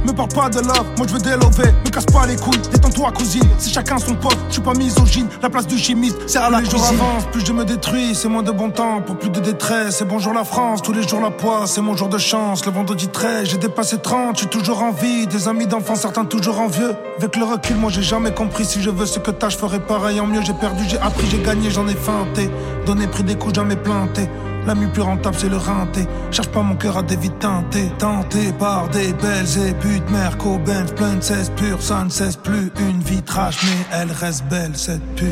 [0.04, 3.12] Me parle pas de love, moi je veux délover, me casse pas les couilles, détends-toi
[3.12, 6.48] cousine, c'est chacun son pote, je suis pas misogyne, la place du chimiste, c'est à
[6.48, 9.30] la les jours avancent, plus je me détruis, c'est moins de bon temps pour plus
[9.30, 9.96] de détresse.
[9.96, 12.64] C'est bonjour la France, tous les jours la poisse, c'est mon jour de chance.
[12.64, 15.26] Le vendredi 13, j'ai dépassé 30, je suis toujours en vie.
[15.26, 16.94] Des amis d'enfants, certains toujours envieux.
[17.18, 18.64] Avec le recul, moi j'ai jamais compris.
[18.64, 20.42] Si je veux ce que t'as, je ferai pareil en mieux.
[20.42, 22.50] J'ai perdu, j'ai appris, j'ai gagné, j'en ai feinté.
[22.86, 24.28] Donné, pris des coups, jamais planté.
[24.66, 26.06] L'ami plus rentable, c'est le rinté.
[26.30, 27.90] Cherche pas mon cœur à des vies teintées.
[27.98, 30.10] Tenté par des belles ébutes.
[30.10, 31.80] Merco, Benz, plein de 16 pur.
[31.80, 35.28] Ça ne cesse plus une vie trash, mais elle reste belle, cette pure.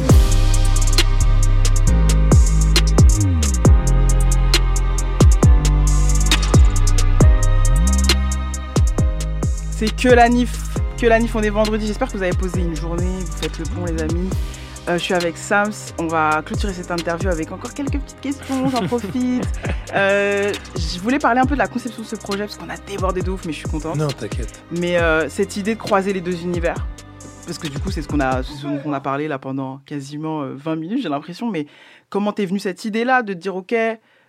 [9.78, 10.50] C'est que la NIF.
[10.96, 11.86] Que la NIF, on est vendredi.
[11.86, 13.18] J'espère que vous avez posé une journée.
[13.20, 14.30] Vous faites le pont, les amis.
[14.88, 15.72] Euh, je suis avec Sams.
[15.98, 18.68] On va clôturer cette interview avec encore quelques petites questions.
[18.68, 19.46] J'en profite.
[19.94, 22.76] Euh, je voulais parler un peu de la conception de ce projet parce qu'on a
[22.76, 23.96] débordé de ouf, mais je suis contente.
[23.96, 24.62] Non, t'inquiète.
[24.72, 26.74] Mais euh, cette idée de croiser les deux univers,
[27.46, 29.78] parce que du coup, c'est ce qu'on a, ce dont on a parlé là pendant
[29.86, 31.50] quasiment euh, 20 minutes, j'ai l'impression.
[31.50, 31.66] Mais
[32.10, 33.74] comment t'es venue cette idée-là de te dire, ok,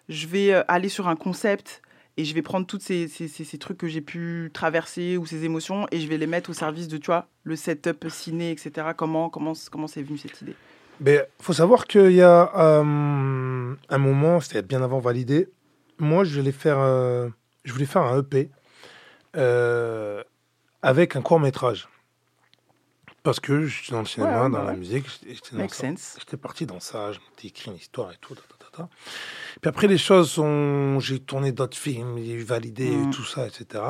[0.09, 1.81] je vais aller sur un concept
[2.17, 5.25] et je vais prendre tous ces, ces, ces- ces trucs que j'ai pu traverser ou
[5.25, 8.51] ces émotions et je vais les mettre au service de, tu vois, le setup ciné,
[8.51, 8.87] etc.
[8.97, 10.55] Comment, comment, comment c'est venu cette idée?
[10.99, 15.47] Mais faut savoir qu'il y a euh, un moment, c'était bien avant validé.
[15.99, 17.29] Moi, je voulais faire, euh,
[17.65, 18.49] je voulais faire un EP
[19.35, 20.23] euh,
[20.81, 21.87] avec un court métrage.
[23.23, 25.05] Parce que je suis dans le cinéma, ouais, dans la musique.
[26.19, 28.35] J'étais parti dans ça, je m'étais écrit une histoire et tout.
[29.61, 30.99] Puis après, les choses sont.
[30.99, 33.09] J'ai tourné d'autres films, eu validé, Mm.
[33.11, 33.83] tout ça, etc.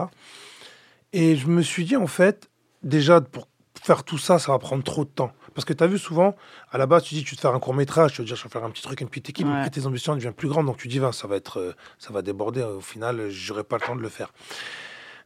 [1.13, 2.49] Et je me suis dit, en fait,
[2.83, 3.47] déjà, pour
[3.81, 5.31] faire tout ça, ça va prendre trop de temps.
[5.53, 6.35] Parce que tu as vu souvent,
[6.71, 8.35] à la base, tu dis, tu veux te faire un court métrage, tu veux dire,
[8.35, 9.53] je vais faire un petit truc, une petite équipe, Ouais.
[9.57, 12.21] après tes ambitions deviennent plus grandes, donc tu dis, ça va être, euh, ça va
[12.21, 14.33] déborder, au final, j'aurai pas le temps de le faire.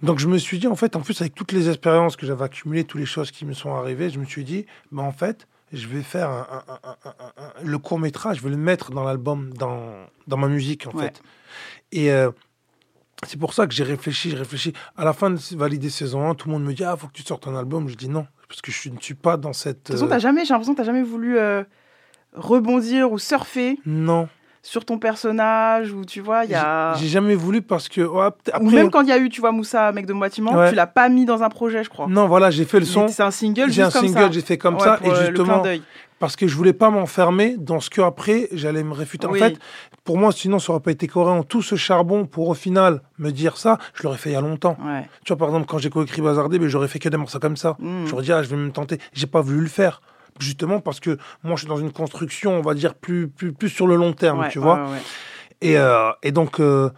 [0.02, 2.44] Donc je me suis dit, en fait, en plus, avec toutes les expériences que j'avais
[2.44, 5.48] accumulées, toutes les choses qui me sont arrivées, je me suis dit, bah, en fait,
[5.74, 9.52] je vais faire un- un- un- le court métrage, je vais le mettre dans l'album,
[9.54, 11.06] dans, dans ma musique, en Ouais.
[11.06, 11.22] fait.
[11.92, 12.32] Et euh,
[13.28, 14.74] c'est pour ça que j'ai réfléchi, j'ai réfléchi.
[14.98, 17.14] À la fin de valider saison 1, tout le monde me dit, ah, faut que
[17.14, 17.88] tu sortes un album.
[17.88, 19.78] Je dis non, parce que je ne suis pas dans cette...
[19.78, 21.64] De toute façon, euh, t'as jamais, j'ai l'impression que t'as jamais voulu euh,
[22.34, 24.28] rebondir ou surfer Non.
[24.64, 26.94] Sur ton personnage ou tu vois, il y a.
[26.96, 28.02] J'ai jamais voulu parce que...
[28.02, 30.20] ouais, peut- Ou même quand il y a eu, tu vois, Moussa, mec de mon
[30.20, 30.70] bâtiment, Ouais.
[30.70, 32.08] tu l'as pas mis dans un projet, je crois.
[32.08, 33.08] Non, voilà, j'ai fait le son.
[33.08, 35.00] C'est un single, J'ai un comme single, j'ai fait comme Ouais, ça.
[35.04, 35.64] et justement,
[36.20, 39.26] parce que je voulais pas m'enfermer dans ce que après j'allais me réfuter.
[39.26, 39.42] Oui.
[39.42, 39.58] En fait,
[40.04, 41.42] pour moi, sinon, ça aurait pas été cohérent.
[41.42, 44.42] Tout ce charbon pour au final me dire ça, je l'aurais fait il y a
[44.42, 44.78] longtemps.
[45.26, 47.58] Tu vois, par exemple, quand j'ai coécrit Bazardé, ben, j'aurais fait que des morceaux comme
[47.58, 47.76] ça.
[47.80, 48.06] Mm.
[48.06, 49.00] J'aurais dit, ah, je vais me tenter.
[49.14, 50.02] J'ai pas voulu le faire.
[50.42, 53.70] Justement parce que moi, je suis dans une construction, on va dire, plus, plus, plus
[53.70, 54.90] sur le long terme, Ouais, tu ouais, vois.
[54.90, 54.98] ouais.
[55.62, 56.90] Et, euh, et donc, euh,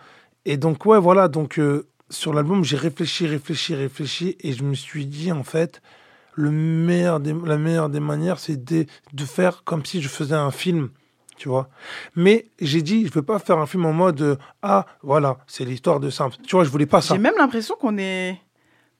[0.45, 1.27] et donc, ouais, voilà.
[1.27, 5.81] Donc, euh, sur l'album, j'ai réfléchi, réfléchi, réfléchi, et je me suis dit, en fait,
[6.35, 10.35] le meilleur des, la meilleure des manières, c'est de, de faire comme si je faisais
[10.35, 10.89] un film,
[11.37, 11.67] tu vois.
[12.15, 15.65] Mais j'ai dit, je veux pas faire un film en mode, euh, ah, voilà, c'est
[15.65, 16.37] l'histoire de simple.
[16.47, 17.13] Tu vois, je voulais pas ça.
[17.15, 18.39] J'ai même l'impression qu'on est.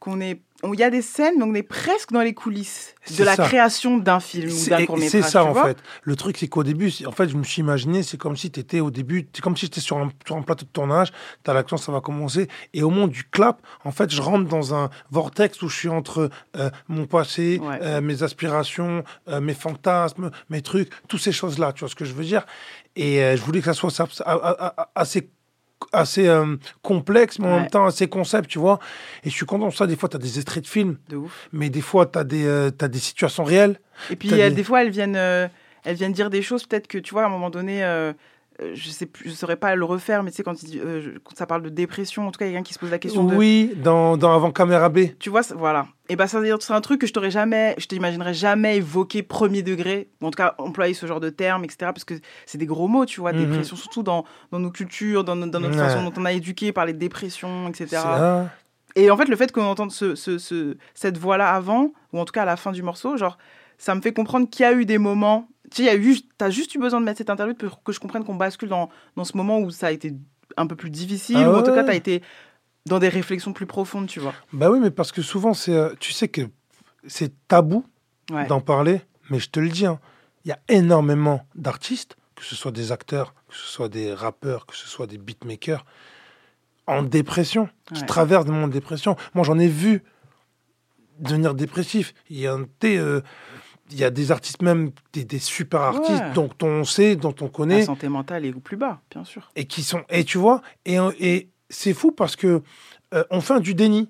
[0.03, 0.41] qu'on est.
[0.65, 3.43] Il y a des scènes, mais on est presque dans les coulisses de la ça.
[3.43, 5.77] création d'un film ou C'est d'un ça en fait.
[6.03, 8.61] Le truc c'est qu'au début, en fait, je me suis imaginé, c'est comme si tu
[8.61, 11.11] étais au début, c'est comme si j'étais sur un, sur un plateau de tournage,
[11.43, 14.47] tu as l'action, ça va commencer, et au moment du clap, en fait, je rentre
[14.47, 17.80] dans un vortex où je suis entre euh, mon passé, Ouais.
[17.81, 22.05] euh, mes aspirations, euh, mes fantasmes, mes trucs, toutes ces choses-là, tu vois ce que
[22.05, 22.45] je veux dire?
[22.95, 23.91] Et je voulais que ça soit
[24.95, 25.27] assez
[25.91, 27.60] assez euh, complexe mais en Ouais.
[27.61, 28.80] même temps assez concept tu vois
[29.23, 31.18] et je suis content de ça des fois tu as des extraits de films De
[31.18, 31.49] ouf.
[31.51, 33.80] mais des fois tu as des euh, t'as des situations réelles
[34.10, 34.64] Et puis, euh, des- des...
[34.64, 35.47] fois, elles viennent, euh,
[35.84, 37.84] elles viennent dire des choses, peut-être que, tu vois, à un moment donné,
[38.73, 41.13] je sais plus, je saurais pas le refaire, mais tu sais, quand, il dit, euh,
[41.23, 42.91] quand ça parle de dépression, en tout cas, il y a quelqu'un qui se pose
[42.91, 43.35] la question de.
[43.35, 45.17] Oui, dans, dans Avant Caméra B.
[45.19, 45.88] Tu vois, voilà.
[46.09, 50.09] Et ben, c'est un truc que je t'aurais jamais, je t'imaginerais jamais évoqué premier degré,
[50.21, 51.77] ou en tout cas employer ce genre de termes, etc.
[51.93, 52.13] Parce que
[52.45, 53.39] c'est des gros mots, tu vois, Mhm.
[53.39, 55.81] dépression, surtout dans, dans nos cultures, dans, no- dans notre Ouais.
[55.89, 57.97] façon dont on a éduqué, parler de dépression, etc.
[58.95, 62.25] Et en fait, le fait qu'on entende ce, ce- ce- cette voix-là avant, ou en
[62.25, 63.38] tout cas à la fin du morceau, genre,
[63.80, 65.47] ça me fait comprendre qu'il y a eu des moments.
[65.73, 67.81] Tu sais, il y a eu, t'as juste eu besoin de mettre cette interlude pour
[67.81, 70.13] que je comprenne qu'on bascule dans, dans ce moment où ça a été
[70.55, 71.85] un peu plus difficile, Ah ou en tout cas, ouais.
[71.85, 72.21] t'as été
[72.85, 74.35] dans des réflexions plus profondes, tu vois.
[74.51, 76.41] Bah oui, mais parce que souvent, c'est, euh, tu sais que
[77.07, 77.83] c'est tabou
[78.31, 78.45] Ouais.
[78.45, 79.01] d'en parler,
[79.31, 79.99] mais je te le dis, hein,
[80.45, 84.67] il y a énormément d'artistes, que ce soit des acteurs, que ce soit des rappeurs,
[84.67, 85.83] que ce soit des beatmakers,
[86.85, 88.05] en dépression, qui Ouais.
[88.05, 89.15] traversent des moments de dépression.
[89.33, 90.03] Moi, j'en ai vu
[91.19, 92.13] devenir dépressif.
[92.29, 93.21] Il y a, un- t'es, euh,
[93.91, 96.34] il y a des artistes, même des, des super artistes, Ouais.
[96.34, 99.51] dont on sait, dont on La connaît, santé mentale est au plus bas, bien sûr.
[99.55, 102.61] et qui sont et tu vois et, et c'est fou parce que
[103.14, 104.10] euh, on fait du déni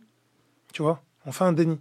[0.74, 1.80] tu vois on fait un déni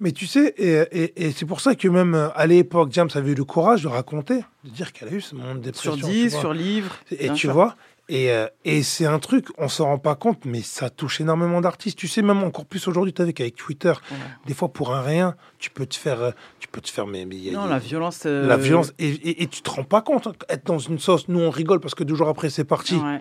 [0.00, 3.08] mais tu sais et, et- et c'est pour ça que même euh, à l'époque James
[3.14, 5.96] avait eu le courage de raconter de dire qu'elle a eu ce moment de dépression
[5.96, 6.40] Sur tu 10, vois.
[6.40, 6.96] sur livre.
[7.12, 7.52] et tu sûr.
[7.52, 7.76] vois
[8.08, 11.60] et, euh, et c'est un truc on s'en rend pas compte mais ça touche énormément
[11.60, 14.16] d'artistes tu sais même encore plus aujourd'hui tu avec avec Twitter Ouais.
[14.46, 16.30] des fois pour un rien tu peux te faire euh,
[16.60, 18.22] tu peux te faire mais, mais Non, a- la violence.
[18.26, 20.98] euh, la violence et, et, et tu te rends pas compte hein, être dans une
[21.00, 23.20] sauce nous on rigole parce que deux jours après c'est parti ouais.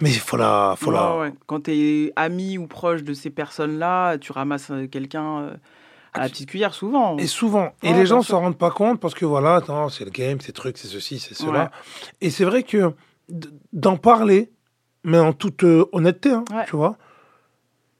[0.00, 1.32] mais il faut la faut la Ouais.
[1.46, 5.54] Quand tu es ami ou proche de ces personnes-là, tu ramasses quelqu'un euh,
[6.14, 7.16] à la petite cuillère, souvent.
[7.18, 7.72] Et souvent.
[7.82, 10.10] Et Ouais, les gens ne s'en rendent pas compte parce que voilà, attends, c'est le
[10.10, 11.64] game, c'est truc, c'est ceci, c'est cela.
[11.64, 11.68] Ouais.
[12.20, 12.92] Et c'est vrai que
[13.72, 14.50] d'en parler,
[15.04, 16.64] mais en toute euh, honnêteté, hein, Ouais.
[16.66, 16.96] tu vois,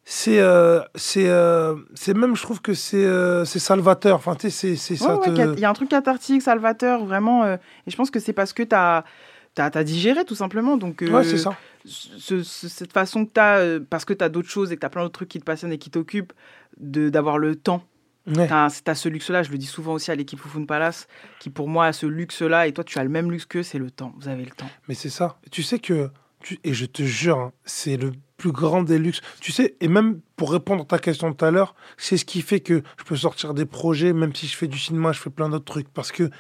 [0.05, 4.17] c'est euh, c'est euh, c'est même, je trouve que c'est euh, c'est salvateur.
[4.17, 5.19] Enfin, tu sais, c'est c'est Ouais, ça.
[5.19, 7.45] ouais, te- cat- Il y a un truc cathartique, salvateur, vraiment.
[7.45, 7.57] euh,
[7.87, 9.05] et je pense que c'est parce que tu as,
[9.85, 10.77] digéré, tout simplement.
[10.79, 11.55] Donc, euh, Ouais, c'est ça.
[11.85, 14.81] ce- ce- cette façon que tu as, parce que tu as d'autres choses et que
[14.81, 16.33] tu as plein d'autres trucs qui te passionnent et qui t'occupent,
[16.79, 17.83] de- d'avoir le temps.
[18.29, 18.47] Ouais.
[18.47, 21.09] Tu as, ce luxe-là, je le dis souvent aussi à l'équipe Foufoune Palace,
[21.41, 23.79] qui pour moi a ce luxe-là, et toi tu as le même luxe que c'est
[23.79, 24.13] le temps.
[24.19, 24.69] Vous avez le temps.
[24.89, 25.39] Mais c'est ça.
[25.51, 26.11] Tu sais que,
[26.41, 29.21] tu- et je te jure, hein, c'est le plus grand des luxes.
[29.41, 32.41] Tu sais, et même pour répondre à ta question tout à l'heure, c'est ce qui
[32.43, 35.31] fait que je peux sortir des projets, même si je fais du cinéma, je fais
[35.31, 35.89] plein d'autres trucs.
[35.89, 36.31] Parce que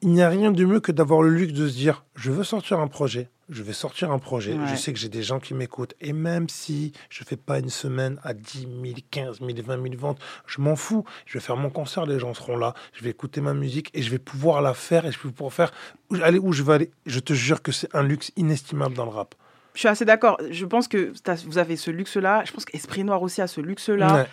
[0.00, 2.44] il n'y a rien de mieux que d'avoir le luxe de se dire, je veux
[2.44, 4.66] sortir un projet, je vais sortir un projet, Ouais.
[4.68, 5.94] je sais que j'ai des gens qui m'écoutent.
[6.00, 9.94] Et même si je fais pas une semaine à 10 000, 15 000, 20 000
[9.96, 11.04] ventes, je m'en fous.
[11.26, 14.02] Je vais faire mon concert, les gens seront là, je vais écouter ma musique et
[14.02, 15.72] je vais pouvoir la faire et je vais pouvoir faire
[16.10, 16.90] où- aller où je veux aller.
[17.06, 19.34] Je te jure que c'est un luxe inestimable dans le rap.
[19.74, 20.38] Je suis assez d'accord.
[20.50, 21.12] Je pense que
[21.46, 22.42] vous avez ce luxe-là.
[22.44, 24.14] Je pense qu'Esprit Noir aussi a ce luxe-là.
[24.14, 24.26] Ouais.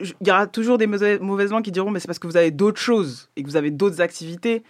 [0.00, 2.36] il y aura toujours des mauvais, mauvaises langues qui diront mais c'est parce que vous
[2.38, 4.62] avez d'autres choses et que vous avez d'autres activités.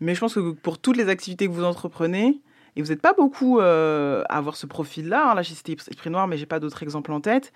[0.00, 2.40] Mais je pense que pour toutes les activités que vous entreprenez,
[2.80, 6.08] et vous n'êtes pas beaucoup euh, à avoir ce profil-là, hein, là j'ai cité Esprit
[6.08, 7.52] Noir, mais j'ai pas d'autres exemples en tête,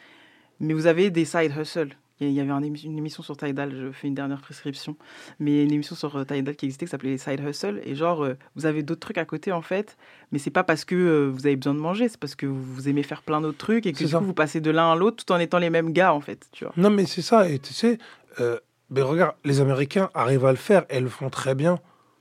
[0.60, 1.96] mais vous avez des side hustles.
[2.20, 4.96] Il y avait une émission sur Tidal, je fais une dernière prescription,
[5.40, 7.80] mais une émission sur euh, Tidal qui existait qui s'appelait les Side Hustle.
[7.84, 9.96] Et genre, euh, vous avez d'autres trucs à côté en fait,
[10.30, 13.02] mais c'est pas parce que vous avez besoin de manger, c'est parce que vous, aimez
[13.02, 14.18] faire plein d'autres trucs et que du ça.
[14.18, 16.46] coup vous passez de l'un à l'autre tout en étant les mêmes gars en fait,
[16.52, 16.74] tu vois.
[16.76, 17.48] Non, mais c'est ça.
[17.48, 17.98] Et tu sais,
[18.40, 18.60] euh,
[18.90, 21.80] ben regarde, les Américains arrivent à le faire et le font très bien,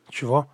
[0.09, 0.47] tu vois.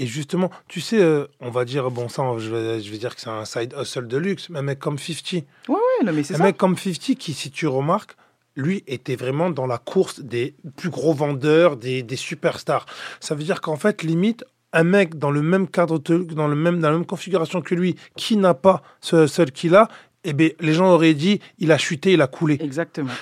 [0.00, 3.14] Et justement, tu sais, euh, on va dire, bon, ça, je vais, je vais dire
[3.14, 5.32] que c'est un side hustle de luxe, mais un mec comme 50.
[5.68, 8.16] Ouais, ouais, non, mais c'est Un mec comme 50 qui, si tu remarques,
[8.56, 12.86] lui était vraiment dans la course des plus gros vendeurs, des, des superstars.
[13.20, 16.80] Ça veut dire qu'en fait, limite, un mec dans le même cadre, dans, le même,
[16.80, 19.88] dans la même configuration que lui, qui n'a pas ce hustle qu'il a,
[20.24, 22.56] eh ben, les gens auraient dit, il a chuté, il a coulé.
[22.58, 23.12] Exactement.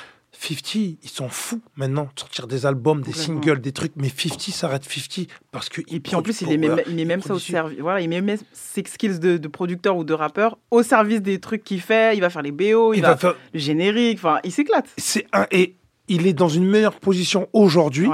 [0.40, 4.40] 50, ils sont fous maintenant de sortir des albums, des singles, des trucs, mais 50
[4.54, 5.80] s'arrête 50 parce que.
[5.88, 7.78] Et puis en plus, il met, il met même ça au service.
[7.80, 11.40] Voilà, il met même ses skills de, de producteur ou de rappeur au service des
[11.40, 12.16] trucs qu'il fait.
[12.16, 14.18] Il va faire les BO, il, Il va, va faire- le générique.
[14.18, 14.86] Enfin, il s'éclate.
[14.96, 15.74] C'est un et
[16.10, 18.08] il est dans une meilleure position aujourd'hui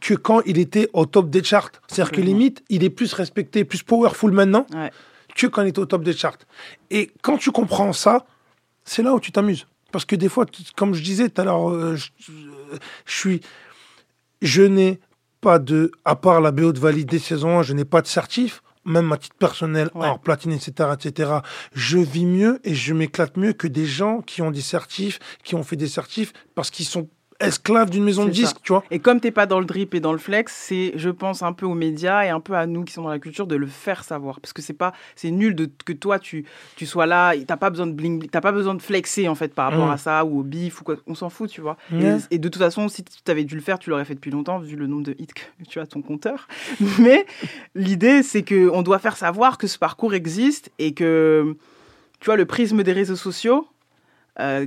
[0.00, 1.72] que quand il était au top des charts.
[1.88, 4.90] C'est-à-dire que limite, il est plus respecté, plus powerful maintenant Ouais.
[5.34, 6.38] que quand il était au top des charts.
[6.90, 8.24] Et quand tu comprends ça,
[8.84, 9.66] c'est là où tu t'amuses.
[9.94, 10.44] Parce que des fois,
[10.74, 12.10] comme je disais tout à l'heure, euh, je,
[13.06, 13.40] je suis,
[14.42, 14.98] je n'ai
[15.40, 18.60] pas de, à part la BO de validé saison 1, je n'ai pas de certif.
[18.84, 21.30] Même à titre personnel, hors platine, etc., etc.
[21.74, 25.54] Je vis mieux et je m'éclate mieux que des gens qui ont des certifs, qui
[25.54, 27.08] ont fait des certifs parce qu'ils sont
[27.40, 28.84] esclaves d'une maison de disques, tu vois.
[28.90, 31.52] Et comme t'es pas dans le drip et dans le flex, c'est, je pense, un
[31.52, 33.66] peu aux médias et un peu à nous qui sommes dans la culture de le
[33.66, 34.40] faire savoir.
[34.40, 36.44] Parce que c'est pas, c'est nul de, que toi tu,
[36.76, 39.34] tu sois là, t'as pas besoin de bling, bling, t'as pas besoin de flexer en
[39.34, 39.90] fait par rapport Mm.
[39.90, 41.76] à ça ou au bif ou quoi, on s'en fout, tu vois.
[41.92, 44.30] Et, et de toute façon, si tu avais dû le faire, tu l'aurais fait depuis
[44.30, 46.46] longtemps vu le nombre de hits que tu as à ton compteur.
[46.98, 47.26] Mais
[47.74, 51.56] l'idée, c'est que on doit faire savoir que ce parcours existe et que,
[52.20, 53.66] tu vois, le prisme des réseaux sociaux.
[54.40, 54.66] euh,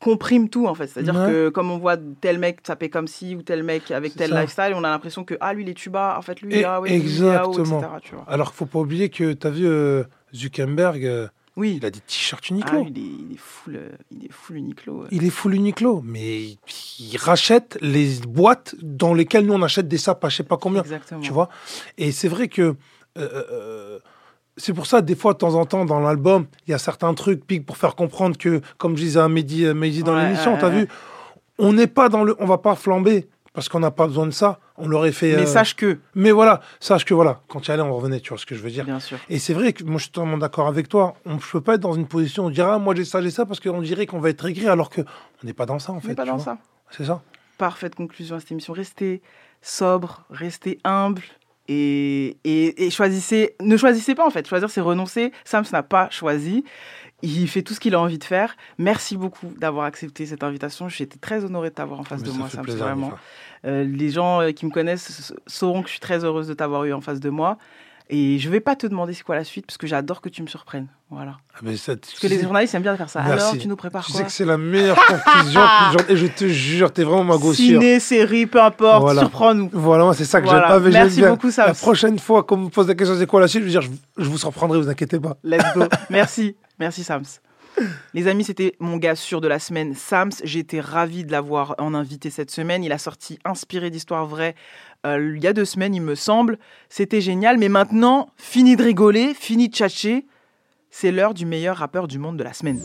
[0.00, 0.86] comprime tout en fait.
[0.88, 1.30] C'est-à-dire Ouais.
[1.30, 4.40] que comme on voit tel mec taper comme ci ou tel mec avec tel ça.
[4.40, 6.88] lifestyle, on a l'impression que ah lui il est tuba, en fait lui ah ouais,
[6.88, 7.78] lui, exactement.
[7.80, 8.24] etc., tu vois.
[8.28, 10.04] Alors qu'il faut pas oublier que tu as vu euh,
[10.34, 11.74] Zuckerberg, euh, oui.
[11.76, 12.86] il a des t-shirts Ah, Uniqlo.
[12.88, 15.04] il, est, il est full, euh, il est full Uniqlo.
[15.10, 16.56] Il est full Uniqlo, mais
[16.98, 20.56] il rachète les boîtes dans lesquelles nous on achète des sapes à je sais pas
[20.56, 20.82] combien.
[20.82, 21.20] Exactement.
[21.20, 21.50] Tu vois
[21.98, 22.74] Et c'est vrai que
[23.18, 23.98] euh,
[24.56, 27.14] c'est pour ça, des fois, de temps en temps, dans l'album, il y a certains
[27.14, 30.24] trucs piques pour faire comprendre que, comme je disais à Mehdi, euh, Mehdi dans Ouais,
[30.24, 30.80] l'émission, ouais, t'as ouais.
[30.82, 30.88] vu,
[31.58, 34.30] on n'est pas dans le, on va pas flamber parce qu'on n'a pas besoin de
[34.32, 34.60] ça.
[34.76, 35.34] On l'aurait fait.
[35.36, 35.98] Mais euh, sache que.
[36.14, 38.20] Mais voilà, sache que voilà, quand tu y allais, on revenait.
[38.20, 39.18] Tu vois ce que je veux dire Bien sûr.
[39.28, 41.14] Et c'est vrai que moi, je suis totalement d'accord avec toi.
[41.26, 43.20] On ne peut pas être dans une position où on dira, ah, moi j'ai ça,
[43.20, 45.78] j'ai ça, parce qu'on dirait qu'on va être aigri, alors que on n'est pas dans
[45.78, 46.08] ça en On fait.
[46.08, 46.44] n'est pas dans vois.
[46.44, 46.58] ça.
[46.90, 47.20] C'est ça.
[47.58, 48.72] Parfaite conclusion à cette émission.
[48.72, 49.20] Restez
[49.62, 51.22] sobre, restez humble.
[51.72, 54.48] Et, et, et choisissez, ne choisissez pas en fait.
[54.48, 55.30] Choisir, c'est renoncer.
[55.44, 56.64] Sams n'a pas choisi.
[57.22, 58.56] Il fait tout ce qu'il a envie de faire.
[58.76, 60.88] Merci beaucoup d'avoir accepté cette invitation.
[60.88, 63.12] J'étais très honorée de t'avoir en face Mais de moi, Sams, plaisir, vraiment.
[63.66, 66.86] Euh, les gens euh, qui me connaissent sauront que je suis très heureuse de t'avoir
[66.86, 67.56] eu en face de moi.
[68.12, 70.42] Et je vais pas te demander c'est quoi la suite parce que j'adore que tu
[70.42, 70.88] me surprennes.
[71.10, 71.36] Voilà.
[71.54, 73.22] Ah, ça- Parce que les journalistes aiment bien faire ça.
[73.22, 73.44] Merci.
[73.46, 75.60] Alors, tu nous prépares Tu quoi sais que c'est la meilleure conclusion.
[76.06, 77.54] que et je te jure, t'es vraiment ma gossure.
[77.80, 79.20] Ciné, série, peu importe, Voilà.
[79.22, 79.70] surprends-nous.
[79.72, 80.62] Voilà, c'est ça que Voilà.
[80.62, 80.80] j'aime pas.
[80.80, 81.68] mais Merci beaucoup, Sams.
[81.68, 83.82] La prochaine fois qu'on me pose la question c'est quoi la suite, je veux dire,
[83.82, 85.36] je, je vous surprendrai, vous inquiétez pas.
[85.44, 85.84] Let's go.
[86.10, 86.56] Merci.
[86.80, 87.22] Merci, Sams.
[88.14, 90.32] Les amis, c'était mon gars sûr de la semaine, Sams.
[90.44, 92.82] J'étais ravi de l'avoir en invité cette semaine.
[92.84, 94.54] Il a sorti Inspiré d'histoires vraies
[95.06, 96.58] euh, il y a deux semaines, il me semble.
[96.88, 97.58] C'était génial.
[97.58, 100.26] Mais maintenant, fini de rigoler, fini de tchatcher.
[100.90, 102.80] C'est l'heure du meilleur rappeur du monde de la semaine.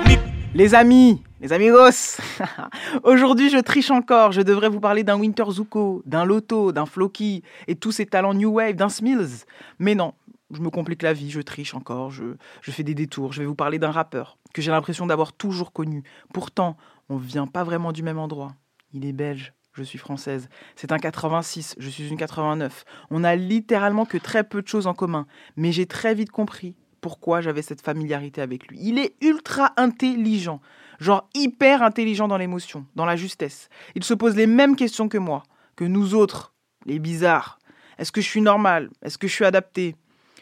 [0.00, 0.16] Me.
[0.54, 2.20] Les amis, les amigos,
[3.02, 4.32] aujourd'hui je triche encore.
[4.32, 8.34] Je devrais vous parler d'un Winter Zuko, d'un Lotto, d'un Floki et tous ces talents
[8.34, 9.44] New Wave, d'un Smills.
[9.78, 10.14] Mais non,
[10.56, 13.32] je me complique la vie, je triche encore, je, je fais des détours.
[13.32, 16.02] Je vais vous parler d'un rappeur que j'ai l'impression d'avoir toujours connu.
[16.32, 16.76] Pourtant,
[17.08, 18.54] on ne vient pas vraiment du même endroit.
[18.92, 19.52] Il est belge.
[19.74, 20.48] Je suis française.
[20.76, 22.84] C'est un 86, je suis une 89.
[23.10, 25.26] On a littéralement que très peu de choses en commun.
[25.56, 28.78] Mais j'ai très vite compris pourquoi j'avais cette familiarité avec lui.
[28.80, 30.60] Il est ultra intelligent,
[31.00, 33.68] genre hyper intelligent dans l'émotion, dans la justesse.
[33.96, 35.42] Il se pose les mêmes questions que moi,
[35.76, 36.54] que nous autres,
[36.86, 37.58] les bizarres.
[37.98, 39.96] Est-ce que je suis normal Est-ce que je suis adapté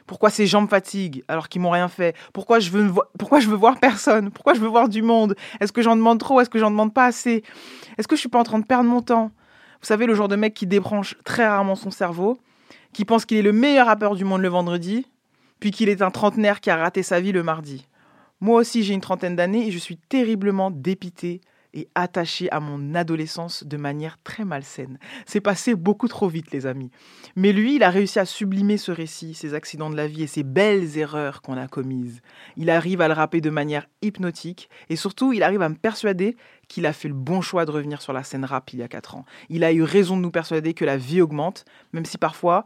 [0.06, 2.16] Pourquoi ces gens me fatiguent alors qu'ils m'ont rien fait?
[2.32, 4.30] Pourquoi je veux pourquoi je veux voir personne?
[4.30, 5.34] Pourquoi je veux voir du monde?
[5.60, 6.40] Est-ce que j'en demande trop?
[6.40, 7.42] Est-ce que j'en demande pas assez?
[7.98, 9.30] Est-ce que je suis pas en train de perdre mon temps?
[9.80, 12.38] Vous savez le genre de mec qui débranche très rarement son cerveau,
[12.92, 15.06] qui pense qu'il est le meilleur rappeur du monde le vendredi,
[15.60, 17.86] puis qu'il est un trentenaire qui a raté sa vie le mardi.
[18.40, 21.40] Moi aussi, j'ai une trentaine d'années et je suis terriblement dépité
[21.74, 24.98] et attaché à mon adolescence de manière très malsaine.
[25.26, 26.90] C'est passé beaucoup trop vite, les amis.
[27.36, 30.26] Mais lui, il a réussi à sublimer ce récit, ces accidents de la vie et
[30.26, 32.20] ces belles erreurs qu'on a commises.
[32.56, 36.36] Il arrive à le rapper de manière hypnotique et surtout, il arrive à me persuader
[36.68, 38.88] qu'il a fait le bon choix de revenir sur la scène rap il y a
[38.88, 39.24] 4 ans.
[39.48, 42.64] Il a eu raison de nous persuader que la vie augmente, même si parfois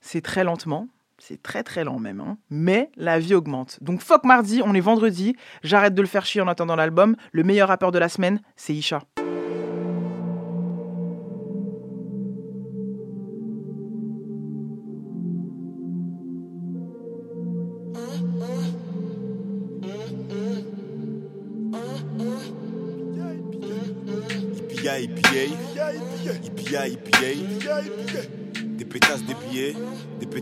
[0.00, 0.88] c'est très lentement.
[1.26, 2.36] C'est très très lent même, hein.
[2.50, 3.78] mais la vie augmente.
[3.80, 7.16] Donc fuck mardi, on est vendredi, j'arrête de le faire chier en attendant l'album.
[7.32, 9.00] Le meilleur rappeur de la semaine, c'est Isha.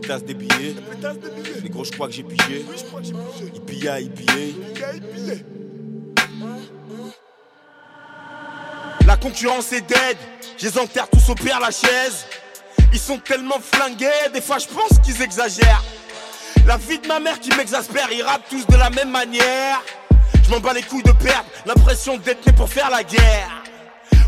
[0.03, 0.75] Des pétasses, des billets.
[1.63, 2.65] Les gros, je crois que j'ai pigé.
[3.55, 4.55] Ipia, ipillé.
[9.05, 10.17] La concurrence est dead,
[10.57, 12.25] je les enterre tous au père la chaise.
[12.91, 15.83] Ils sont tellement flingués, des fois je pense qu'ils exagèrent.
[16.65, 19.81] La vie de ma mère qui m'exaspère, ils rappent tous de la même manière.
[20.43, 23.63] Je m'en bats les couilles de perdre, l'impression d'être né pour faire la guerre.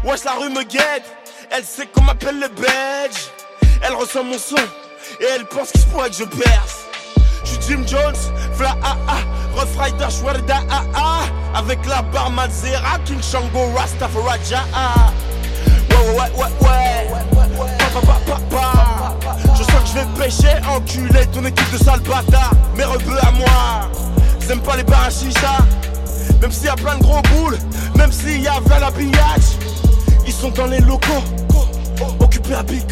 [0.03, 1.05] Wesh, la rue me guette,
[1.51, 3.17] elle sait qu'on m'appelle le badge.
[3.81, 4.55] Elle ressent mon son
[5.19, 6.85] et elle pense qu'il se pourrait que je perce.
[7.43, 8.15] Je suis Jim Jones,
[8.53, 11.57] Fla A A, Rough Rider, Shwarda A A.
[11.57, 15.11] Avec la barre Mazera, King Shango, Rastafaraja A.
[15.89, 17.77] Ouais, ouais, ouais, ouais, ouais.
[17.93, 19.37] Pa, pa, pa, pa, pa.
[19.55, 22.51] Je sens que je vais pêcher, enculer ton équipe de sale bâtard.
[22.75, 23.89] Mais rebeux à moi,
[24.45, 25.57] j'aime pas les bars à chicha.
[26.41, 27.57] Même s'il y a plein de gros boules,
[27.95, 29.55] même s'il y a plein l'habillage.
[30.27, 31.23] Ils sont dans les locaux,
[32.19, 32.83] occupés à Big.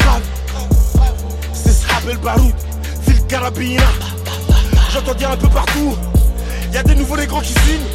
[2.06, 2.54] C'est Baroud,
[3.28, 3.82] Carabina.
[4.92, 5.96] J'entends dire un peu partout,
[6.72, 7.88] y a des nouveaux négros qui signent.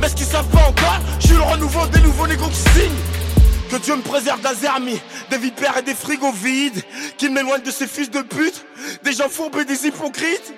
[0.00, 3.70] Mais ce qu'ils savent pas encore, je suis le renouveau des nouveaux négros qui signent.
[3.70, 4.98] Que Dieu me préserve d'Azermi,
[5.30, 6.82] des vipères et des frigos vides.
[7.18, 8.64] Qu'il m'éloigne de ces fils de pute,
[9.04, 10.54] des gens fourbes et des hypocrites.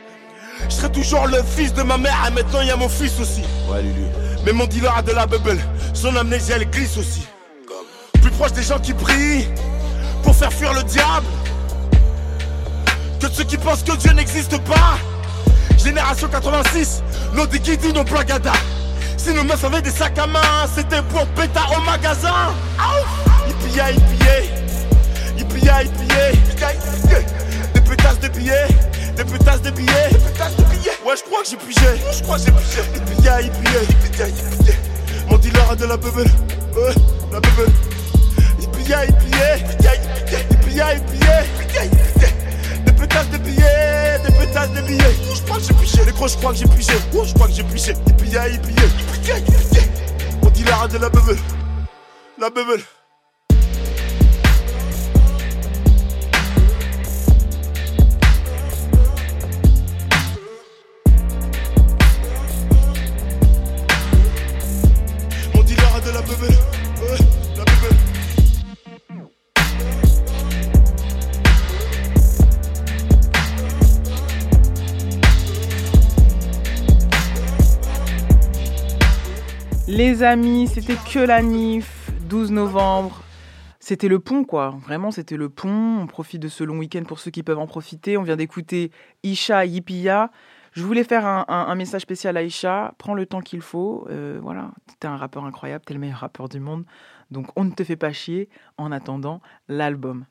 [0.69, 3.19] Je serai toujours le fils de ma mère et maintenant il y a mon fils
[3.21, 3.43] aussi.
[3.69, 4.05] Ouais, Lulu.
[4.47, 5.59] Mais mon dealer a de la bubble,
[5.95, 7.27] son amnésie elle glisse aussi.
[8.23, 9.49] Plus proche des gens qui prient
[10.23, 11.27] pour faire fuir le diable
[13.19, 14.99] que de ceux qui pensent que Dieu n'existe pas.
[15.77, 17.03] Génération 86,
[17.35, 18.53] nos dikidi, nos blagada.
[19.17, 20.41] Si nos meufs avaient des sacs à main,
[20.75, 22.53] c'était pour péta au magasin.
[23.49, 24.43] Ipia, ipia,
[25.39, 27.21] ipia, ipia.
[27.75, 28.69] Des pétasses de billets,
[29.17, 30.11] des pétasses de billets.
[31.05, 32.03] Ouais, je crois que j'ai pigé.
[32.17, 32.81] Je crois que j'ai pigé.
[32.97, 33.83] Ipia, ipia,
[34.29, 34.75] ipia.
[35.29, 36.31] Mon dealer a de la bubble.
[36.77, 36.95] Ouais,
[37.33, 37.73] la bubble.
[38.61, 39.95] Ipia, ipia, ipia,
[40.95, 41.39] ipia.
[41.81, 42.08] Des
[43.29, 45.17] pétasses de billets, des pétasses de billets.
[45.35, 46.05] Je crois que j'ai pigé.
[46.05, 46.93] Les gros, je crois que j'ai pigé.
[47.13, 47.93] Ouais, je crois que j'ai pigé.
[48.07, 48.87] Ipia, ipia,
[49.25, 49.37] ipia.
[50.43, 51.39] Mon dealer a de la bubble.
[52.39, 52.83] La bubble.
[79.99, 83.21] Les amis, c'était que la NIF, 12 novembre.
[83.81, 84.77] C'était le pont, quoi.
[84.81, 85.99] Vraiment, c'était le pont.
[86.01, 88.17] On profite de ce long week-end pour ceux qui peuvent en profiter.
[88.17, 88.93] On vient d'écouter
[89.25, 90.31] Isha Yipia.
[90.71, 92.95] Je voulais faire un, message spécial à Isha.
[92.99, 94.07] Prends le temps qu'il faut.
[94.09, 94.71] Euh, voilà,
[95.01, 96.85] t'es un rappeur incroyable, t'es le meilleur rappeur du monde.
[97.33, 100.27] Donc, on ne te fait pas chier en attendant l'album.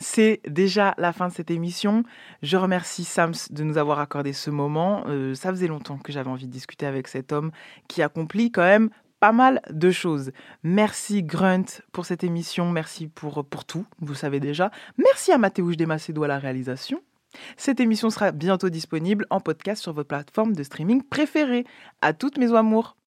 [0.00, 2.02] C'est déjà la fin de cette émission.
[2.42, 5.04] Je remercie Sams de nous avoir accordé ce moment.
[5.06, 7.52] Euh, ça faisait longtemps que j'avais envie de discuter avec cet homme
[7.86, 8.90] qui accomplit quand même
[9.24, 10.32] pas mal de choses.
[10.64, 14.70] Merci Grunt pour cette émission, merci pour, pour tout, vous savez déjà.
[14.98, 17.00] Merci à Mathéouche Desmacédo à la réalisation.
[17.56, 21.64] Cette émission sera bientôt disponible en podcast sur votre plateforme de streaming préférée.
[22.02, 22.98] À toutes mes amours.